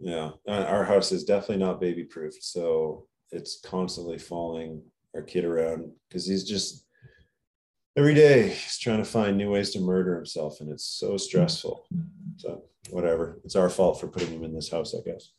Yeah, 0.00 0.30
uh, 0.48 0.64
our 0.64 0.84
house 0.84 1.12
is 1.12 1.24
definitely 1.24 1.58
not 1.58 1.80
baby 1.80 2.04
proof, 2.04 2.34
so 2.40 3.06
it's 3.32 3.60
constantly 3.60 4.18
following 4.18 4.82
our 5.14 5.22
kid 5.22 5.44
around 5.44 5.90
because 6.08 6.26
he's 6.26 6.44
just 6.44 6.86
every 7.96 8.14
day 8.14 8.48
he's 8.48 8.78
trying 8.78 8.98
to 8.98 9.04
find 9.04 9.36
new 9.36 9.50
ways 9.50 9.70
to 9.70 9.80
murder 9.80 10.16
himself, 10.16 10.60
and 10.60 10.70
it's 10.70 10.84
so 10.84 11.16
stressful. 11.16 11.86
So 12.38 12.64
whatever, 12.90 13.40
it's 13.44 13.56
our 13.56 13.68
fault 13.68 14.00
for 14.00 14.08
putting 14.08 14.32
him 14.32 14.44
in 14.44 14.54
this 14.54 14.70
house, 14.70 14.94
I 14.94 15.08
guess. 15.08 15.32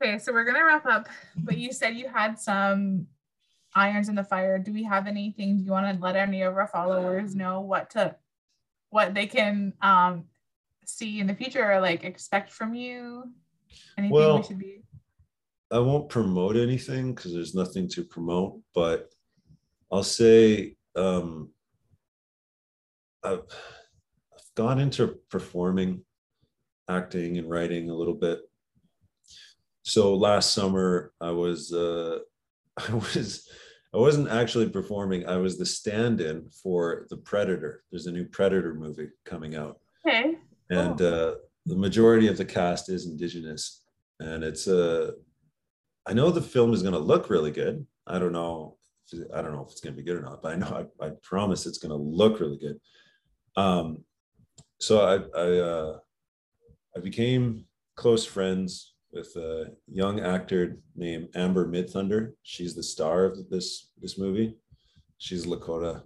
Okay, 0.00 0.18
so 0.18 0.32
we're 0.32 0.44
gonna 0.44 0.64
wrap 0.64 0.86
up. 0.86 1.08
But 1.36 1.56
you 1.56 1.72
said 1.72 1.96
you 1.96 2.08
had 2.08 2.38
some 2.38 3.06
irons 3.74 4.08
in 4.08 4.14
the 4.14 4.24
fire. 4.24 4.58
Do 4.58 4.72
we 4.72 4.84
have 4.84 5.06
anything 5.06 5.56
Do 5.56 5.64
you 5.64 5.70
want 5.70 5.94
to 5.94 6.02
let 6.02 6.16
any 6.16 6.42
of 6.42 6.54
our 6.56 6.68
followers 6.68 7.34
know 7.34 7.60
what 7.60 7.90
to 7.90 8.14
what 8.90 9.14
they 9.14 9.26
can 9.26 9.74
um 9.82 10.24
see 10.84 11.20
in 11.20 11.26
the 11.26 11.34
future 11.34 11.70
or 11.70 11.80
like 11.80 12.04
expect 12.04 12.52
from 12.52 12.74
you? 12.74 13.24
Anything 13.96 14.14
Well, 14.14 14.38
we 14.38 14.42
should 14.42 14.58
be 14.58 14.82
I 15.70 15.78
won't 15.80 16.08
promote 16.08 16.56
anything 16.56 17.14
because 17.14 17.34
there's 17.34 17.54
nothing 17.54 17.88
to 17.90 18.02
promote, 18.02 18.60
but 18.74 19.10
I'll 19.92 20.02
say 20.02 20.76
um, 20.96 21.50
I've, 23.22 23.42
I've 24.32 24.54
gone 24.54 24.78
into 24.80 25.18
performing, 25.30 26.04
acting, 26.88 27.36
and 27.36 27.50
writing 27.50 27.90
a 27.90 27.94
little 27.94 28.14
bit. 28.14 28.40
So 29.82 30.14
last 30.14 30.54
summer, 30.54 31.12
I 31.20 31.32
was 31.32 31.72
uh, 31.72 32.20
I 32.88 32.94
was 32.94 33.48
I 33.94 33.96
wasn't 33.96 34.28
actually 34.28 34.68
performing. 34.68 35.26
I 35.26 35.36
was 35.36 35.56
the 35.56 35.66
stand-in 35.66 36.50
for 36.62 37.06
The 37.08 37.16
Predator. 37.16 37.84
There's 37.90 38.06
a 38.06 38.12
new 38.12 38.26
Predator 38.26 38.74
movie 38.74 39.08
coming 39.24 39.54
out 39.56 39.80
okay. 40.08 40.36
and 40.70 41.00
uh, 41.00 41.34
the 41.66 41.76
majority 41.76 42.28
of 42.28 42.36
the 42.36 42.44
cast 42.44 42.88
is 42.88 43.06
indigenous 43.06 43.82
and 44.20 44.42
it's 44.42 44.66
a 44.66 45.12
i 46.06 46.12
know 46.12 46.30
the 46.30 46.40
film 46.40 46.72
is 46.72 46.82
going 46.82 46.94
to 46.94 46.98
look 46.98 47.30
really 47.30 47.50
good 47.50 47.86
i 48.06 48.18
don't 48.18 48.32
know 48.32 48.76
if 49.12 49.20
i 49.34 49.42
don't 49.42 49.52
know 49.52 49.64
if 49.64 49.70
it's 49.70 49.80
going 49.80 49.94
to 49.94 50.02
be 50.02 50.06
good 50.06 50.16
or 50.16 50.22
not 50.22 50.42
but 50.42 50.52
i 50.52 50.56
know 50.56 50.86
i, 51.00 51.06
I 51.06 51.10
promise 51.22 51.66
it's 51.66 51.78
going 51.78 51.90
to 51.90 51.96
look 51.96 52.40
really 52.40 52.58
good 52.58 52.80
um, 53.56 54.04
so 54.80 55.00
i 55.00 55.38
i 55.38 55.58
uh, 55.58 55.98
i 56.96 57.00
became 57.00 57.64
close 57.96 58.24
friends 58.24 58.94
with 59.12 59.34
a 59.36 59.72
young 59.90 60.20
actor 60.20 60.78
named 60.94 61.28
amber 61.34 61.66
midthunder 61.66 62.32
she's 62.42 62.74
the 62.74 62.82
star 62.82 63.24
of 63.24 63.48
this 63.50 63.90
this 64.00 64.18
movie 64.18 64.54
she's 65.18 65.46
lakota 65.46 66.02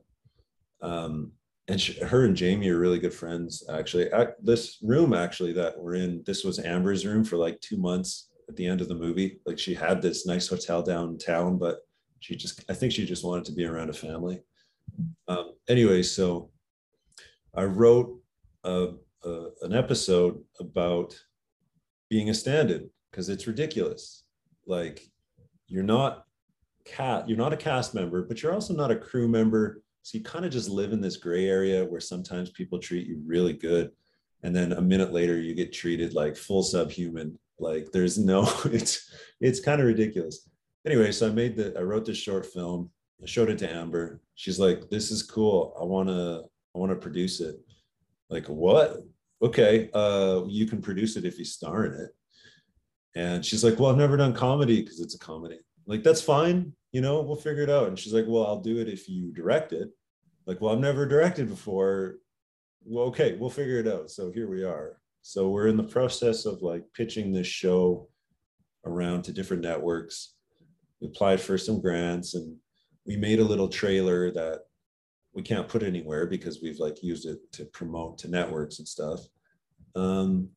um, 0.82 1.32
and 1.68 1.80
she, 1.80 1.98
her 2.00 2.24
and 2.24 2.36
Jamie 2.36 2.68
are 2.70 2.78
really 2.78 2.98
good 2.98 3.14
friends. 3.14 3.64
Actually, 3.72 4.06
Ac- 4.12 4.32
this 4.42 4.78
room 4.82 5.14
actually 5.14 5.52
that 5.52 5.78
we're 5.78 5.94
in, 5.94 6.22
this 6.26 6.44
was 6.44 6.58
Amber's 6.58 7.06
room 7.06 7.24
for 7.24 7.36
like 7.36 7.60
two 7.60 7.76
months 7.76 8.30
at 8.48 8.56
the 8.56 8.66
end 8.66 8.80
of 8.80 8.88
the 8.88 8.94
movie. 8.94 9.40
Like 9.46 9.58
she 9.58 9.74
had 9.74 10.02
this 10.02 10.26
nice 10.26 10.48
hotel 10.48 10.82
downtown, 10.82 11.58
but 11.58 11.78
she 12.20 12.34
just, 12.34 12.64
I 12.68 12.74
think 12.74 12.92
she 12.92 13.06
just 13.06 13.24
wanted 13.24 13.44
to 13.46 13.52
be 13.52 13.64
around 13.64 13.90
a 13.90 13.94
family. 13.94 14.40
Um, 15.28 15.52
anyway, 15.68 16.02
so 16.02 16.50
I 17.54 17.64
wrote 17.64 18.20
a, 18.64 18.88
a, 19.24 19.46
an 19.62 19.72
episode 19.72 20.42
about 20.58 21.14
being 22.12 22.28
a 22.28 22.34
stand-in 22.34 22.90
because 23.10 23.30
it's 23.30 23.46
ridiculous. 23.46 24.24
Like 24.66 25.00
you're 25.66 25.82
not 25.82 26.24
cat, 26.84 27.26
you're 27.26 27.38
not 27.38 27.54
a 27.54 27.56
cast 27.56 27.94
member, 27.94 28.22
but 28.22 28.42
you're 28.42 28.52
also 28.52 28.74
not 28.74 28.90
a 28.90 28.96
crew 28.96 29.28
member 29.28 29.82
so 30.02 30.18
you 30.18 30.24
kind 30.24 30.44
of 30.44 30.50
just 30.50 30.68
live 30.68 30.92
in 30.92 31.00
this 31.00 31.16
gray 31.16 31.48
area 31.48 31.84
where 31.84 32.00
sometimes 32.00 32.50
people 32.50 32.78
treat 32.78 33.06
you 33.06 33.22
really 33.24 33.52
good. 33.52 33.92
And 34.42 34.54
then 34.54 34.72
a 34.72 34.82
minute 34.82 35.12
later 35.12 35.40
you 35.40 35.54
get 35.54 35.72
treated 35.72 36.12
like 36.12 36.36
full 36.36 36.64
subhuman. 36.64 37.38
Like 37.60 37.92
there's 37.92 38.18
no, 38.18 38.52
it's 38.64 39.10
it's 39.40 39.60
kind 39.60 39.80
of 39.80 39.86
ridiculous. 39.86 40.48
Anyway, 40.84 41.12
so 41.12 41.28
I 41.28 41.30
made 41.30 41.56
the 41.56 41.78
I 41.78 41.82
wrote 41.82 42.04
this 42.04 42.18
short 42.18 42.46
film. 42.46 42.90
I 43.22 43.26
showed 43.26 43.50
it 43.50 43.58
to 43.58 43.72
Amber. 43.72 44.20
She's 44.34 44.58
like, 44.58 44.90
this 44.90 45.12
is 45.12 45.22
cool. 45.22 45.76
I 45.80 45.84
wanna, 45.84 46.40
I 46.74 46.78
wanna 46.78 46.96
produce 46.96 47.40
it. 47.40 47.54
Like, 48.28 48.48
what? 48.48 48.96
Okay, 49.42 49.90
uh, 49.92 50.42
you 50.46 50.66
can 50.66 50.80
produce 50.80 51.16
it 51.16 51.24
if 51.24 51.38
you 51.38 51.44
star 51.44 51.86
in 51.86 51.92
it. 51.94 52.10
And 53.14 53.44
she's 53.44 53.64
like, 53.64 53.78
Well, 53.78 53.90
I've 53.90 53.96
never 53.96 54.16
done 54.16 54.32
comedy 54.32 54.80
because 54.80 55.00
it's 55.00 55.14
a 55.14 55.18
comedy. 55.18 55.58
Like, 55.86 56.02
that's 56.02 56.22
fine 56.22 56.72
you 56.92 57.00
know, 57.00 57.22
we'll 57.22 57.36
figure 57.36 57.62
it 57.62 57.70
out. 57.70 57.88
And 57.88 57.98
she's 57.98 58.12
like, 58.12 58.26
well, 58.28 58.46
I'll 58.46 58.60
do 58.60 58.78
it 58.78 58.88
if 58.88 59.08
you 59.08 59.32
direct 59.32 59.72
it. 59.72 59.90
Like, 60.46 60.60
well, 60.60 60.74
I've 60.74 60.80
never 60.80 61.06
directed 61.06 61.48
before. 61.48 62.16
Well, 62.84 63.06
okay, 63.06 63.34
we'll 63.34 63.50
figure 63.50 63.78
it 63.78 63.88
out. 63.88 64.10
So 64.10 64.30
here 64.30 64.48
we 64.48 64.62
are. 64.62 64.98
So 65.22 65.48
we're 65.48 65.68
in 65.68 65.76
the 65.76 65.82
process 65.82 66.44
of 66.44 66.62
like 66.62 66.84
pitching 66.94 67.32
this 67.32 67.46
show 67.46 68.08
around 68.84 69.22
to 69.22 69.32
different 69.32 69.62
networks. 69.62 70.34
We 71.00 71.08
applied 71.08 71.40
for 71.40 71.56
some 71.56 71.80
grants 71.80 72.34
and 72.34 72.56
we 73.06 73.16
made 73.16 73.40
a 73.40 73.44
little 73.44 73.68
trailer 73.68 74.30
that 74.32 74.64
we 75.34 75.42
can't 75.42 75.68
put 75.68 75.82
anywhere 75.82 76.26
because 76.26 76.60
we've 76.62 76.78
like 76.78 77.02
used 77.02 77.26
it 77.26 77.38
to 77.52 77.64
promote 77.66 78.18
to 78.18 78.28
networks 78.28 78.78
and 78.78 78.88
stuff. 78.88 79.20
Um, 79.94 80.48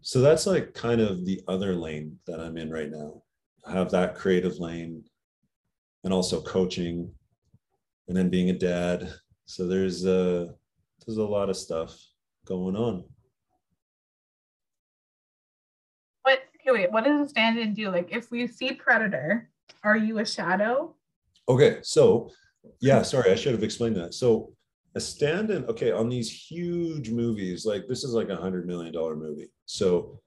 so 0.00 0.20
that's 0.20 0.46
like 0.46 0.74
kind 0.74 1.00
of 1.00 1.24
the 1.24 1.40
other 1.48 1.74
lane 1.74 2.18
that 2.26 2.40
I'm 2.40 2.56
in 2.56 2.70
right 2.70 2.90
now. 2.90 3.22
I 3.66 3.72
have 3.72 3.90
that 3.90 4.14
creative 4.14 4.58
lane 4.58 5.04
and 6.04 6.12
also 6.12 6.40
coaching 6.42 7.10
and 8.08 8.16
then 8.16 8.28
being 8.28 8.50
a 8.50 8.58
dad 8.58 9.10
so 9.46 9.66
there's 9.66 10.04
a, 10.04 10.54
there's 11.04 11.18
a 11.18 11.24
lot 11.24 11.50
of 11.50 11.56
stuff 11.56 11.96
going 12.46 12.76
on 12.76 13.04
What 16.22 16.40
okay, 16.60 16.72
wait, 16.72 16.92
what 16.92 17.04
does 17.04 17.26
a 17.26 17.28
stand-in 17.28 17.74
do? 17.74 17.90
Like 17.90 18.08
if 18.10 18.30
we 18.30 18.46
see 18.46 18.72
predator, 18.72 19.50
are 19.82 19.96
you 19.96 20.18
a 20.18 20.24
shadow? 20.26 20.94
okay 21.48 21.78
so 21.82 22.30
yeah 22.80 23.02
sorry 23.02 23.30
i 23.30 23.34
should 23.34 23.52
have 23.52 23.62
explained 23.62 23.96
that. 23.96 24.14
So 24.14 24.52
a 24.94 25.00
stand-in 25.00 25.64
okay 25.66 25.90
on 25.90 26.08
these 26.08 26.30
huge 26.30 27.10
movies 27.10 27.66
like 27.66 27.88
this 27.88 28.04
is 28.04 28.12
like 28.12 28.28
a 28.28 28.36
hundred 28.36 28.66
million 28.66 28.92
dollar 28.92 29.16
movie. 29.16 29.50
So 29.66 30.20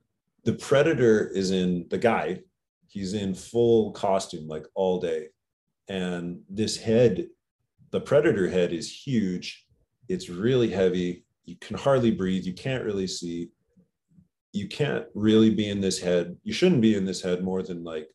the 0.43 0.53
predator 0.53 1.29
is 1.29 1.51
in 1.51 1.85
the 1.89 1.97
guy 1.97 2.39
he's 2.87 3.13
in 3.13 3.33
full 3.33 3.91
costume 3.91 4.47
like 4.47 4.65
all 4.73 4.99
day. 4.99 5.27
And 5.87 6.39
this 6.49 6.77
head 6.77 7.27
the 7.91 8.01
predator 8.01 8.49
head 8.49 8.73
is 8.73 8.91
huge. 8.91 9.65
It's 10.09 10.29
really 10.29 10.69
heavy. 10.69 11.25
You 11.45 11.55
can 11.55 11.77
hardly 11.77 12.11
breathe. 12.11 12.43
You 12.43 12.53
can't 12.53 12.83
really 12.83 13.07
see. 13.07 13.49
You 14.51 14.67
can't 14.67 15.05
really 15.13 15.49
be 15.49 15.69
in 15.69 15.79
this 15.79 15.99
head. 15.99 16.35
You 16.43 16.51
shouldn't 16.51 16.81
be 16.81 16.95
in 16.95 17.05
this 17.05 17.21
head 17.21 17.43
more 17.43 17.63
than 17.63 17.85
like 17.85 18.09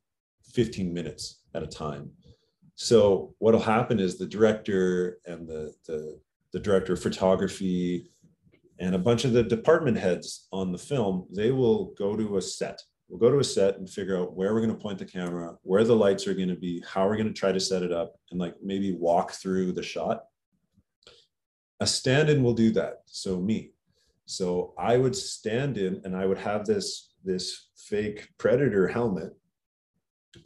15 0.53 0.93
minutes 0.93 1.41
at 1.55 1.62
a 1.62 1.66
time 1.66 2.11
so 2.83 3.35
what'll 3.39 3.61
happen 3.61 4.01
is 4.01 4.18
the 4.18 4.26
director 4.26 5.18
and 5.26 5.49
the 5.49 5.72
the, 5.87 6.20
the 6.53 6.61
director 6.61 6.95
of 6.95 7.03
photography 7.03 8.11
and 8.78 8.95
a 8.95 8.99
bunch 8.99 9.24
of 9.24 9.33
the 9.33 9.43
department 9.43 9.97
heads 9.97 10.49
on 10.53 10.72
the 10.72 10.78
film 10.78 11.26
they 11.35 11.51
will 11.51 11.95
go 11.95 12.16
to 12.16 12.37
a 12.37 12.43
set 12.43 12.80
we'll 13.12 13.20
go 13.20 13.30
to 13.30 13.41
a 13.41 13.45
set 13.45 13.76
and 13.76 13.89
figure 13.89 14.16
out 14.16 14.35
where 14.35 14.55
we're 14.55 14.62
going 14.62 14.74
to 14.74 14.83
point 14.83 14.99
the 14.99 15.05
camera, 15.05 15.55
where 15.62 15.85
the 15.85 15.95
lights 15.95 16.26
are 16.26 16.33
going 16.33 16.49
to 16.49 16.57
be, 16.57 16.83
how 16.89 17.07
we're 17.07 17.16
going 17.16 17.28
to 17.28 17.39
try 17.39 17.53
to 17.53 17.61
set 17.61 17.83
it 17.83 17.93
up, 17.93 18.14
and 18.30 18.41
like 18.41 18.55
maybe 18.62 18.95
walk 18.95 19.33
through 19.33 19.70
the 19.72 19.83
shot. 19.83 20.24
A 21.80 21.87
stand 21.87 22.30
in 22.30 22.43
will 22.43 22.55
do 22.55 22.70
that. 22.72 23.03
So, 23.05 23.39
me. 23.39 23.72
So, 24.24 24.72
I 24.78 24.97
would 24.97 25.14
stand 25.14 25.76
in 25.76 26.01
and 26.05 26.16
I 26.16 26.24
would 26.24 26.39
have 26.39 26.64
this, 26.64 27.12
this 27.22 27.68
fake 27.76 28.28
predator 28.39 28.89
helmet 28.89 29.35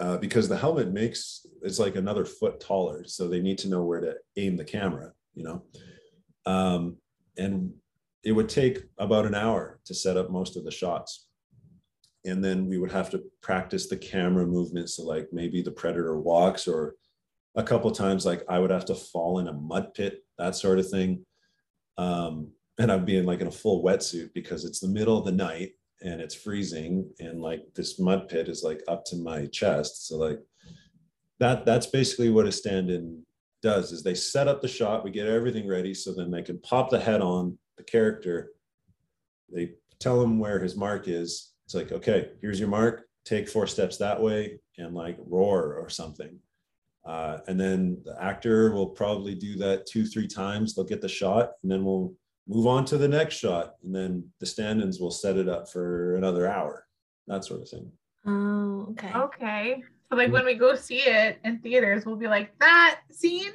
uh, 0.01 0.16
because 0.18 0.49
the 0.49 0.57
helmet 0.57 0.93
makes 0.93 1.47
it's 1.62 1.78
like 1.78 1.97
another 1.97 2.24
foot 2.24 2.61
taller. 2.61 3.05
So, 3.07 3.28
they 3.28 3.41
need 3.41 3.59
to 3.59 3.68
know 3.68 3.82
where 3.82 4.01
to 4.01 4.14
aim 4.37 4.57
the 4.57 4.64
camera, 4.64 5.12
you 5.34 5.45
know. 5.45 5.62
Um, 6.45 6.97
and 7.37 7.72
it 8.24 8.32
would 8.32 8.49
take 8.49 8.84
about 8.99 9.26
an 9.26 9.34
hour 9.34 9.80
to 9.84 9.95
set 9.95 10.16
up 10.16 10.30
most 10.30 10.57
of 10.57 10.64
the 10.64 10.70
shots 10.70 11.26
and 12.26 12.43
then 12.43 12.66
we 12.66 12.76
would 12.76 12.91
have 12.91 13.09
to 13.11 13.22
practice 13.41 13.87
the 13.87 13.97
camera 13.97 14.45
movements 14.45 14.97
so 14.97 15.05
like 15.05 15.28
maybe 15.32 15.62
the 15.62 15.70
predator 15.70 16.18
walks 16.18 16.68
or 16.68 16.97
a 17.55 17.62
couple 17.62 17.91
times 17.91 18.26
like 18.26 18.43
i 18.49 18.59
would 18.59 18.70
have 18.70 18.84
to 18.84 18.95
fall 18.95 19.39
in 19.39 19.49
a 19.49 19.53
mud 19.53 19.95
pit 19.95 20.24
that 20.37 20.55
sort 20.55 20.78
of 20.78 20.89
thing 20.89 21.24
um, 21.99 22.51
and 22.78 22.93
i'd 22.93 23.07
be 23.07 23.16
in 23.16 23.24
like 23.24 23.41
in 23.41 23.47
a 23.47 23.53
full 23.53 23.82
wetsuit 23.82 24.34
because 24.34 24.64
it's 24.64 24.80
the 24.80 24.89
middle 24.89 25.16
of 25.16 25.24
the 25.24 25.32
night 25.32 25.72
and 26.03 26.20
it's 26.20 26.34
freezing 26.34 27.11
and 27.20 27.40
like 27.40 27.62
this 27.74 27.99
mud 27.99 28.28
pit 28.28 28.49
is 28.49 28.62
like 28.62 28.82
up 28.88 29.05
to 29.05 29.16
my 29.16 29.47
chest 29.47 30.07
so 30.07 30.16
like 30.16 30.40
that 31.38 31.64
that's 31.64 31.86
basically 31.86 32.30
what 32.30 32.47
a 32.47 32.53
stand-in 32.53 33.22
does 33.62 33.92
is 33.92 34.03
they 34.03 34.14
set 34.14 34.49
up 34.49 34.62
the 34.62 34.68
shot 34.68 35.05
we 35.05 35.11
get 35.11 35.26
everything 35.26 35.66
ready 35.66 35.94
so 35.94 36.12
then 36.12 36.30
they 36.30 36.42
can 36.42 36.59
pop 36.61 36.90
the 36.90 37.01
head 37.01 37.20
on 37.20 37.57
the 37.76 37.82
character. 37.82 38.53
They 39.53 39.72
tell 39.99 40.20
him 40.22 40.38
where 40.38 40.59
his 40.59 40.76
mark 40.76 41.09
is. 41.09 41.53
It's 41.64 41.74
like 41.74 41.92
okay 41.92 42.30
here's 42.40 42.61
your 42.61 42.68
mark 42.68 43.09
take 43.24 43.49
four 43.49 43.66
steps 43.66 43.97
that 43.97 44.20
way 44.20 44.61
and 44.78 44.94
like 44.94 45.18
roar 45.26 45.74
or 45.74 45.88
something. 45.88 46.38
Uh, 47.05 47.38
and 47.49 47.59
then 47.59 47.99
the 48.05 48.16
actor 48.22 48.72
will 48.72 48.88
probably 48.88 49.34
do 49.34 49.57
that 49.57 49.86
two 49.86 50.07
three 50.07 50.28
times 50.28 50.74
they'll 50.74 50.84
get 50.84 51.01
the 51.01 51.09
shot 51.09 51.53
and 51.62 51.70
then 51.70 51.84
we'll 51.84 52.12
move 52.49 52.66
on 52.66 52.84
to 52.84 52.97
the 52.97 53.09
next 53.09 53.34
shot 53.34 53.74
and 53.82 53.94
then 53.94 54.28
the 54.40 54.47
stand-ins 54.47 55.01
will 55.01 55.11
set 55.11 55.36
it 55.36 55.49
up 55.49 55.68
for 55.68 56.16
another 56.16 56.49
hour 56.49 56.86
that 57.26 57.44
sort 57.44 57.61
of 57.61 57.68
thing 57.68 57.90
Oh, 58.26 58.88
okay. 58.90 59.12
Okay. 59.14 59.82
So 60.11 60.16
like 60.16 60.32
when 60.32 60.44
we 60.44 60.55
go 60.55 60.74
see 60.74 60.99
it 60.99 61.38
in 61.44 61.59
theaters, 61.61 62.05
we'll 62.05 62.16
be 62.16 62.26
like, 62.26 62.57
that 62.59 63.01
scene 63.11 63.53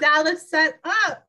Dallas 0.00 0.48
set 0.50 0.80
up. 0.84 1.26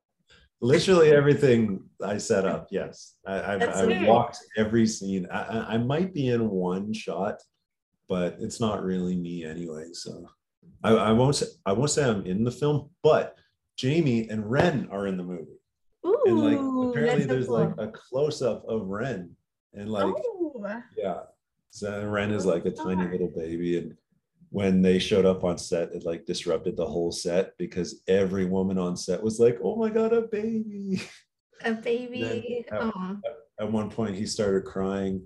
literally 0.60 1.12
everything 1.12 1.84
I 2.04 2.18
set 2.18 2.44
up. 2.44 2.68
Yes, 2.70 3.14
I, 3.26 3.54
I've, 3.54 3.62
I've 3.62 4.06
walked 4.06 4.38
every 4.56 4.86
scene. 4.86 5.26
I, 5.30 5.42
I, 5.42 5.74
I 5.74 5.78
might 5.78 6.14
be 6.14 6.28
in 6.28 6.48
one 6.50 6.92
shot, 6.92 7.40
but 8.08 8.36
it's 8.40 8.60
not 8.60 8.84
really 8.84 9.16
me 9.16 9.44
anyway. 9.44 9.88
So 9.92 10.28
I, 10.82 10.90
I 10.90 11.12
won't 11.12 11.36
say 11.36 11.46
I 11.66 11.72
won't 11.72 11.90
say 11.90 12.04
I'm 12.04 12.24
in 12.26 12.44
the 12.44 12.50
film, 12.50 12.90
but 13.02 13.36
Jamie 13.76 14.28
and 14.28 14.48
Ren 14.48 14.88
are 14.90 15.06
in 15.06 15.16
the 15.16 15.24
movie, 15.24 15.42
Ooh, 15.42 15.63
and 16.26 16.40
like 16.40 16.90
apparently 16.90 17.24
there's 17.26 17.46
cool. 17.46 17.58
like 17.60 17.74
a 17.78 17.88
close 17.88 18.42
up 18.42 18.64
of 18.68 18.86
Ren, 18.86 19.30
and 19.72 19.90
like 19.90 20.04
oh, 20.06 20.66
yeah, 20.96 21.20
so 21.70 22.06
Ren 22.06 22.30
is 22.30 22.46
like 22.46 22.64
a 22.66 22.70
tiny 22.70 23.06
little 23.08 23.32
baby 23.34 23.78
and. 23.78 23.96
When 24.50 24.82
they 24.82 25.00
showed 25.00 25.26
up 25.26 25.42
on 25.42 25.58
set, 25.58 25.90
it 25.94 26.04
like 26.04 26.26
disrupted 26.26 26.76
the 26.76 26.86
whole 26.86 27.10
set 27.10 27.58
because 27.58 28.02
every 28.06 28.44
woman 28.44 28.78
on 28.78 28.96
set 28.96 29.20
was 29.20 29.40
like, 29.40 29.58
"Oh 29.60 29.74
my 29.74 29.88
god, 29.88 30.12
a 30.12 30.20
baby!" 30.20 31.02
a 31.64 31.72
baby. 31.72 32.64
Uh, 32.70 33.14
at 33.58 33.70
one 33.70 33.90
point 33.90 34.14
he 34.14 34.26
started 34.26 34.64
crying 34.64 35.22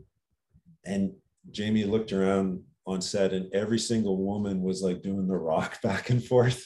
and 0.85 1.13
jamie 1.51 1.85
looked 1.85 2.13
around 2.13 2.63
on 2.87 3.01
set 3.01 3.33
and 3.33 3.53
every 3.55 3.79
single 3.79 4.17
woman 4.19 4.63
was 4.63 4.83
like 4.83 5.03
doing 5.03 5.27
the 5.27 5.37
rock 5.37 5.81
back 5.83 6.11
and 6.11 6.25
forth 6.25 6.65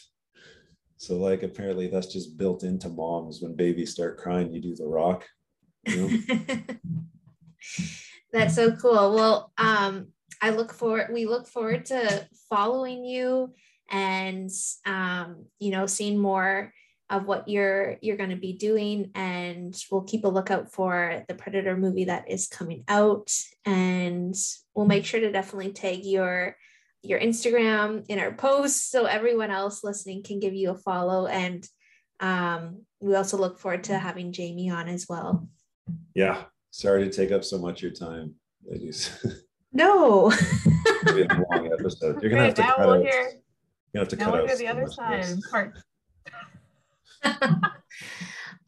so 1.03 1.16
like 1.16 1.42
apparently 1.42 1.88
that's 1.88 2.07
just 2.07 2.38
built 2.38 2.62
into 2.62 2.88
moms 2.88 3.42
when 3.42 3.57
babies 3.57 3.90
start 3.90 4.18
crying 4.18 4.53
you 4.53 4.61
do 4.61 4.76
the 4.76 4.86
rock? 4.86 5.26
That's 8.32 8.55
so 8.55 8.76
cool. 8.76 9.12
Well, 9.12 9.53
um, 9.59 10.12
I 10.40 10.50
look 10.50 10.72
forward. 10.72 11.09
We 11.12 11.26
look 11.26 11.48
forward 11.48 11.86
to 11.86 12.28
following 12.48 13.05
you 13.05 13.53
and 13.90 14.48
um, 14.86 15.46
you 15.59 15.72
know 15.72 15.86
seeing 15.86 16.20
more 16.20 16.72
of 17.11 17.26
what 17.26 17.48
you're 17.48 17.96
you're 18.00 18.16
going 18.16 18.30
to 18.30 18.36
be 18.36 18.53
doing, 18.53 19.11
and 19.16 19.74
we'll 19.90 20.03
keep 20.03 20.24
a 20.24 20.28
lookout 20.28 20.70
for 20.70 21.24
the 21.26 21.34
Predator 21.34 21.76
movie 21.76 22.05
that 22.05 22.30
is 22.30 22.46
coming 22.46 22.84
out, 22.86 23.28
and 23.64 24.36
we'll 24.76 24.86
make 24.86 25.05
sure 25.05 25.18
to 25.18 25.32
definitely 25.32 25.72
tag 25.72 26.05
your 26.05 26.57
your 27.03 27.18
Instagram 27.20 28.05
in 28.09 28.18
our 28.18 28.32
posts 28.32 28.90
so 28.90 29.05
everyone 29.07 29.50
else 29.50 29.82
listening 29.82 30.22
can 30.22 30.38
give 30.40 30.55
you 30.55 30.70
a 30.70 30.74
follow 30.78 31.26
and 31.26 31.66
um, 32.20 32.82
we 33.00 33.14
also 33.16 33.36
look 33.36 33.59
forward 33.59 33.84
to 33.84 33.98
having 33.98 34.32
Jamie 34.32 34.70
on 34.70 34.88
as 34.88 35.07
well. 35.09 35.48
yeah 36.14 36.44
sorry 36.70 37.05
to 37.05 37.11
take 37.11 37.32
up 37.32 37.44
so 37.44 37.59
much 37.59 37.78
of 37.78 37.82
your 37.82 37.92
time 37.92 38.34
ladies 38.64 39.11
No. 39.74 40.30
It'll 40.30 41.16
be 41.16 41.22
a 41.22 41.44
long 41.50 41.72
episode 41.72 42.20
you're 42.22 42.30
gonna 42.30 42.44
have 42.44 42.55
to 42.55 42.62
now 42.62 42.76
cut 42.76 42.86
we'll 42.86 42.96
out 42.98 43.03
hear- 43.03 43.32
you 43.94 43.98
have 44.00 44.09
to 44.09 44.16
now 44.16 44.24
cut 44.26 44.32
we'll 44.34 44.42
out 44.42 44.48
hear 44.48 44.59
the 44.59 44.68
other 44.68 44.82
much 44.82 44.94
side. 44.94 45.36
Part. 45.50 45.78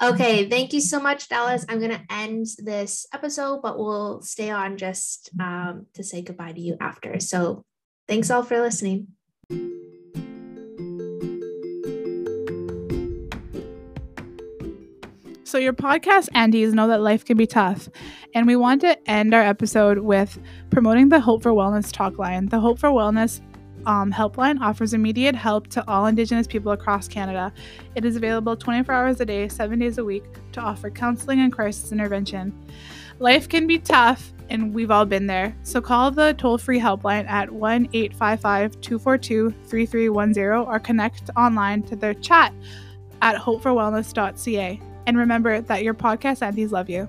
okay, 0.03 0.49
thank 0.49 0.73
you 0.73 0.81
so 0.81 1.01
much, 1.01 1.29
Dallas. 1.29 1.65
I'm 1.69 1.81
gonna 1.81 2.05
end 2.11 2.47
this 2.59 3.07
episode, 3.13 3.61
but 3.63 3.79
we'll 3.79 4.21
stay 4.23 4.51
on 4.51 4.77
just 4.77 5.31
um, 5.41 5.87
to 5.95 6.03
say 6.05 6.23
goodbye 6.23 6.53
to 6.53 6.61
you 6.61 6.77
after. 6.81 7.21
So, 7.21 7.65
thanks 8.09 8.31
all 8.31 8.43
for 8.43 8.61
listening. 8.61 9.09
So, 15.55 15.59
your 15.59 15.73
podcast 15.73 16.31
aunties 16.35 16.75
know 16.75 16.89
that 16.89 17.01
life 17.01 17.25
can 17.25 17.37
be 17.37 17.47
tough. 17.47 17.89
And 18.35 18.45
we 18.45 18.57
want 18.57 18.81
to 18.81 18.99
end 19.09 19.33
our 19.33 19.41
episode 19.41 19.99
with 19.99 20.37
promoting 20.71 21.11
the 21.11 21.21
Hope 21.21 21.45
for 21.45 21.53
Wellness 21.53 21.93
talk 21.93 22.19
line. 22.19 22.47
The 22.47 22.59
Hope 22.59 22.81
for 22.81 22.89
Wellness 22.89 23.41
um, 23.87 24.13
helpline 24.13 24.61
offers 24.61 24.95
immediate 24.95 25.37
help 25.37 25.69
to 25.69 25.89
all 25.89 26.07
Indigenous 26.07 26.49
people 26.49 26.73
across 26.73 27.07
Canada. 27.07 27.53
It 27.95 28.05
is 28.05 28.17
available 28.17 28.57
24 28.57 28.93
hours 28.93 29.21
a 29.21 29.25
day, 29.25 29.47
seven 29.47 29.79
days 29.79 29.99
a 29.99 30.05
week 30.05 30.25
to 30.53 30.61
offer 30.61 30.91
counseling 30.91 31.39
and 31.39 31.53
crisis 31.53 31.93
intervention. 31.93 32.53
Life 33.21 33.49
can 33.49 33.69
be 33.69 33.79
tough, 33.79 34.34
and 34.51 34.75
we've 34.75 34.91
all 34.91 35.05
been 35.05 35.27
there. 35.27 35.57
So 35.63 35.81
call 35.81 36.11
the 36.11 36.35
toll 36.35 36.59
free 36.59 36.81
helpline 36.81 37.29
at 37.29 37.51
1 37.51 37.89
855 37.93 38.81
242 38.81 39.51
3310 39.67 40.69
or 40.69 40.79
connect 40.79 41.31
online 41.37 41.83
to 41.85 41.97
their 41.97 42.15
chat 42.15 42.53
at 43.23 43.37
hopeforwellness.ca. 43.37 44.81
And 45.07 45.19
remember 45.19 45.61
that 45.61 45.83
your 45.83 45.95
podcast 45.95 46.43
aunties 46.43 46.73
love 46.73 46.89
you. 46.89 47.09